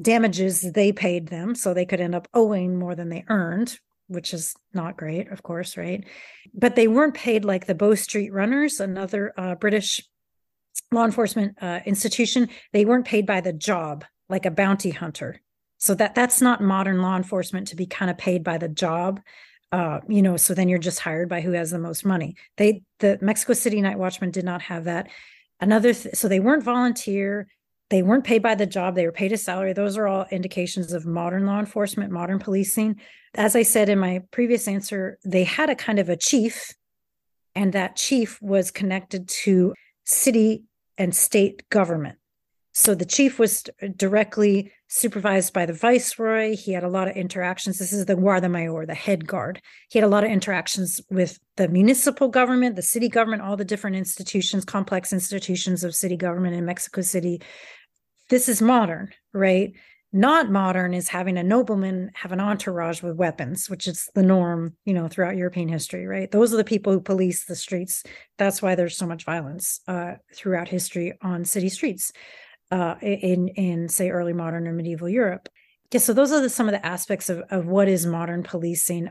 damages, 0.00 0.72
they 0.72 0.92
paid 0.92 1.28
them, 1.28 1.54
so 1.54 1.74
they 1.74 1.84
could 1.84 2.00
end 2.00 2.14
up 2.14 2.28
owing 2.32 2.78
more 2.78 2.94
than 2.94 3.10
they 3.10 3.24
earned, 3.28 3.78
which 4.06 4.32
is 4.32 4.54
not 4.72 4.96
great, 4.96 5.30
of 5.30 5.42
course, 5.42 5.76
right? 5.76 6.04
But 6.54 6.74
they 6.74 6.88
weren't 6.88 7.14
paid 7.14 7.44
like 7.44 7.66
the 7.66 7.74
Bow 7.74 7.94
Street 7.96 8.32
Runners, 8.32 8.80
another 8.80 9.34
uh, 9.36 9.56
British 9.56 10.00
law 10.90 11.04
enforcement 11.04 11.58
uh, 11.60 11.80
institution. 11.84 12.48
They 12.72 12.86
weren't 12.86 13.04
paid 13.04 13.26
by 13.26 13.42
the 13.42 13.52
job 13.52 14.06
like 14.30 14.46
a 14.46 14.50
bounty 14.50 14.90
hunter 14.90 15.41
so 15.82 15.96
that 15.96 16.14
that's 16.14 16.40
not 16.40 16.60
modern 16.60 17.02
law 17.02 17.16
enforcement 17.16 17.66
to 17.66 17.74
be 17.74 17.86
kind 17.86 18.08
of 18.08 18.16
paid 18.16 18.44
by 18.44 18.56
the 18.56 18.68
job 18.68 19.20
uh, 19.72 20.00
you 20.06 20.22
know 20.22 20.36
so 20.36 20.54
then 20.54 20.68
you're 20.68 20.78
just 20.78 21.00
hired 21.00 21.28
by 21.28 21.40
who 21.40 21.52
has 21.52 21.70
the 21.70 21.78
most 21.78 22.04
money. 22.04 22.36
They 22.56 22.82
the 23.00 23.18
mexico 23.20 23.54
city 23.54 23.80
night 23.80 23.98
watchman 23.98 24.30
did 24.30 24.44
not 24.44 24.62
have 24.62 24.84
that. 24.84 25.08
Another 25.60 25.92
th- 25.92 26.14
so 26.14 26.28
they 26.28 26.40
weren't 26.40 26.62
volunteer 26.62 27.48
they 27.90 28.02
weren't 28.02 28.24
paid 28.24 28.42
by 28.42 28.54
the 28.54 28.64
job 28.64 28.94
they 28.94 29.06
were 29.06 29.12
paid 29.12 29.32
a 29.32 29.36
salary. 29.36 29.72
Those 29.72 29.98
are 29.98 30.06
all 30.06 30.26
indications 30.30 30.92
of 30.92 31.04
modern 31.04 31.46
law 31.46 31.58
enforcement 31.58 32.12
modern 32.12 32.38
policing. 32.38 33.00
As 33.34 33.56
i 33.56 33.62
said 33.62 33.88
in 33.88 33.98
my 33.98 34.22
previous 34.30 34.68
answer 34.68 35.18
they 35.24 35.44
had 35.44 35.68
a 35.68 35.74
kind 35.74 35.98
of 35.98 36.08
a 36.08 36.16
chief 36.16 36.74
and 37.54 37.72
that 37.72 37.96
chief 37.96 38.40
was 38.40 38.70
connected 38.70 39.28
to 39.28 39.74
city 40.04 40.64
and 40.98 41.14
state 41.14 41.68
government 41.70 42.18
so 42.72 42.94
the 42.94 43.04
chief 43.04 43.38
was 43.38 43.64
directly 43.96 44.72
supervised 44.88 45.52
by 45.52 45.66
the 45.66 45.74
viceroy. 45.74 46.56
He 46.56 46.72
had 46.72 46.84
a 46.84 46.88
lot 46.88 47.06
of 47.06 47.16
interactions. 47.16 47.78
This 47.78 47.92
is 47.92 48.06
the 48.06 48.14
Guarda 48.14 48.50
Mayor, 48.50 48.86
the 48.86 48.94
head 48.94 49.26
guard. 49.26 49.60
He 49.90 49.98
had 49.98 50.06
a 50.06 50.10
lot 50.10 50.24
of 50.24 50.30
interactions 50.30 51.00
with 51.10 51.38
the 51.56 51.68
municipal 51.68 52.28
government, 52.28 52.76
the 52.76 52.82
city 52.82 53.10
government, 53.10 53.42
all 53.42 53.58
the 53.58 53.64
different 53.64 53.96
institutions, 53.96 54.64
complex 54.64 55.12
institutions 55.12 55.84
of 55.84 55.94
city 55.94 56.16
government 56.16 56.56
in 56.56 56.64
Mexico 56.64 57.02
City. 57.02 57.42
This 58.30 58.48
is 58.48 58.62
modern, 58.62 59.10
right? 59.34 59.72
Not 60.14 60.50
modern 60.50 60.94
is 60.94 61.08
having 61.08 61.36
a 61.38 61.42
nobleman 61.42 62.10
have 62.14 62.32
an 62.32 62.40
entourage 62.40 63.02
with 63.02 63.16
weapons, 63.16 63.68
which 63.68 63.86
is 63.86 64.10
the 64.14 64.22
norm, 64.22 64.76
you 64.84 64.92
know, 64.92 65.08
throughout 65.08 65.36
European 65.36 65.68
history, 65.68 66.06
right? 66.06 66.30
Those 66.30 66.52
are 66.52 66.58
the 66.58 66.64
people 66.64 66.92
who 66.92 67.00
police 67.00 67.44
the 67.44 67.56
streets. 67.56 68.02
That's 68.38 68.60
why 68.60 68.74
there's 68.74 68.96
so 68.96 69.06
much 69.06 69.24
violence 69.24 69.80
uh, 69.88 70.14
throughout 70.34 70.68
history 70.68 71.14
on 71.22 71.44
city 71.44 71.70
streets 71.70 72.12
uh, 72.72 72.96
in 73.02 73.48
in 73.48 73.88
say 73.88 74.10
early 74.10 74.32
modern 74.32 74.66
or 74.66 74.72
medieval 74.72 75.08
Europe. 75.08 75.48
Yeah, 75.92 76.00
so 76.00 76.14
those 76.14 76.32
are 76.32 76.40
the, 76.40 76.48
some 76.48 76.68
of 76.68 76.72
the 76.72 76.84
aspects 76.84 77.28
of, 77.28 77.40
of 77.50 77.66
what 77.66 77.86
is 77.86 78.06
modern 78.06 78.42
policing. 78.42 79.10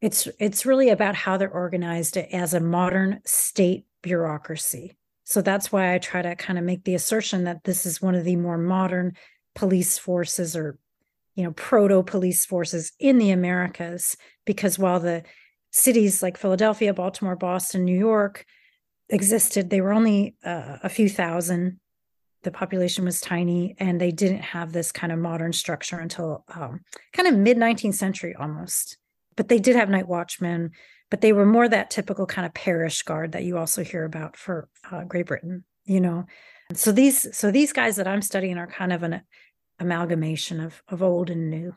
It's 0.00 0.26
it's 0.40 0.66
really 0.66 0.90
about 0.90 1.14
how 1.14 1.36
they're 1.36 1.48
organized 1.48 2.16
as 2.16 2.54
a 2.54 2.60
modern 2.60 3.20
state 3.24 3.86
bureaucracy. 4.02 4.96
So 5.22 5.42
that's 5.42 5.70
why 5.70 5.94
I 5.94 5.98
try 5.98 6.22
to 6.22 6.34
kind 6.34 6.58
of 6.58 6.64
make 6.64 6.84
the 6.84 6.96
assertion 6.96 7.44
that 7.44 7.62
this 7.62 7.86
is 7.86 8.02
one 8.02 8.16
of 8.16 8.24
the 8.24 8.36
more 8.36 8.58
modern 8.58 9.12
police 9.54 9.96
forces 9.96 10.56
or 10.56 10.76
you 11.36 11.44
know 11.44 11.52
proto 11.52 12.02
police 12.02 12.44
forces 12.44 12.92
in 12.98 13.18
the 13.18 13.30
Americas 13.30 14.16
because 14.44 14.76
while 14.76 14.98
the 14.98 15.22
cities 15.70 16.20
like 16.20 16.36
Philadelphia, 16.36 16.92
Baltimore, 16.92 17.36
Boston, 17.36 17.84
New 17.84 17.98
York 17.98 18.44
existed, 19.08 19.70
they 19.70 19.80
were 19.80 19.92
only 19.92 20.34
uh, 20.44 20.78
a 20.82 20.88
few 20.88 21.08
thousand 21.08 21.78
the 22.42 22.50
population 22.50 23.04
was 23.04 23.20
tiny 23.20 23.74
and 23.78 24.00
they 24.00 24.12
didn't 24.12 24.42
have 24.42 24.72
this 24.72 24.92
kind 24.92 25.12
of 25.12 25.18
modern 25.18 25.52
structure 25.52 25.98
until 25.98 26.44
um, 26.54 26.80
kind 27.12 27.28
of 27.28 27.36
mid 27.36 27.56
19th 27.56 27.94
century 27.94 28.34
almost. 28.38 28.98
But 29.36 29.48
they 29.48 29.58
did 29.58 29.76
have 29.76 29.88
night 29.88 30.08
watchmen 30.08 30.72
but 31.10 31.22
they 31.22 31.32
were 31.32 31.46
more 31.46 31.66
that 31.66 31.88
typical 31.88 32.26
kind 32.26 32.44
of 32.44 32.52
parish 32.52 33.02
guard 33.02 33.32
that 33.32 33.42
you 33.42 33.56
also 33.56 33.82
hear 33.82 34.04
about 34.04 34.36
for 34.36 34.68
uh, 34.90 35.04
great 35.04 35.26
britain 35.26 35.64
you 35.88 36.00
know? 36.00 36.26
And 36.68 36.78
so 36.78 36.92
these 36.92 37.36
so 37.36 37.50
these 37.50 37.72
guys 37.72 37.96
that 37.96 38.06
i'm 38.06 38.22
studying 38.22 38.58
are 38.58 38.66
kind 38.66 38.92
of 38.92 39.02
an 39.02 39.22
amalgamation 39.80 40.60
of 40.60 40.82
of 40.88 41.02
old 41.02 41.30
and 41.30 41.50
new. 41.50 41.74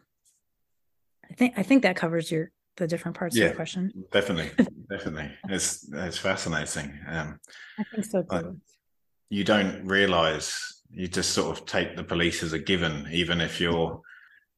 I 1.30 1.34
think 1.34 1.54
i 1.58 1.64
think 1.64 1.84
that 1.84 1.96
covers 1.96 2.30
your 2.30 2.52
the 2.76 2.88
different 2.88 3.18
parts 3.18 3.38
yeah, 3.38 3.46
of 3.46 3.52
the 3.52 3.56
question. 3.56 3.92
definitely 4.12 4.52
definitely. 4.90 5.32
It's 5.50 5.90
it's 5.94 6.18
fascinating 6.18 7.00
um 7.08 7.40
i 7.80 7.84
think 7.84 8.06
so 8.06 8.24
too 8.24 8.60
you 9.32 9.44
don't 9.44 9.84
realize 9.86 10.54
you 10.92 11.08
just 11.08 11.32
sort 11.32 11.58
of 11.58 11.66
take 11.66 11.96
the 11.96 12.04
police 12.04 12.44
as 12.44 12.54
a 12.54 12.60
given 12.60 13.08
even 13.12 13.42
if 13.42 13.60
you're 13.62 14.00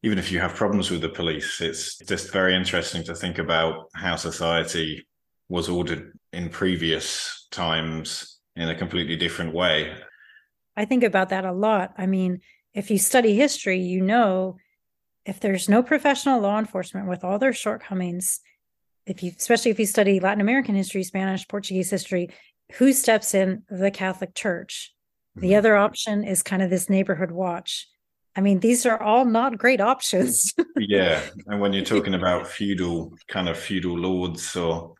even 0.01 0.17
if 0.17 0.31
you 0.31 0.39
have 0.39 0.55
problems 0.55 0.89
with 0.89 1.01
the 1.01 1.09
police 1.09 1.61
it's 1.61 1.97
just 1.99 2.33
very 2.33 2.55
interesting 2.55 3.03
to 3.03 3.15
think 3.15 3.37
about 3.37 3.87
how 3.93 4.15
society 4.15 5.05
was 5.47 5.69
ordered 5.69 6.17
in 6.31 6.49
previous 6.49 7.47
times 7.51 8.39
in 8.55 8.69
a 8.69 8.75
completely 8.75 9.15
different 9.15 9.53
way. 9.53 9.95
I 10.75 10.85
think 10.85 11.03
about 11.03 11.29
that 11.29 11.45
a 11.45 11.51
lot. 11.51 11.93
I 11.97 12.07
mean, 12.07 12.41
if 12.73 12.89
you 12.89 12.97
study 12.97 13.35
history, 13.35 13.79
you 13.79 14.01
know 14.01 14.57
if 15.25 15.39
there's 15.39 15.69
no 15.69 15.81
professional 15.81 16.41
law 16.41 16.59
enforcement 16.59 17.07
with 17.07 17.23
all 17.23 17.39
their 17.39 17.53
shortcomings, 17.53 18.41
if 19.05 19.21
you 19.21 19.31
especially 19.37 19.71
if 19.71 19.79
you 19.79 19.85
study 19.85 20.19
Latin 20.19 20.41
American 20.41 20.75
history, 20.75 21.03
Spanish, 21.03 21.47
Portuguese 21.47 21.89
history, 21.89 22.29
who 22.73 22.93
steps 22.93 23.33
in? 23.33 23.63
The 23.69 23.91
Catholic 23.91 24.35
Church. 24.35 24.93
Mm-hmm. 25.37 25.47
The 25.47 25.55
other 25.55 25.75
option 25.75 26.23
is 26.23 26.43
kind 26.43 26.61
of 26.61 26.69
this 26.69 26.89
neighborhood 26.89 27.31
watch. 27.31 27.87
I 28.35 28.41
mean, 28.41 28.59
these 28.59 28.85
are 28.85 29.01
all 29.01 29.25
not 29.25 29.57
great 29.57 29.79
options. 29.79 30.53
yeah. 30.77 31.21
And 31.47 31.61
when 31.61 31.73
you're 31.73 31.85
talking 31.85 32.15
about 32.15 32.47
feudal 32.47 33.13
kind 33.27 33.47
of 33.47 33.57
feudal 33.57 33.97
lords 33.97 34.55
or 34.55 34.95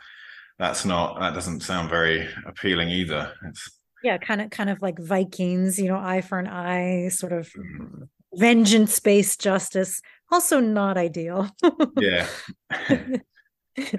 that's 0.59 0.85
not 0.85 1.19
that 1.19 1.33
doesn't 1.33 1.61
sound 1.61 1.89
very 1.89 2.29
appealing 2.45 2.89
either. 2.89 3.33
It's 3.47 3.71
yeah, 4.03 4.17
kind 4.17 4.41
of 4.41 4.51
kind 4.51 4.69
of 4.69 4.81
like 4.81 4.99
Vikings, 4.99 5.79
you 5.79 5.87
know, 5.87 5.97
eye 5.97 6.21
for 6.21 6.37
an 6.37 6.47
eye, 6.47 7.07
sort 7.09 7.31
of 7.31 7.49
mm-hmm. 7.49 8.03
vengeance 8.33 8.99
based 8.99 9.41
justice. 9.41 9.99
Also 10.31 10.59
not 10.59 10.97
ideal. 10.97 11.49
yeah. 11.97 12.27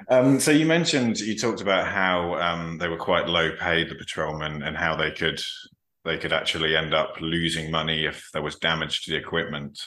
um, 0.08 0.38
so 0.38 0.50
you 0.50 0.66
mentioned 0.66 1.18
you 1.18 1.36
talked 1.36 1.60
about 1.60 1.88
how 1.88 2.34
um, 2.36 2.78
they 2.78 2.88
were 2.88 2.96
quite 2.96 3.28
low 3.28 3.50
paid, 3.56 3.88
the 3.88 3.94
patrolmen, 3.94 4.62
and 4.62 4.76
how 4.76 4.96
they 4.96 5.10
could 5.10 5.40
they 6.04 6.18
could 6.18 6.32
actually 6.32 6.76
end 6.76 6.92
up 6.92 7.14
losing 7.20 7.70
money 7.70 8.04
if 8.04 8.28
there 8.32 8.42
was 8.42 8.56
damage 8.56 9.02
to 9.02 9.10
the 9.10 9.16
equipment. 9.16 9.80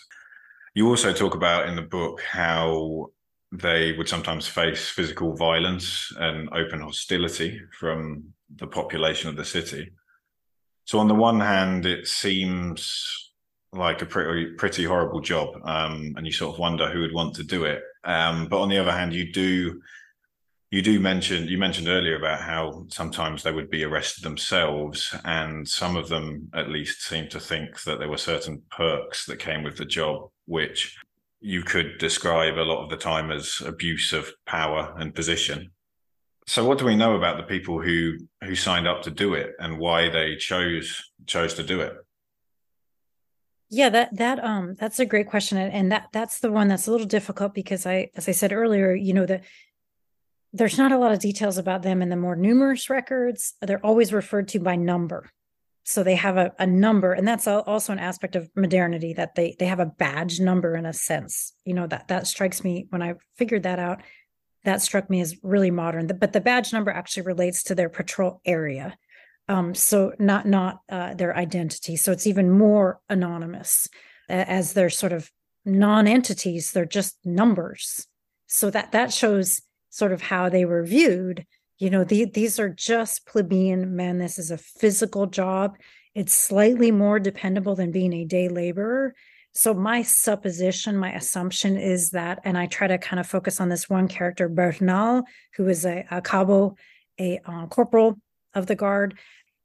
You 0.73 0.88
also 0.88 1.13
talk 1.13 1.35
about 1.35 1.69
in 1.69 1.75
the 1.75 1.81
book 1.83 2.21
how 2.21 3.11
they 3.51 3.93
would 3.93 4.09
sometimes 4.09 4.47
face 4.47 4.89
physical 4.89 5.35
violence 5.35 6.11
and 6.17 6.49
open 6.53 6.81
hostility 6.81 7.61
from 7.79 8.25
the 8.55 8.67
population 8.67 9.29
of 9.29 9.38
the 9.38 9.45
city. 9.45 9.91
So 10.85 10.99
on 10.99 11.07
the 11.07 11.15
one 11.15 11.39
hand, 11.39 11.85
it 11.85 12.07
seems 12.07 13.31
like 13.73 14.01
a 14.01 14.05
pretty 14.05 14.53
pretty 14.53 14.85
horrible 14.85 15.19
job, 15.19 15.49
um, 15.65 16.13
and 16.17 16.25
you 16.25 16.31
sort 16.31 16.53
of 16.53 16.59
wonder 16.59 16.89
who 16.89 17.01
would 17.01 17.13
want 17.13 17.35
to 17.35 17.43
do 17.43 17.65
it. 17.65 17.81
Um, 18.08 18.47
but 18.47 18.62
on 18.62 18.70
the 18.70 18.80
other 18.80 18.93
hand, 18.93 19.14
you 19.14 19.32
do 19.32 19.82
you 20.72 20.82
do 20.82 20.99
mention 20.99 21.47
you 21.47 21.58
mentioned 21.58 21.88
earlier 21.88 22.18
about 22.18 22.41
how 22.41 22.86
sometimes 22.89 23.43
they 23.43 23.51
would 23.51 23.70
be 23.70 23.84
arrested 23.84 24.24
themselves, 24.24 25.14
and 25.26 25.68
some 25.68 25.95
of 25.95 26.08
them 26.08 26.49
at 26.53 26.70
least 26.70 27.03
seem 27.03 27.28
to 27.30 27.39
think 27.39 27.84
that 27.84 27.99
there 27.99 28.10
were 28.10 28.18
certain 28.18 28.64
perks 28.72 29.26
that 29.26 29.39
came 29.39 29.62
with 29.62 29.78
the 29.78 29.86
job, 29.86 30.30
which 30.45 30.97
you 31.41 31.62
could 31.62 31.97
describe 31.99 32.58
a 32.58 32.70
lot 32.72 32.84
of 32.84 32.89
the 32.89 32.97
time 32.97 33.30
as 33.30 33.62
abuse 33.64 34.14
of 34.14 34.32
power 34.45 34.95
and 34.97 35.14
position. 35.14 35.70
So 36.47 36.64
what 36.64 36.78
do 36.78 36.86
we 36.86 36.95
know 36.95 37.16
about 37.18 37.36
the 37.36 37.43
people 37.43 37.82
who 37.82 38.18
who 38.41 38.55
signed 38.55 38.88
up 38.88 39.01
to 39.03 39.12
do 39.12 39.34
it 39.34 39.51
and 39.60 39.78
why 39.78 40.10
they 40.10 40.38
chose 40.38 41.12
chose 41.26 41.53
to 41.55 41.64
do 41.64 41.82
it? 41.82 41.93
Yeah, 43.70 43.89
that 43.89 44.15
that 44.15 44.43
um 44.43 44.76
that's 44.80 44.99
a 44.99 45.05
great 45.05 45.28
question 45.28 45.57
and 45.57 45.91
that 45.91 46.07
that's 46.13 46.39
the 46.39 46.51
one 46.51 46.70
that's 46.70 46.88
a 46.88 46.91
little 46.91 47.07
difficult 47.07 47.53
because 47.53 47.86
I 47.86 48.09
as 48.15 48.30
I 48.30 48.32
said 48.32 48.53
earlier, 48.53 48.93
you 48.93 49.13
know 49.13 49.26
that 49.26 49.43
there's 50.53 50.78
not 50.78 50.93
a 50.93 50.97
lot 50.97 51.11
of 51.11 51.20
details 51.20 51.57
about 51.57 51.84
them 51.84 52.01
in 52.01 52.09
the 52.09 52.15
more 52.15 52.36
numerous 52.36 52.89
records. 52.89 53.53
They're 53.61 53.86
always 53.86 54.13
referred 54.13 54.47
to 54.49 54.59
by 54.59 54.78
number. 54.78 55.30
So 55.84 56.03
they 56.03 56.15
have 56.15 56.38
a, 56.38 56.53
a 56.59 56.65
number 56.68 57.13
and 57.13 57.28
that's 57.28 57.47
also 57.47 57.91
an 57.91 57.99
aspect 57.99 58.36
of 58.36 58.49
modernity 58.55 59.13
that 59.13 59.36
they 59.36 59.55
they 59.59 59.65
have 59.65 59.80
a 59.82 59.86
badge 59.86 60.39
number 60.39 60.76
in 60.76 60.86
a 60.86 60.93
sense. 60.93 61.53
You 61.65 61.74
know 61.74 61.88
that 61.88 62.07
that 62.07 62.28
strikes 62.28 62.63
me 62.63 62.88
when 62.89 63.01
i 63.01 63.15
figured 63.38 63.63
that 63.63 63.80
out 63.80 64.01
that 64.63 64.82
struck 64.82 65.09
me 65.09 65.22
as 65.22 65.38
really 65.43 65.72
modern. 65.72 66.07
But 66.07 66.34
the 66.34 66.41
badge 66.41 66.74
number 66.74 66.91
actually 66.91 67.24
relates 67.24 67.63
to 67.63 67.76
their 67.76 67.89
patrol 67.89 68.41
area 68.45 68.97
um, 69.48 69.74
so 69.74 70.14
not 70.20 70.45
not 70.45 70.82
uh, 70.89 71.14
their 71.14 71.36
identity. 71.36 71.95
So 71.95 72.12
it's 72.12 72.28
even 72.28 72.50
more 72.50 73.00
anonymous 73.10 73.88
as 74.30 74.74
they're 74.74 74.89
sort 74.89 75.14
of 75.14 75.32
non-entities 75.66 76.72
they're 76.72 76.86
just 76.86 77.18
numbers. 77.26 78.08
So 78.48 78.70
that 78.70 78.93
that 78.93 79.14
shows 79.14 79.62
sort 79.89 80.12
of 80.14 80.22
how 80.22 80.50
they 80.50 80.66
were 80.66 80.84
viewed. 80.84 81.45
You 81.78 81.89
know 81.89 82.04
the, 82.04 82.26
these 82.26 82.60
are 82.60 82.70
just 82.70 83.26
plebeian 83.28 83.95
men. 83.95 84.18
This 84.18 84.39
is 84.39 84.52
a 84.52 84.58
physical 84.58 85.28
job. 85.28 85.78
It's 86.16 86.34
slightly 86.34 86.91
more 86.91 87.20
dependable 87.20 87.76
than 87.76 87.91
being 87.91 88.14
a 88.14 88.26
day 88.26 88.50
laborer. 88.50 89.14
So 89.54 89.74
my 89.74 90.04
supposition 90.04 90.98
my 90.98 91.14
assumption 91.14 91.78
is 91.78 92.12
that 92.12 92.39
and 92.43 92.58
i 92.58 92.68
try 92.68 92.86
to 92.86 93.00
kind 93.00 93.20
of 93.20 93.26
focus 93.26 93.60
on 93.60 93.70
this 93.70 93.89
one 93.89 94.08
character 94.08 94.48
bernal 94.48 95.24
who 95.56 95.68
is 95.68 95.84
a, 95.84 96.06
a 96.12 96.22
cabo 96.22 96.76
a 97.20 97.39
uh, 97.43 97.66
corporal 97.66 98.20
of 98.54 98.68
the 98.68 98.76
guard 98.76 99.18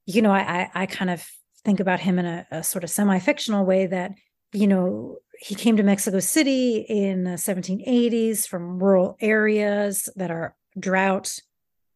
you 0.07 0.23
know 0.23 0.33
I, 0.33 0.71
I, 0.75 0.87
kind 0.87 1.11
of 1.11 1.27
think 1.65 1.81
about 1.81 2.01
him 2.01 2.19
in 2.19 2.27
a, 2.27 2.47
a 2.51 2.63
sort 2.63 2.85
of 2.85 2.91
semi-fictional 2.91 3.65
way 3.65 3.87
that 3.87 4.13
you 4.53 4.67
know 4.67 5.19
he 5.39 5.55
came 5.55 5.77
to 5.77 5.83
mexico 5.83 6.21
city 6.21 6.79
in 6.89 7.25
the 7.25 7.33
1780s 7.33 8.47
from 8.47 8.79
rural 8.79 9.17
areas 9.21 10.09
that 10.17 10.31
are 10.31 10.55
drought 10.79 11.39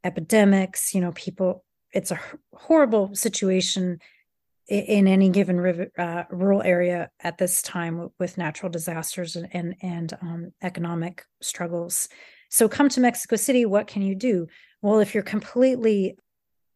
epidemics 0.04 0.94
you 0.94 1.00
know 1.00 1.12
people 1.12 1.64
it's 1.92 2.10
a 2.10 2.20
horrible 2.52 3.14
situation 3.14 3.98
in, 4.68 4.82
in 4.82 5.08
any 5.08 5.30
given 5.30 5.60
river, 5.60 5.88
uh, 5.98 6.24
rural 6.30 6.62
area 6.62 7.10
at 7.20 7.38
this 7.38 7.62
time 7.62 8.10
with 8.18 8.38
natural 8.38 8.70
disasters 8.70 9.36
and 9.36 9.48
and, 9.52 9.76
and 9.82 10.12
um, 10.20 10.52
economic 10.62 11.24
struggles. 11.40 12.08
So 12.50 12.68
come 12.68 12.88
to 12.90 13.00
mexico 13.00 13.36
city 13.36 13.64
what 13.64 13.86
can 13.86 14.02
you 14.02 14.14
do? 14.14 14.46
Well 14.82 15.00
if 15.00 15.14
you're 15.14 15.22
completely 15.22 16.18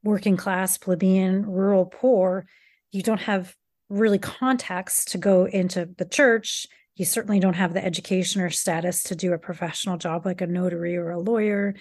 working 0.02 0.36
class 0.36 0.78
plebeian 0.78 1.44
rural 1.46 1.86
poor 1.86 2.46
you 2.90 3.02
don't 3.02 3.20
have 3.20 3.54
really 3.90 4.18
contacts 4.18 5.04
to 5.06 5.18
go 5.18 5.44
into 5.44 5.90
the 5.98 6.04
church. 6.04 6.66
You 6.96 7.04
certainly 7.04 7.40
don't 7.40 7.54
have 7.54 7.74
the 7.74 7.84
education 7.84 8.40
or 8.40 8.50
status 8.50 9.02
to 9.04 9.16
do 9.16 9.32
a 9.32 9.38
professional 9.38 9.98
job 9.98 10.24
like 10.24 10.40
a 10.40 10.46
notary 10.46 10.96
or 10.96 11.10
a 11.10 11.20
lawyer. 11.20 11.74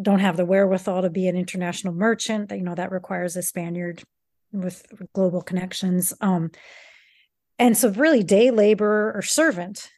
Don't 0.00 0.20
have 0.20 0.36
the 0.36 0.44
wherewithal 0.44 1.02
to 1.02 1.10
be 1.10 1.26
an 1.26 1.36
international 1.36 1.94
merchant. 1.94 2.48
That 2.48 2.58
you 2.58 2.64
know 2.64 2.74
that 2.74 2.92
requires 2.92 3.36
a 3.36 3.42
spaniard 3.42 4.02
with 4.52 4.86
global 5.14 5.42
connections. 5.42 6.14
Um 6.20 6.50
and 7.58 7.76
so 7.76 7.90
really 7.90 8.22
day 8.22 8.50
laborer 8.50 9.12
or 9.14 9.22
servant. 9.22 9.90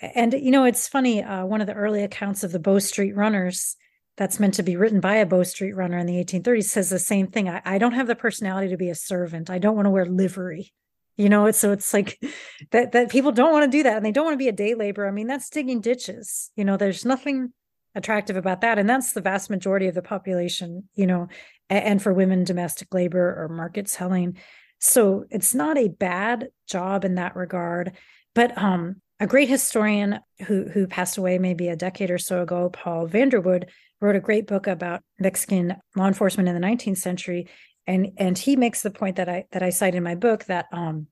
And 0.00 0.32
you 0.32 0.50
know 0.50 0.64
it's 0.64 0.88
funny 0.88 1.22
uh, 1.22 1.44
one 1.44 1.60
of 1.60 1.66
the 1.66 1.74
early 1.74 2.02
accounts 2.02 2.44
of 2.44 2.52
the 2.52 2.60
bow 2.60 2.78
street 2.78 3.16
runners 3.16 3.76
that's 4.18 4.38
meant 4.38 4.54
to 4.54 4.62
be 4.62 4.76
written 4.76 5.00
by 5.00 5.14
a 5.14 5.24
bow 5.24 5.44
street 5.44 5.72
runner 5.72 5.96
in 5.96 6.06
the 6.06 6.22
1830s 6.22 6.64
says 6.64 6.90
the 6.90 6.98
same 6.98 7.28
thing. 7.28 7.48
I, 7.48 7.62
I 7.64 7.78
don't 7.78 7.92
have 7.92 8.08
the 8.08 8.16
personality 8.16 8.68
to 8.68 8.76
be 8.76 8.90
a 8.90 8.94
servant. 8.94 9.48
I 9.48 9.58
don't 9.58 9.76
want 9.76 9.86
to 9.86 9.90
wear 9.90 10.04
livery 10.04 10.72
you 11.18 11.28
know? 11.28 11.46
It's 11.46 11.58
so 11.58 11.72
it's 11.72 11.92
like 11.92 12.18
that 12.70 12.92
that 12.92 13.10
people 13.10 13.32
don't 13.32 13.52
want 13.52 13.70
to 13.70 13.76
do 13.76 13.82
that 13.82 13.96
and 13.96 14.06
they 14.06 14.12
don't 14.12 14.24
want 14.24 14.34
to 14.34 14.38
be 14.38 14.48
a 14.48 14.52
day 14.52 14.74
laborer. 14.74 15.06
I 15.06 15.10
mean 15.10 15.26
that's 15.26 15.50
digging 15.50 15.82
ditches 15.82 16.50
you 16.56 16.64
know? 16.64 16.78
There's 16.78 17.04
nothing 17.04 17.52
attractive 17.94 18.36
about 18.36 18.62
that. 18.62 18.78
And 18.78 18.88
that's 18.88 19.12
the 19.12 19.20
vast 19.20 19.50
majority 19.50 19.88
of 19.88 19.94
the 19.94 20.02
population 20.02 20.88
you 20.94 21.06
know 21.06 21.28
and 21.68 22.00
for 22.00 22.14
women 22.14 22.44
domestic 22.44 22.94
labor 22.94 23.42
or 23.42 23.48
market 23.48 23.88
selling. 23.88 24.38
So 24.80 25.24
it's 25.28 25.54
not 25.54 25.76
a 25.76 25.88
bad 25.88 26.48
job 26.66 27.04
in 27.04 27.16
that 27.16 27.36
regard. 27.36 27.92
But 28.34 28.56
um 28.56 29.02
a 29.20 29.26
great 29.26 29.48
historian 29.48 30.20
who 30.46 30.68
who 30.68 30.86
passed 30.86 31.18
away 31.18 31.38
maybe 31.38 31.68
a 31.68 31.76
decade 31.76 32.10
or 32.10 32.18
so 32.18 32.40
ago 32.42 32.70
paul 32.70 33.08
vanderwood 33.08 33.64
wrote 34.00 34.16
a 34.16 34.20
great 34.20 34.46
book 34.46 34.66
about 34.66 35.02
mexican 35.18 35.76
law 35.96 36.06
enforcement 36.06 36.48
in 36.48 36.54
the 36.54 36.66
19th 36.66 36.98
century. 36.98 37.48
And 37.86 38.12
and 38.18 38.36
he 38.36 38.56
makes 38.56 38.82
the 38.82 38.90
point 38.90 39.16
that 39.16 39.28
i 39.28 39.46
that 39.52 39.62
i 39.62 39.70
cite 39.70 39.94
in 39.94 40.02
my 40.02 40.14
book 40.14 40.44
that 40.44 40.66
um 40.72 41.06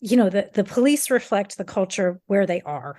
you 0.00 0.16
know 0.16 0.30
the 0.30 0.50
the 0.54 0.64
police 0.64 1.10
reflect 1.10 1.56
the 1.56 1.64
culture 1.64 2.20
where 2.26 2.46
they 2.46 2.60
are. 2.62 2.98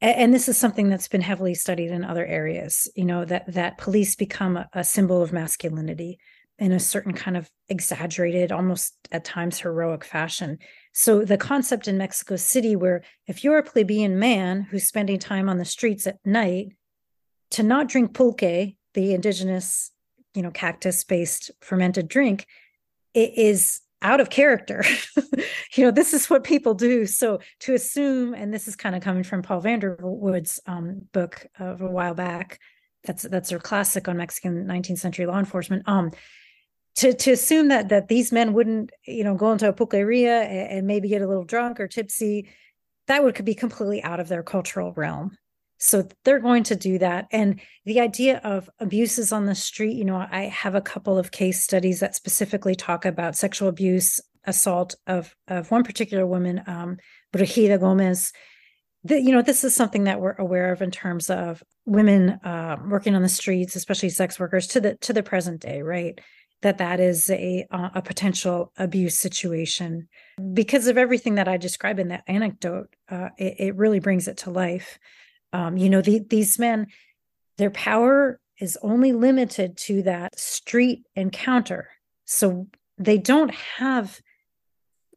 And 0.00 0.32
this 0.32 0.48
is 0.48 0.56
something 0.56 0.88
that's 0.88 1.08
been 1.08 1.22
heavily 1.22 1.54
studied 1.54 1.90
in 1.90 2.04
other 2.04 2.24
areas 2.24 2.88
you 2.94 3.04
know 3.04 3.24
that 3.24 3.52
that 3.52 3.78
police 3.78 4.14
become 4.14 4.56
a, 4.56 4.68
a, 4.72 4.84
symbol 4.84 5.22
of 5.22 5.32
masculinity 5.32 6.18
in 6.58 6.70
a 6.70 6.80
certain 6.80 7.12
kind 7.12 7.36
of 7.36 7.50
exaggerated 7.68 8.52
almost 8.52 8.94
at 9.10 9.24
times 9.24 9.58
heroic 9.58 10.04
fashion. 10.04 10.58
So 10.92 11.24
the 11.24 11.36
concept 11.36 11.88
in 11.88 11.98
mexico 11.98 12.36
city 12.36 12.76
where 12.76 13.02
if 13.26 13.42
you're 13.42 13.58
a 13.58 13.62
plebeian 13.62 14.18
man 14.18 14.62
who's 14.70 14.86
spending 14.86 15.18
time 15.18 15.48
on 15.48 15.58
the 15.58 15.64
streets 15.64 16.06
at 16.06 16.24
night 16.24 16.77
to 17.52 17.62
not 17.62 17.88
drink 17.88 18.14
pulque 18.14 18.74
the 18.94 19.14
indigenous 19.14 19.90
you 20.34 20.42
know 20.42 20.50
cactus 20.50 21.04
based 21.04 21.50
fermented 21.60 22.08
drink 22.08 22.46
it 23.14 23.36
is 23.36 23.80
out 24.02 24.20
of 24.20 24.30
character. 24.30 24.84
you 25.74 25.84
know, 25.84 25.90
this 25.90 26.12
is 26.14 26.30
what 26.30 26.44
people 26.44 26.74
do. 26.74 27.06
So 27.06 27.40
to 27.60 27.74
assume, 27.74 28.34
and 28.34 28.52
this 28.52 28.68
is 28.68 28.76
kind 28.76 28.94
of 28.94 29.02
coming 29.02 29.24
from 29.24 29.42
Paul 29.42 29.62
Vanderwood's 29.62 30.60
um, 30.66 31.02
book 31.12 31.46
of 31.58 31.80
a 31.80 31.90
while 31.90 32.14
back, 32.14 32.60
that's 33.04 33.22
that's 33.22 33.52
a 33.52 33.58
classic 33.58 34.08
on 34.08 34.16
Mexican 34.16 34.66
19th 34.66 34.98
century 34.98 35.26
law 35.26 35.38
enforcement. 35.38 35.88
Um, 35.88 36.12
to 36.96 37.12
to 37.14 37.32
assume 37.32 37.68
that 37.68 37.88
that 37.90 38.08
these 38.08 38.32
men 38.32 38.52
wouldn't, 38.52 38.90
you 39.06 39.24
know, 39.24 39.34
go 39.34 39.52
into 39.52 39.68
a 39.68 39.72
pulqueria 39.72 40.42
and, 40.42 40.78
and 40.78 40.86
maybe 40.86 41.08
get 41.08 41.22
a 41.22 41.28
little 41.28 41.44
drunk 41.44 41.80
or 41.80 41.88
tipsy, 41.88 42.48
that 43.06 43.22
would 43.22 43.34
could 43.34 43.44
be 43.44 43.54
completely 43.54 44.02
out 44.02 44.20
of 44.20 44.28
their 44.28 44.42
cultural 44.42 44.92
realm. 44.94 45.36
So 45.78 46.08
they're 46.24 46.40
going 46.40 46.64
to 46.64 46.76
do 46.76 46.98
that. 46.98 47.26
And 47.30 47.60
the 47.84 48.00
idea 48.00 48.40
of 48.42 48.68
abuses 48.80 49.32
on 49.32 49.46
the 49.46 49.54
street, 49.54 49.96
you 49.96 50.04
know, 50.04 50.26
I 50.30 50.42
have 50.46 50.74
a 50.74 50.80
couple 50.80 51.16
of 51.16 51.30
case 51.30 51.62
studies 51.62 52.00
that 52.00 52.16
specifically 52.16 52.74
talk 52.74 53.04
about 53.04 53.36
sexual 53.36 53.68
abuse, 53.68 54.20
assault 54.44 54.96
of 55.06 55.34
of 55.46 55.70
one 55.70 55.84
particular 55.84 56.26
woman, 56.26 56.62
um, 56.66 56.96
Gomez. 57.32 58.32
The, 59.04 59.22
you 59.22 59.30
know, 59.30 59.42
this 59.42 59.62
is 59.62 59.76
something 59.76 60.04
that 60.04 60.20
we're 60.20 60.32
aware 60.32 60.72
of 60.72 60.82
in 60.82 60.90
terms 60.90 61.30
of 61.30 61.62
women 61.86 62.30
uh, 62.30 62.76
working 62.84 63.14
on 63.14 63.22
the 63.22 63.28
streets, 63.28 63.76
especially 63.76 64.10
sex 64.10 64.40
workers, 64.40 64.66
to 64.68 64.80
the 64.80 64.96
to 64.96 65.12
the 65.12 65.22
present 65.22 65.60
day, 65.60 65.82
right? 65.82 66.20
That 66.62 66.78
that 66.78 66.98
is 66.98 67.30
a 67.30 67.66
uh, 67.70 67.90
a 67.94 68.02
potential 68.02 68.72
abuse 68.76 69.16
situation 69.16 70.08
because 70.52 70.88
of 70.88 70.98
everything 70.98 71.36
that 71.36 71.46
I 71.46 71.56
describe 71.56 72.00
in 72.00 72.08
that 72.08 72.24
anecdote. 72.26 72.88
Uh, 73.08 73.28
it, 73.38 73.54
it 73.58 73.76
really 73.76 74.00
brings 74.00 74.26
it 74.26 74.38
to 74.38 74.50
life. 74.50 74.98
Um, 75.52 75.76
you 75.76 75.88
know, 75.88 76.02
the, 76.02 76.20
these 76.20 76.58
men, 76.58 76.88
their 77.56 77.70
power 77.70 78.40
is 78.58 78.78
only 78.82 79.12
limited 79.12 79.76
to 79.76 80.02
that 80.02 80.38
street 80.38 81.04
encounter. 81.14 81.90
So 82.24 82.66
they 82.98 83.18
don't 83.18 83.54
have, 83.78 84.20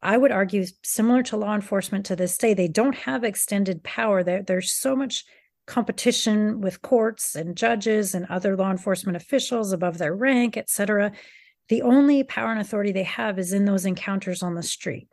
I 0.02 0.16
would 0.16 0.32
argue, 0.32 0.64
similar 0.82 1.22
to 1.24 1.36
law 1.36 1.54
enforcement 1.54 2.06
to 2.06 2.16
this 2.16 2.38
day, 2.38 2.54
they 2.54 2.68
don't 2.68 2.94
have 2.94 3.24
extended 3.24 3.82
power. 3.82 4.22
There, 4.22 4.42
there's 4.42 4.72
so 4.72 4.96
much 4.96 5.24
competition 5.66 6.60
with 6.60 6.82
courts 6.82 7.34
and 7.34 7.56
judges 7.56 8.14
and 8.14 8.26
other 8.26 8.56
law 8.56 8.70
enforcement 8.70 9.16
officials 9.16 9.72
above 9.72 9.98
their 9.98 10.14
rank, 10.14 10.56
et 10.56 10.70
cetera. 10.70 11.12
The 11.68 11.82
only 11.82 12.24
power 12.24 12.50
and 12.50 12.60
authority 12.60 12.92
they 12.92 13.04
have 13.04 13.38
is 13.38 13.52
in 13.52 13.64
those 13.64 13.86
encounters 13.86 14.42
on 14.42 14.54
the 14.54 14.62
street. 14.62 15.08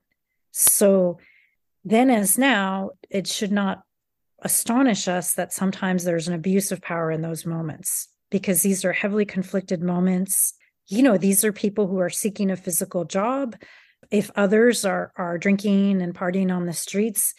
So 0.52 1.20
then, 1.84 2.10
as 2.10 2.38
now, 2.38 2.92
it 3.10 3.28
should 3.28 3.52
not 3.52 3.84
astonish 4.42 5.08
us 5.08 5.34
that 5.34 5.54
sometimes 5.54 6.04
there's 6.04 6.28
an 6.28 6.34
abuse 6.34 6.72
of 6.72 6.82
power 6.82 7.12
in 7.12 7.22
those 7.22 7.46
moments 7.46 8.08
because 8.30 8.62
these 8.62 8.86
are 8.86 8.94
heavily 8.94 9.26
conflicted 9.26 9.82
moments. 9.82 10.54
You 10.88 11.04
know, 11.04 11.18
these 11.18 11.44
are 11.44 11.54
people 11.54 11.88
who 11.88 12.00
are 12.00 12.10
seeking 12.10 12.52
a 12.52 12.56
physical 12.56 13.06
job. 13.06 13.56
If 14.12 14.32
others 14.36 14.86
are 14.86 15.12
are 15.16 15.38
drinking 15.38 16.02
and 16.02 16.16
partying 16.16 16.56
on 16.56 16.66
the 16.66 16.74
streets, 16.74 17.34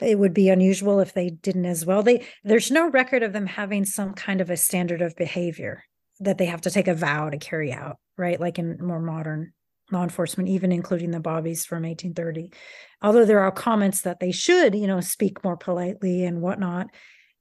it 0.00 0.18
would 0.18 0.34
be 0.34 0.48
unusual 0.48 1.00
if 1.00 1.12
they 1.12 1.30
didn't 1.30 1.66
as 1.66 1.84
well. 1.84 2.02
They 2.02 2.26
there's 2.44 2.70
no 2.70 2.90
record 2.90 3.22
of 3.22 3.32
them 3.32 3.46
having 3.46 3.84
some 3.84 4.14
kind 4.14 4.40
of 4.40 4.50
a 4.50 4.56
standard 4.56 5.02
of 5.02 5.16
behavior 5.16 5.84
that 6.20 6.38
they 6.38 6.46
have 6.46 6.60
to 6.62 6.70
take 6.70 6.88
a 6.88 6.94
vow 6.94 7.30
to 7.30 7.38
carry 7.38 7.72
out, 7.72 7.96
right? 8.16 8.38
Like 8.38 8.58
in 8.58 8.78
more 8.80 9.00
modern 9.00 9.52
law 9.90 10.02
enforcement, 10.02 10.48
even 10.48 10.72
including 10.72 11.10
the 11.10 11.20
Bobbies 11.20 11.64
from 11.64 11.82
1830. 11.82 12.52
Although 13.02 13.24
there 13.24 13.40
are 13.40 13.50
comments 13.50 14.02
that 14.02 14.20
they 14.20 14.32
should, 14.32 14.74
you 14.74 14.86
know, 14.86 15.00
speak 15.00 15.42
more 15.42 15.56
politely 15.56 16.24
and 16.24 16.40
whatnot, 16.40 16.88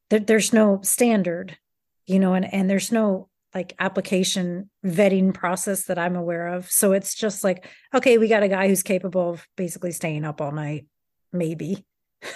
there, 0.09 0.19
there's 0.19 0.53
no 0.53 0.79
standard, 0.83 1.57
you 2.05 2.19
know, 2.19 2.33
and, 2.33 2.51
and 2.53 2.69
there's 2.69 2.91
no 2.91 3.29
like 3.53 3.73
application 3.79 4.69
vetting 4.85 5.33
process 5.33 5.85
that 5.85 5.97
I'm 5.97 6.15
aware 6.15 6.47
of. 6.47 6.69
So 6.69 6.91
it's 6.91 7.15
just 7.15 7.43
like, 7.43 7.67
okay, 7.93 8.17
we 8.17 8.27
got 8.27 8.43
a 8.43 8.47
guy 8.47 8.67
who's 8.67 8.83
capable 8.83 9.31
of 9.31 9.47
basically 9.55 9.91
staying 9.91 10.23
up 10.23 10.39
all 10.39 10.51
night, 10.51 10.85
maybe. 11.33 11.85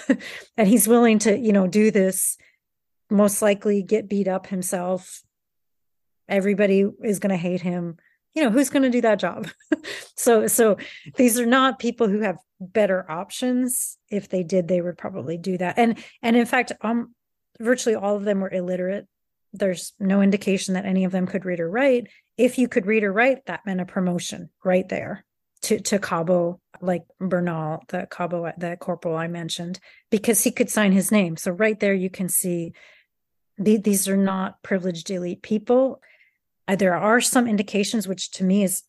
and 0.57 0.68
he's 0.68 0.88
willing 0.88 1.20
to, 1.20 1.38
you 1.38 1.53
know, 1.53 1.68
do 1.68 1.91
this, 1.91 2.38
most 3.09 3.41
likely 3.41 3.84
get 3.84 4.09
beat 4.09 4.28
up 4.28 4.47
himself. 4.47 5.22
Everybody 6.28 6.86
is 7.03 7.20
going 7.20 7.32
to 7.32 7.38
hate 7.38 7.61
him 7.61 7.97
you 8.34 8.43
know 8.43 8.49
who's 8.49 8.69
going 8.69 8.84
to 8.84 8.89
do 8.89 9.01
that 9.01 9.19
job? 9.19 9.49
So 10.15 10.47
so 10.47 10.77
these 11.17 11.38
are 11.39 11.45
not 11.45 11.79
people 11.79 12.07
who 12.07 12.21
have 12.21 12.38
better 12.59 13.09
options. 13.11 13.97
If 14.09 14.29
they 14.29 14.43
did 14.43 14.67
they 14.67 14.79
would 14.79 14.97
probably 14.97 15.38
do 15.38 15.57
that. 15.57 15.77
And 15.77 15.97
and 16.21 16.38
in 16.38 16.45
fact 16.45 16.71
um 16.81 17.13
virtually 17.59 17.95
all 17.95 18.15
of 18.15 18.23
them 18.23 18.39
were 18.39 18.51
illiterate. 18.51 19.07
There's 19.51 19.93
no 19.99 20.21
indication 20.21 20.75
that 20.75 20.86
any 20.86 21.03
of 21.03 21.11
them 21.11 21.27
could 21.27 21.45
read 21.45 21.59
or 21.59 21.69
write. 21.69 22.07
If 22.38 22.57
you 22.57 22.69
could 22.69 22.86
read 22.86 23.03
or 23.03 23.11
write 23.11 23.45
that 23.47 23.65
meant 23.65 23.81
a 23.81 23.86
promotion 23.86 24.49
right 24.63 24.88
there 24.88 25.25
to 25.63 25.79
to 25.79 25.99
cabo 25.99 26.61
like 26.79 27.03
bernal 27.19 27.84
the 27.88 28.07
cabo 28.09 28.51
the 28.57 28.77
corporal 28.77 29.17
i 29.17 29.27
mentioned 29.27 29.79
because 30.11 30.43
he 30.43 30.51
could 30.51 30.69
sign 30.69 30.91
his 30.91 31.11
name. 31.11 31.36
So 31.38 31.51
right 31.51 31.79
there 31.79 31.93
you 31.93 32.09
can 32.09 32.29
see 32.29 32.73
the, 33.57 33.77
these 33.77 34.07
are 34.07 34.17
not 34.17 34.61
privileged 34.63 35.09
elite 35.09 35.41
people 35.41 36.01
there 36.68 36.95
are 36.95 37.22
some 37.22 37.47
indications, 37.47 38.07
which 38.07 38.32
to 38.32 38.43
me 38.43 38.64
is 38.64 38.84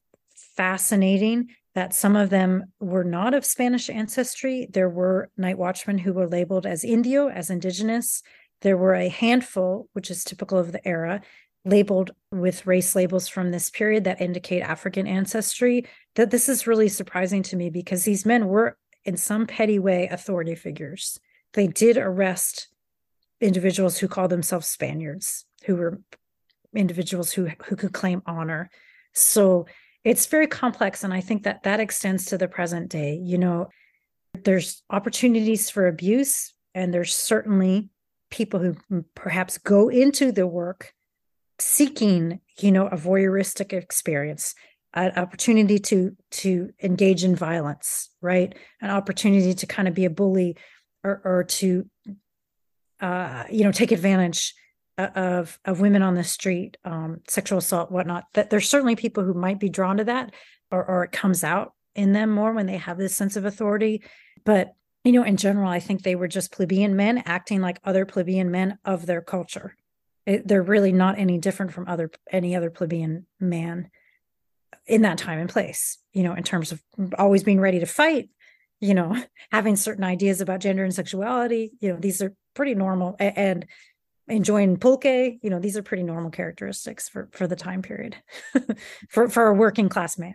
fascinating, 0.56 1.48
that 1.74 1.94
some 1.94 2.14
of 2.14 2.30
them 2.30 2.64
were 2.78 3.04
not 3.04 3.34
of 3.34 3.44
Spanish 3.44 3.90
ancestry. 3.90 4.68
There 4.70 4.88
were 4.88 5.30
night 5.36 5.58
watchmen 5.58 5.98
who 5.98 6.12
were 6.12 6.28
labeled 6.28 6.66
as 6.66 6.84
Indio, 6.84 7.28
as 7.28 7.50
indigenous. 7.50 8.22
There 8.60 8.76
were 8.76 8.94
a 8.94 9.08
handful, 9.08 9.88
which 9.92 10.10
is 10.10 10.22
typical 10.22 10.56
of 10.56 10.70
the 10.70 10.86
era, 10.86 11.20
labeled 11.64 12.12
with 12.30 12.66
race 12.66 12.94
labels 12.94 13.26
from 13.26 13.50
this 13.50 13.70
period 13.70 14.04
that 14.04 14.20
indicate 14.20 14.60
African 14.60 15.06
ancestry. 15.06 15.86
That 16.14 16.30
this 16.30 16.48
is 16.48 16.66
really 16.66 16.88
surprising 16.88 17.42
to 17.44 17.56
me 17.56 17.70
because 17.70 18.04
these 18.04 18.24
men 18.24 18.46
were, 18.46 18.78
in 19.04 19.16
some 19.16 19.46
petty 19.46 19.80
way, 19.80 20.08
authority 20.08 20.54
figures. 20.54 21.18
They 21.54 21.66
did 21.66 21.96
arrest 21.96 22.68
individuals 23.40 23.98
who 23.98 24.08
called 24.08 24.30
themselves 24.30 24.68
Spaniards, 24.68 25.44
who 25.66 25.74
were 25.76 26.00
individuals 26.74 27.32
who 27.32 27.48
who 27.66 27.76
could 27.76 27.92
claim 27.92 28.22
honor. 28.26 28.70
So 29.12 29.66
it's 30.04 30.26
very 30.26 30.46
complex 30.46 31.02
and 31.02 31.14
i 31.14 31.20
think 31.22 31.44
that 31.44 31.62
that 31.62 31.80
extends 31.80 32.26
to 32.26 32.38
the 32.38 32.48
present 32.48 32.90
day. 32.90 33.14
You 33.14 33.38
know 33.38 33.68
there's 34.42 34.82
opportunities 34.90 35.70
for 35.70 35.86
abuse 35.86 36.52
and 36.74 36.92
there's 36.92 37.14
certainly 37.14 37.90
people 38.30 38.58
who 38.60 39.04
perhaps 39.14 39.58
go 39.58 39.88
into 39.88 40.32
the 40.32 40.46
work 40.46 40.92
seeking 41.60 42.40
you 42.58 42.72
know 42.72 42.86
a 42.88 42.96
voyeuristic 42.96 43.72
experience 43.72 44.54
an 44.94 45.12
opportunity 45.16 45.78
to 45.78 46.16
to 46.30 46.70
engage 46.82 47.24
in 47.24 47.36
violence 47.36 48.10
right? 48.20 48.54
An 48.80 48.90
opportunity 48.90 49.52
to 49.54 49.66
kind 49.66 49.86
of 49.86 49.94
be 49.94 50.06
a 50.06 50.10
bully 50.10 50.56
or 51.04 51.20
or 51.24 51.44
to 51.44 51.88
uh 53.00 53.44
you 53.50 53.64
know 53.64 53.72
take 53.72 53.92
advantage 53.92 54.54
of 54.98 55.58
of 55.64 55.80
women 55.80 56.02
on 56.02 56.14
the 56.14 56.24
street, 56.24 56.76
um, 56.84 57.20
sexual 57.28 57.58
assault, 57.58 57.90
whatnot. 57.90 58.24
That 58.34 58.50
there's 58.50 58.68
certainly 58.68 58.96
people 58.96 59.24
who 59.24 59.34
might 59.34 59.58
be 59.58 59.68
drawn 59.68 59.96
to 59.96 60.04
that, 60.04 60.32
or 60.70 60.84
or 60.84 61.04
it 61.04 61.12
comes 61.12 61.42
out 61.42 61.72
in 61.94 62.12
them 62.12 62.30
more 62.30 62.52
when 62.52 62.66
they 62.66 62.76
have 62.76 62.98
this 62.98 63.16
sense 63.16 63.36
of 63.36 63.44
authority. 63.44 64.02
But 64.44 64.74
you 65.04 65.12
know, 65.12 65.22
in 65.22 65.36
general, 65.36 65.68
I 65.68 65.80
think 65.80 66.02
they 66.02 66.14
were 66.14 66.28
just 66.28 66.52
plebeian 66.52 66.96
men 66.96 67.22
acting 67.26 67.60
like 67.60 67.80
other 67.84 68.06
plebeian 68.06 68.50
men 68.50 68.78
of 68.84 69.06
their 69.06 69.20
culture. 69.20 69.76
It, 70.26 70.48
they're 70.48 70.62
really 70.62 70.92
not 70.92 71.18
any 71.18 71.38
different 71.38 71.72
from 71.72 71.88
other 71.88 72.10
any 72.30 72.54
other 72.54 72.70
plebeian 72.70 73.26
man 73.40 73.90
in 74.86 75.02
that 75.02 75.18
time 75.18 75.38
and 75.38 75.50
place. 75.50 75.98
You 76.12 76.22
know, 76.22 76.34
in 76.34 76.44
terms 76.44 76.72
of 76.72 76.82
always 77.18 77.42
being 77.42 77.60
ready 77.60 77.80
to 77.80 77.86
fight. 77.86 78.30
You 78.80 78.94
know, 78.94 79.16
having 79.50 79.76
certain 79.76 80.04
ideas 80.04 80.40
about 80.40 80.60
gender 80.60 80.84
and 80.84 80.94
sexuality. 80.94 81.72
You 81.80 81.92
know, 81.92 81.98
these 81.98 82.22
are 82.22 82.34
pretty 82.54 82.76
normal 82.76 83.16
and 83.18 83.66
enjoying 84.28 84.76
pulque 84.78 85.04
you 85.42 85.50
know 85.50 85.58
these 85.58 85.76
are 85.76 85.82
pretty 85.82 86.02
normal 86.02 86.30
characteristics 86.30 87.08
for 87.08 87.28
for 87.32 87.46
the 87.46 87.56
time 87.56 87.82
period 87.82 88.16
for 89.08 89.28
for 89.28 89.48
a 89.48 89.54
working 89.54 89.88
class 89.88 90.18
man. 90.18 90.34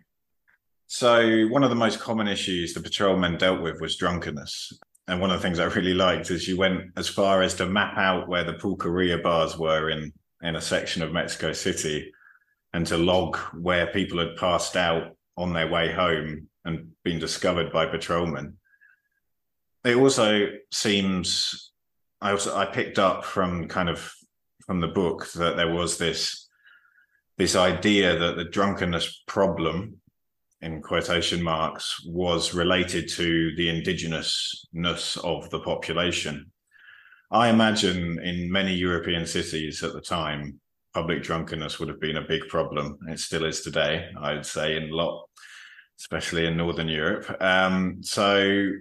So 0.87 1.47
one 1.47 1.63
of 1.63 1.69
the 1.69 1.75
most 1.75 1.99
common 1.99 2.27
issues 2.27 2.73
the 2.73 2.81
patrolmen 2.81 3.37
dealt 3.37 3.61
with 3.61 3.79
was 3.79 3.95
drunkenness. 3.95 4.73
And 5.07 5.19
one 5.19 5.31
of 5.31 5.37
the 5.37 5.41
things 5.41 5.59
i 5.59 5.65
really 5.65 5.93
liked 5.93 6.29
is 6.29 6.47
you 6.47 6.57
went 6.57 6.91
as 6.95 7.07
far 7.07 7.41
as 7.41 7.55
to 7.55 7.65
map 7.65 7.97
out 7.97 8.27
where 8.27 8.43
the 8.43 8.53
pulqueria 8.53 9.21
bars 9.21 9.57
were 9.57 9.89
in 9.89 10.13
in 10.41 10.55
a 10.55 10.61
section 10.61 11.01
of 11.01 11.11
mexico 11.11 11.51
city 11.51 12.11
and 12.73 12.85
to 12.87 12.97
log 12.97 13.37
where 13.53 13.87
people 13.87 14.19
had 14.19 14.35
passed 14.37 14.75
out 14.75 15.15
on 15.37 15.53
their 15.53 15.67
way 15.67 15.91
home 15.91 16.47
and 16.65 16.91
been 17.03 17.19
discovered 17.19 17.71
by 17.71 17.85
patrolmen. 17.85 18.57
It 19.83 19.95
also 19.95 20.47
seems 20.71 21.68
I 22.21 22.31
also 22.31 22.55
I 22.55 22.65
picked 22.65 22.99
up 22.99 23.23
from 23.23 23.67
kind 23.67 23.89
of 23.89 24.13
from 24.65 24.79
the 24.79 24.87
book 24.87 25.31
that 25.33 25.55
there 25.55 25.73
was 25.73 25.97
this 25.97 26.47
this 27.37 27.55
idea 27.55 28.17
that 28.17 28.35
the 28.35 28.43
drunkenness 28.43 29.23
problem 29.25 29.99
in 30.61 30.81
quotation 30.81 31.41
marks 31.41 32.05
was 32.05 32.53
related 32.53 33.07
to 33.07 33.55
the 33.55 33.67
indigenousness 33.67 35.17
of 35.23 35.49
the 35.49 35.59
population. 35.59 36.51
I 37.31 37.49
imagine 37.49 38.19
in 38.21 38.51
many 38.51 38.73
European 38.73 39.25
cities 39.25 39.83
at 39.83 39.93
the 39.93 40.01
time, 40.01 40.59
public 40.93 41.23
drunkenness 41.23 41.79
would 41.79 41.87
have 41.87 42.01
been 42.01 42.17
a 42.17 42.27
big 42.27 42.47
problem. 42.49 42.97
It 43.07 43.19
still 43.19 43.45
is 43.45 43.61
today, 43.61 44.09
I'd 44.19 44.45
say, 44.45 44.75
in 44.75 44.89
a 44.89 44.95
lot, 44.95 45.29
especially 45.99 46.45
in 46.45 46.57
Northern 46.57 46.89
Europe. 46.89 47.41
Um, 47.41 47.99
so, 48.01 48.71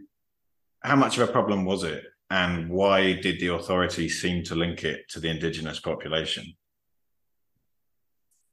how 0.82 0.97
much 0.97 1.18
of 1.18 1.28
a 1.28 1.32
problem 1.32 1.64
was 1.64 1.84
it? 1.84 2.05
And 2.31 2.68
why 2.70 3.14
did 3.14 3.41
the 3.41 3.49
authority 3.49 4.09
seem 4.09 4.45
to 4.45 4.55
link 4.55 4.85
it 4.85 5.09
to 5.11 5.20
the 5.20 5.29
indigenous 5.29 5.81
population? 5.81 6.45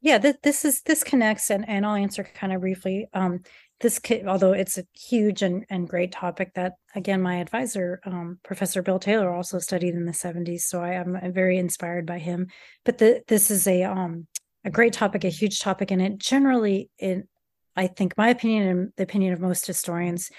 yeah, 0.01 0.19
th- 0.19 0.35
this 0.43 0.63
is 0.65 0.83
this 0.83 1.03
connects, 1.03 1.49
and 1.49 1.67
and 1.67 1.83
I'll 1.83 1.95
answer 1.95 2.23
kind 2.23 2.53
of 2.53 2.61
briefly. 2.61 3.07
Um, 3.13 3.41
this 3.81 3.99
although 4.27 4.53
it's 4.53 4.77
a 4.77 4.85
huge 4.93 5.41
and, 5.41 5.65
and 5.69 5.89
great 5.89 6.11
topic 6.11 6.53
that 6.53 6.73
again 6.95 7.21
my 7.21 7.37
advisor 7.37 7.99
um, 8.05 8.39
professor 8.43 8.81
bill 8.81 8.99
taylor 8.99 9.33
also 9.33 9.59
studied 9.59 9.93
in 9.93 10.05
the 10.05 10.13
70s 10.13 10.61
so 10.61 10.81
i 10.81 10.93
am 10.93 11.19
very 11.33 11.57
inspired 11.57 12.05
by 12.05 12.17
him 12.17 12.47
but 12.85 12.99
the, 12.99 13.21
this 13.27 13.51
is 13.51 13.67
a 13.67 13.83
um, 13.83 14.27
a 14.63 14.69
great 14.69 14.93
topic 14.93 15.25
a 15.25 15.29
huge 15.29 15.59
topic 15.59 15.91
and 15.91 16.01
it 16.01 16.17
generally 16.17 16.89
in 16.99 17.27
i 17.75 17.85
think 17.87 18.17
my 18.17 18.29
opinion 18.29 18.67
and 18.67 18.93
the 18.95 19.03
opinion 19.03 19.33
of 19.33 19.41
most 19.41 19.67
historians 19.67 20.31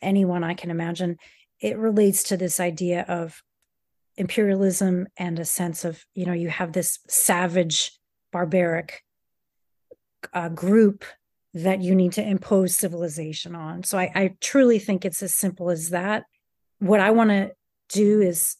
anyone 0.00 0.44
i 0.44 0.54
can 0.54 0.70
imagine 0.70 1.16
it 1.60 1.78
relates 1.78 2.22
to 2.24 2.36
this 2.36 2.60
idea 2.60 3.04
of 3.08 3.42
imperialism 4.16 5.06
and 5.16 5.38
a 5.38 5.44
sense 5.44 5.84
of 5.84 6.04
you 6.14 6.26
know 6.26 6.32
you 6.32 6.48
have 6.48 6.72
this 6.72 6.98
savage 7.08 7.92
barbaric 8.32 9.02
uh, 10.32 10.48
group 10.48 11.04
that 11.54 11.80
you 11.80 11.94
need 11.94 12.12
to 12.12 12.22
impose 12.22 12.76
civilization 12.76 13.54
on. 13.54 13.82
So 13.82 13.98
I, 13.98 14.10
I 14.14 14.34
truly 14.40 14.78
think 14.78 15.04
it's 15.04 15.22
as 15.22 15.34
simple 15.34 15.70
as 15.70 15.90
that. 15.90 16.24
What 16.78 17.00
I 17.00 17.10
want 17.10 17.30
to 17.30 17.52
do 17.88 18.20
is 18.20 18.56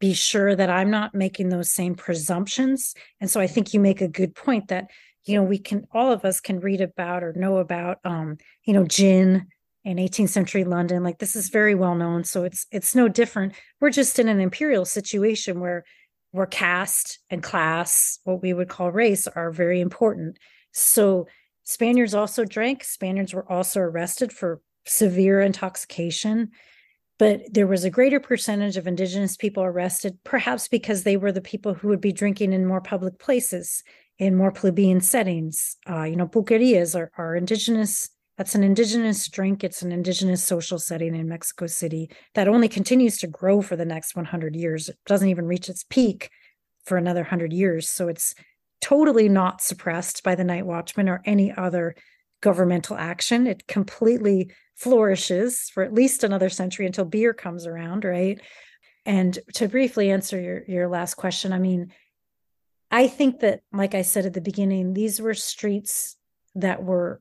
be 0.00 0.14
sure 0.14 0.56
that 0.56 0.70
I'm 0.70 0.90
not 0.90 1.14
making 1.14 1.50
those 1.50 1.70
same 1.70 1.94
presumptions. 1.94 2.94
And 3.20 3.30
so 3.30 3.40
I 3.40 3.46
think 3.46 3.74
you 3.74 3.80
make 3.80 4.00
a 4.00 4.08
good 4.08 4.34
point 4.34 4.68
that, 4.68 4.90
you 5.24 5.36
know, 5.36 5.42
we 5.42 5.58
can, 5.58 5.86
all 5.92 6.10
of 6.10 6.24
us 6.24 6.40
can 6.40 6.60
read 6.60 6.80
about 6.80 7.22
or 7.22 7.34
know 7.34 7.58
about, 7.58 7.98
um, 8.04 8.38
you 8.64 8.72
know, 8.72 8.84
gin 8.84 9.48
in 9.84 9.96
18th 9.96 10.28
century 10.28 10.64
London. 10.64 11.02
Like 11.02 11.18
this 11.18 11.36
is 11.36 11.48
very 11.48 11.74
well 11.74 11.94
known. 11.94 12.24
So 12.24 12.44
it's, 12.44 12.66
it's 12.70 12.94
no 12.94 13.08
different. 13.08 13.54
We're 13.80 13.90
just 13.90 14.18
in 14.18 14.28
an 14.28 14.40
imperial 14.40 14.84
situation 14.84 15.60
where, 15.60 15.84
where 16.32 16.46
caste 16.46 17.18
and 17.30 17.42
class, 17.42 18.18
what 18.24 18.42
we 18.42 18.52
would 18.52 18.68
call 18.68 18.92
race, 18.92 19.26
are 19.26 19.50
very 19.50 19.80
important. 19.80 20.38
So 20.72 21.26
Spaniards 21.64 22.14
also 22.14 22.44
drank. 22.44 22.84
Spaniards 22.84 23.32
were 23.32 23.50
also 23.50 23.80
arrested 23.80 24.32
for 24.32 24.60
severe 24.86 25.40
intoxication. 25.40 26.50
But 27.18 27.42
there 27.52 27.66
was 27.66 27.84
a 27.84 27.90
greater 27.90 28.18
percentage 28.18 28.76
of 28.78 28.86
indigenous 28.86 29.36
people 29.36 29.62
arrested, 29.62 30.18
perhaps 30.24 30.68
because 30.68 31.02
they 31.02 31.18
were 31.18 31.32
the 31.32 31.42
people 31.42 31.74
who 31.74 31.88
would 31.88 32.00
be 32.00 32.12
drinking 32.12 32.54
in 32.54 32.64
more 32.64 32.80
public 32.80 33.18
places, 33.18 33.82
in 34.18 34.34
more 34.34 34.50
plebeian 34.50 35.00
settings. 35.00 35.76
Uh, 35.88 36.04
you 36.04 36.16
know, 36.16 36.26
pulquerias 36.26 36.98
are, 36.98 37.12
are 37.18 37.36
indigenous. 37.36 38.08
That's 38.40 38.54
an 38.54 38.64
indigenous 38.64 39.28
drink. 39.28 39.62
It's 39.62 39.82
an 39.82 39.92
indigenous 39.92 40.42
social 40.42 40.78
setting 40.78 41.14
in 41.14 41.28
Mexico 41.28 41.66
City 41.66 42.10
that 42.32 42.48
only 42.48 42.70
continues 42.70 43.18
to 43.18 43.26
grow 43.26 43.60
for 43.60 43.76
the 43.76 43.84
next 43.84 44.16
100 44.16 44.56
years. 44.56 44.88
It 44.88 44.96
doesn't 45.04 45.28
even 45.28 45.44
reach 45.44 45.68
its 45.68 45.84
peak 45.84 46.30
for 46.86 46.96
another 46.96 47.20
100 47.20 47.52
years. 47.52 47.90
So 47.90 48.08
it's 48.08 48.34
totally 48.80 49.28
not 49.28 49.60
suppressed 49.60 50.22
by 50.22 50.36
the 50.36 50.44
night 50.44 50.64
watchman 50.64 51.06
or 51.06 51.20
any 51.26 51.52
other 51.52 51.94
governmental 52.40 52.96
action. 52.96 53.46
It 53.46 53.66
completely 53.66 54.50
flourishes 54.74 55.68
for 55.74 55.82
at 55.82 55.92
least 55.92 56.24
another 56.24 56.48
century 56.48 56.86
until 56.86 57.04
beer 57.04 57.34
comes 57.34 57.66
around, 57.66 58.06
right? 58.06 58.40
And 59.04 59.38
to 59.56 59.68
briefly 59.68 60.10
answer 60.10 60.40
your, 60.40 60.64
your 60.66 60.88
last 60.88 61.16
question, 61.16 61.52
I 61.52 61.58
mean, 61.58 61.92
I 62.90 63.06
think 63.06 63.40
that, 63.40 63.60
like 63.70 63.94
I 63.94 64.00
said 64.00 64.24
at 64.24 64.32
the 64.32 64.40
beginning, 64.40 64.94
these 64.94 65.20
were 65.20 65.34
streets 65.34 66.16
that 66.54 66.82
were 66.82 67.20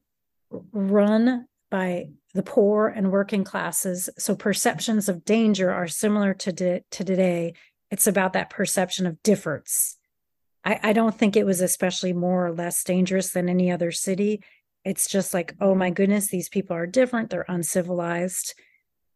run 0.72 1.46
by 1.70 2.10
the 2.34 2.44
poor 2.44 2.88
and 2.88 3.12
working 3.12 3.44
classes. 3.44 4.10
So 4.18 4.36
perceptions 4.36 5.10
of 5.10 5.26
danger 5.26 5.72
are 5.72 5.88
similar 5.88 6.34
to, 6.36 6.52
to 6.52 6.82
today. 6.90 7.54
It's 7.92 8.08
about 8.08 8.34
that 8.34 8.50
perception 8.50 9.06
of 9.06 9.22
difference 9.24 10.00
I, 10.64 10.80
I 10.84 10.94
don't 10.94 11.16
think 11.16 11.36
it 11.36 11.46
was 11.46 11.62
especially 11.62 12.14
more 12.14 12.46
or 12.46 12.52
less 12.52 12.84
dangerous 12.84 13.32
than 13.32 13.50
any 13.50 13.72
other 13.72 13.92
city. 13.92 14.44
It's 14.84 15.08
just 15.08 15.34
like, 15.34 15.56
oh 15.60 15.76
my 15.76 15.90
goodness, 15.90 16.28
these 16.28 16.50
people 16.50 16.76
are 16.76 16.88
different. 16.88 17.30
They're 17.30 17.46
uncivilized. 17.48 18.54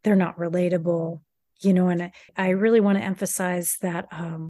They're 0.03 0.15
not 0.15 0.38
relatable, 0.38 1.21
you 1.61 1.73
know. 1.73 1.89
And 1.89 2.03
I, 2.03 2.11
I 2.36 2.49
really 2.49 2.79
want 2.79 2.97
to 2.97 3.03
emphasize 3.03 3.77
that 3.81 4.07
um, 4.11 4.49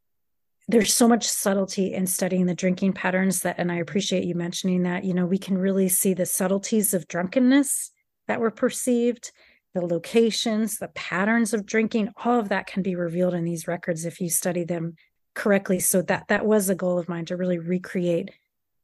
there's 0.67 0.93
so 0.93 1.07
much 1.07 1.27
subtlety 1.27 1.93
in 1.93 2.07
studying 2.07 2.45
the 2.45 2.55
drinking 2.55 2.93
patterns 2.93 3.41
that, 3.41 3.55
and 3.57 3.71
I 3.71 3.75
appreciate 3.75 4.23
you 4.23 4.35
mentioning 4.35 4.83
that, 4.83 5.03
you 5.03 5.13
know, 5.13 5.25
we 5.25 5.37
can 5.37 5.57
really 5.57 5.89
see 5.89 6.13
the 6.13 6.25
subtleties 6.25 6.93
of 6.93 7.07
drunkenness 7.07 7.91
that 8.27 8.39
were 8.39 8.51
perceived, 8.51 9.31
the 9.73 9.85
locations, 9.85 10.77
the 10.77 10.87
patterns 10.89 11.53
of 11.53 11.65
drinking, 11.65 12.09
all 12.23 12.39
of 12.39 12.49
that 12.49 12.67
can 12.67 12.81
be 12.81 12.95
revealed 12.95 13.33
in 13.33 13.43
these 13.43 13.67
records 13.67 14.05
if 14.05 14.21
you 14.21 14.29
study 14.29 14.63
them 14.63 14.95
correctly. 15.33 15.79
So 15.79 16.01
that 16.03 16.27
that 16.29 16.45
was 16.45 16.69
a 16.69 16.75
goal 16.75 16.97
of 16.97 17.09
mine 17.09 17.25
to 17.25 17.35
really 17.35 17.57
recreate 17.57 18.31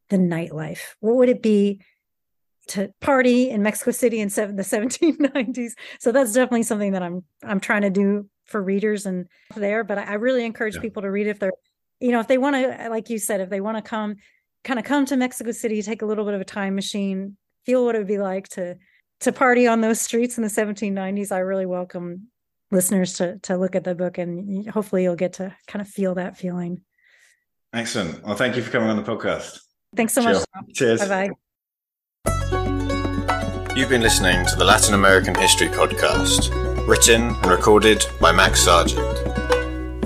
the 0.10 0.18
nightlife. 0.18 0.96
What 1.00 1.16
would 1.16 1.30
it 1.30 1.42
be 1.42 1.82
to 2.70 2.92
party 3.00 3.50
in 3.50 3.64
Mexico 3.64 3.92
City 3.92 4.20
in 4.20 4.30
seven, 4.30 4.56
the 4.56 4.64
1790s? 4.64 5.72
So 6.00 6.12
that's 6.12 6.34
definitely 6.34 6.64
something 6.64 6.94
that 6.94 7.04
I'm 7.04 7.24
I'm 7.44 7.60
trying 7.60 7.84
to 7.84 7.90
do 7.90 8.28
for 8.46 8.62
readers 8.62 9.06
and 9.06 9.28
there. 9.56 9.84
But 9.84 10.00
I, 10.00 10.04
I 10.04 10.14
really 10.16 10.44
encourage 10.44 10.76
yeah. 10.76 10.82
people 10.82 11.04
to 11.04 11.12
read 11.12 11.28
if 11.28 11.40
they're, 11.40 11.54
you 12.00 12.12
know, 12.12 12.20
if 12.20 12.28
they 12.28 12.38
want 12.38 12.56
to, 12.56 12.89
like 12.89 13.10
you 13.10 13.20
said, 13.20 13.41
if 13.41 13.50
they 13.50 13.62
want 13.62 13.78
to 13.78 13.82
come, 13.82 14.16
kind 14.64 14.80
of 14.80 14.86
come 14.86 15.06
to 15.06 15.18
Mexico 15.18 15.52
City, 15.52 15.82
take 15.82 16.02
a 16.02 16.06
little 16.06 16.26
bit 16.26 16.34
of 16.34 16.41
a 16.41 16.45
time 16.45 16.76
machine, 16.76 17.38
feel 17.66 17.86
what 17.86 17.95
it 17.95 18.00
would 18.00 18.08
be 18.08 18.18
like 18.18 18.47
to 18.50 18.78
to 19.22 19.34
party 19.34 19.68
on 19.68 19.82
those 19.82 20.00
streets 20.00 20.38
in 20.38 20.43
the 20.43 20.50
1790s. 20.50 21.32
I 21.32 21.39
really 21.39 21.66
welcome 21.66 22.28
listeners 22.72 23.14
to 23.16 23.38
to 23.39 23.58
look 23.58 23.76
at 23.76 23.84
the 23.84 23.95
book 23.95 24.18
and 24.18 24.70
hopefully 24.70 25.04
you'll 25.04 25.16
get 25.16 25.34
to 25.34 25.56
kind 25.68 25.82
of 25.82 25.88
feel 25.88 26.16
that 26.16 26.38
feeling. 26.38 26.82
Excellent. 27.74 28.24
Well 28.24 28.36
thank 28.36 28.56
you 28.56 28.62
for 28.62 28.72
coming 28.72 28.89
on 28.89 28.95
the 28.95 29.04
podcast. 29.04 29.60
Thanks 29.95 30.14
so 30.14 30.22
much 30.22 30.43
cheers. 30.74 31.02
Bye 31.02 31.08
bye 31.08 31.30
you've 33.80 33.88
been 33.88 34.02
listening 34.02 34.45
to 34.45 34.58
the 34.58 34.66
latin 34.66 34.93
american 34.93 35.34
history 35.36 35.70
podcast 35.70 36.50
written 36.86 37.34
and 37.34 37.45
recorded 37.45 38.06
by 38.20 38.30
Max 38.30 38.66
Serjeant 38.66 39.09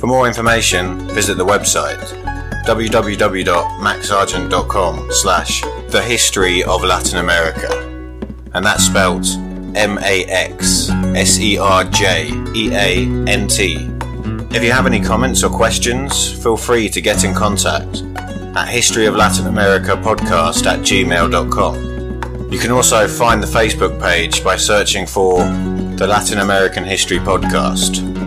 for 0.04 0.08
more 0.08 0.28
information 0.28 1.00
visit 1.14 1.38
the 1.38 1.46
website 1.46 1.98
www.maxserjeant.com 2.66 5.08
slash 5.12 5.62
the 5.88 6.02
history 6.02 6.62
of 6.64 6.84
latin 6.84 7.20
america 7.20 7.70
and 8.54 8.66
that's 8.66 8.84
spelt 8.84 9.26
M 9.76 9.98
A 10.04 10.24
X 10.26 10.92
S 11.16 11.40
E 11.40 11.58
R 11.58 11.84
J 11.86 12.30
E 12.56 12.72
A 12.74 13.08
N 13.28 13.48
T. 13.48 13.90
If 14.56 14.64
you 14.64 14.72
have 14.72 14.86
any 14.86 15.02
comments 15.02 15.44
or 15.44 15.50
questions, 15.50 16.32
feel 16.44 16.58
free 16.58 16.90
to 16.90 17.02
get 17.02 17.24
in 17.24 17.34
contact 17.34 18.04
at 18.56 18.68
History 18.68 19.08
of 19.08 19.16
Latin 19.16 19.48
America 19.48 19.96
podcast 19.96 20.68
at 20.68 20.82
gmail.com. 20.82 22.52
You 22.52 22.60
can 22.60 22.70
also 22.70 23.08
find 23.08 23.42
the 23.42 23.48
Facebook 23.48 24.00
page 24.00 24.44
by 24.44 24.58
searching 24.58 25.08
for 25.08 25.40
the 25.98 26.06
Latin 26.06 26.38
American 26.38 26.84
History 26.84 27.18
Podcast. 27.18 28.23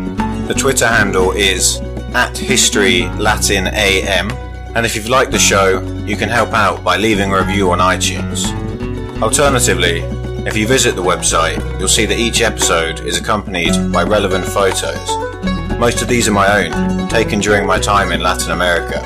The 0.46 0.54
Twitter 0.54 0.86
handle 0.86 1.32
is 1.32 1.80
at 2.14 2.38
History 2.38 3.02
Latin 3.18 3.66
AM, 3.66 4.30
and 4.76 4.86
if 4.86 4.94
you've 4.94 5.08
liked 5.08 5.32
the 5.32 5.40
show, 5.40 5.82
you 6.06 6.16
can 6.16 6.28
help 6.28 6.52
out 6.52 6.84
by 6.84 6.96
leaving 6.96 7.32
a 7.32 7.38
review 7.38 7.72
on 7.72 7.80
iTunes. 7.80 8.46
Alternatively, 9.20 10.02
if 10.46 10.56
you 10.56 10.68
visit 10.68 10.94
the 10.94 11.02
website, 11.02 11.58
you'll 11.80 11.88
see 11.88 12.06
that 12.06 12.20
each 12.20 12.42
episode 12.42 13.00
is 13.00 13.18
accompanied 13.18 13.92
by 13.92 14.04
relevant 14.04 14.44
photos. 14.44 15.10
Most 15.80 16.00
of 16.00 16.06
these 16.06 16.28
are 16.28 16.32
my 16.32 16.68
own, 16.68 17.08
taken 17.08 17.40
during 17.40 17.66
my 17.66 17.80
time 17.80 18.12
in 18.12 18.20
Latin 18.20 18.52
America. 18.52 19.02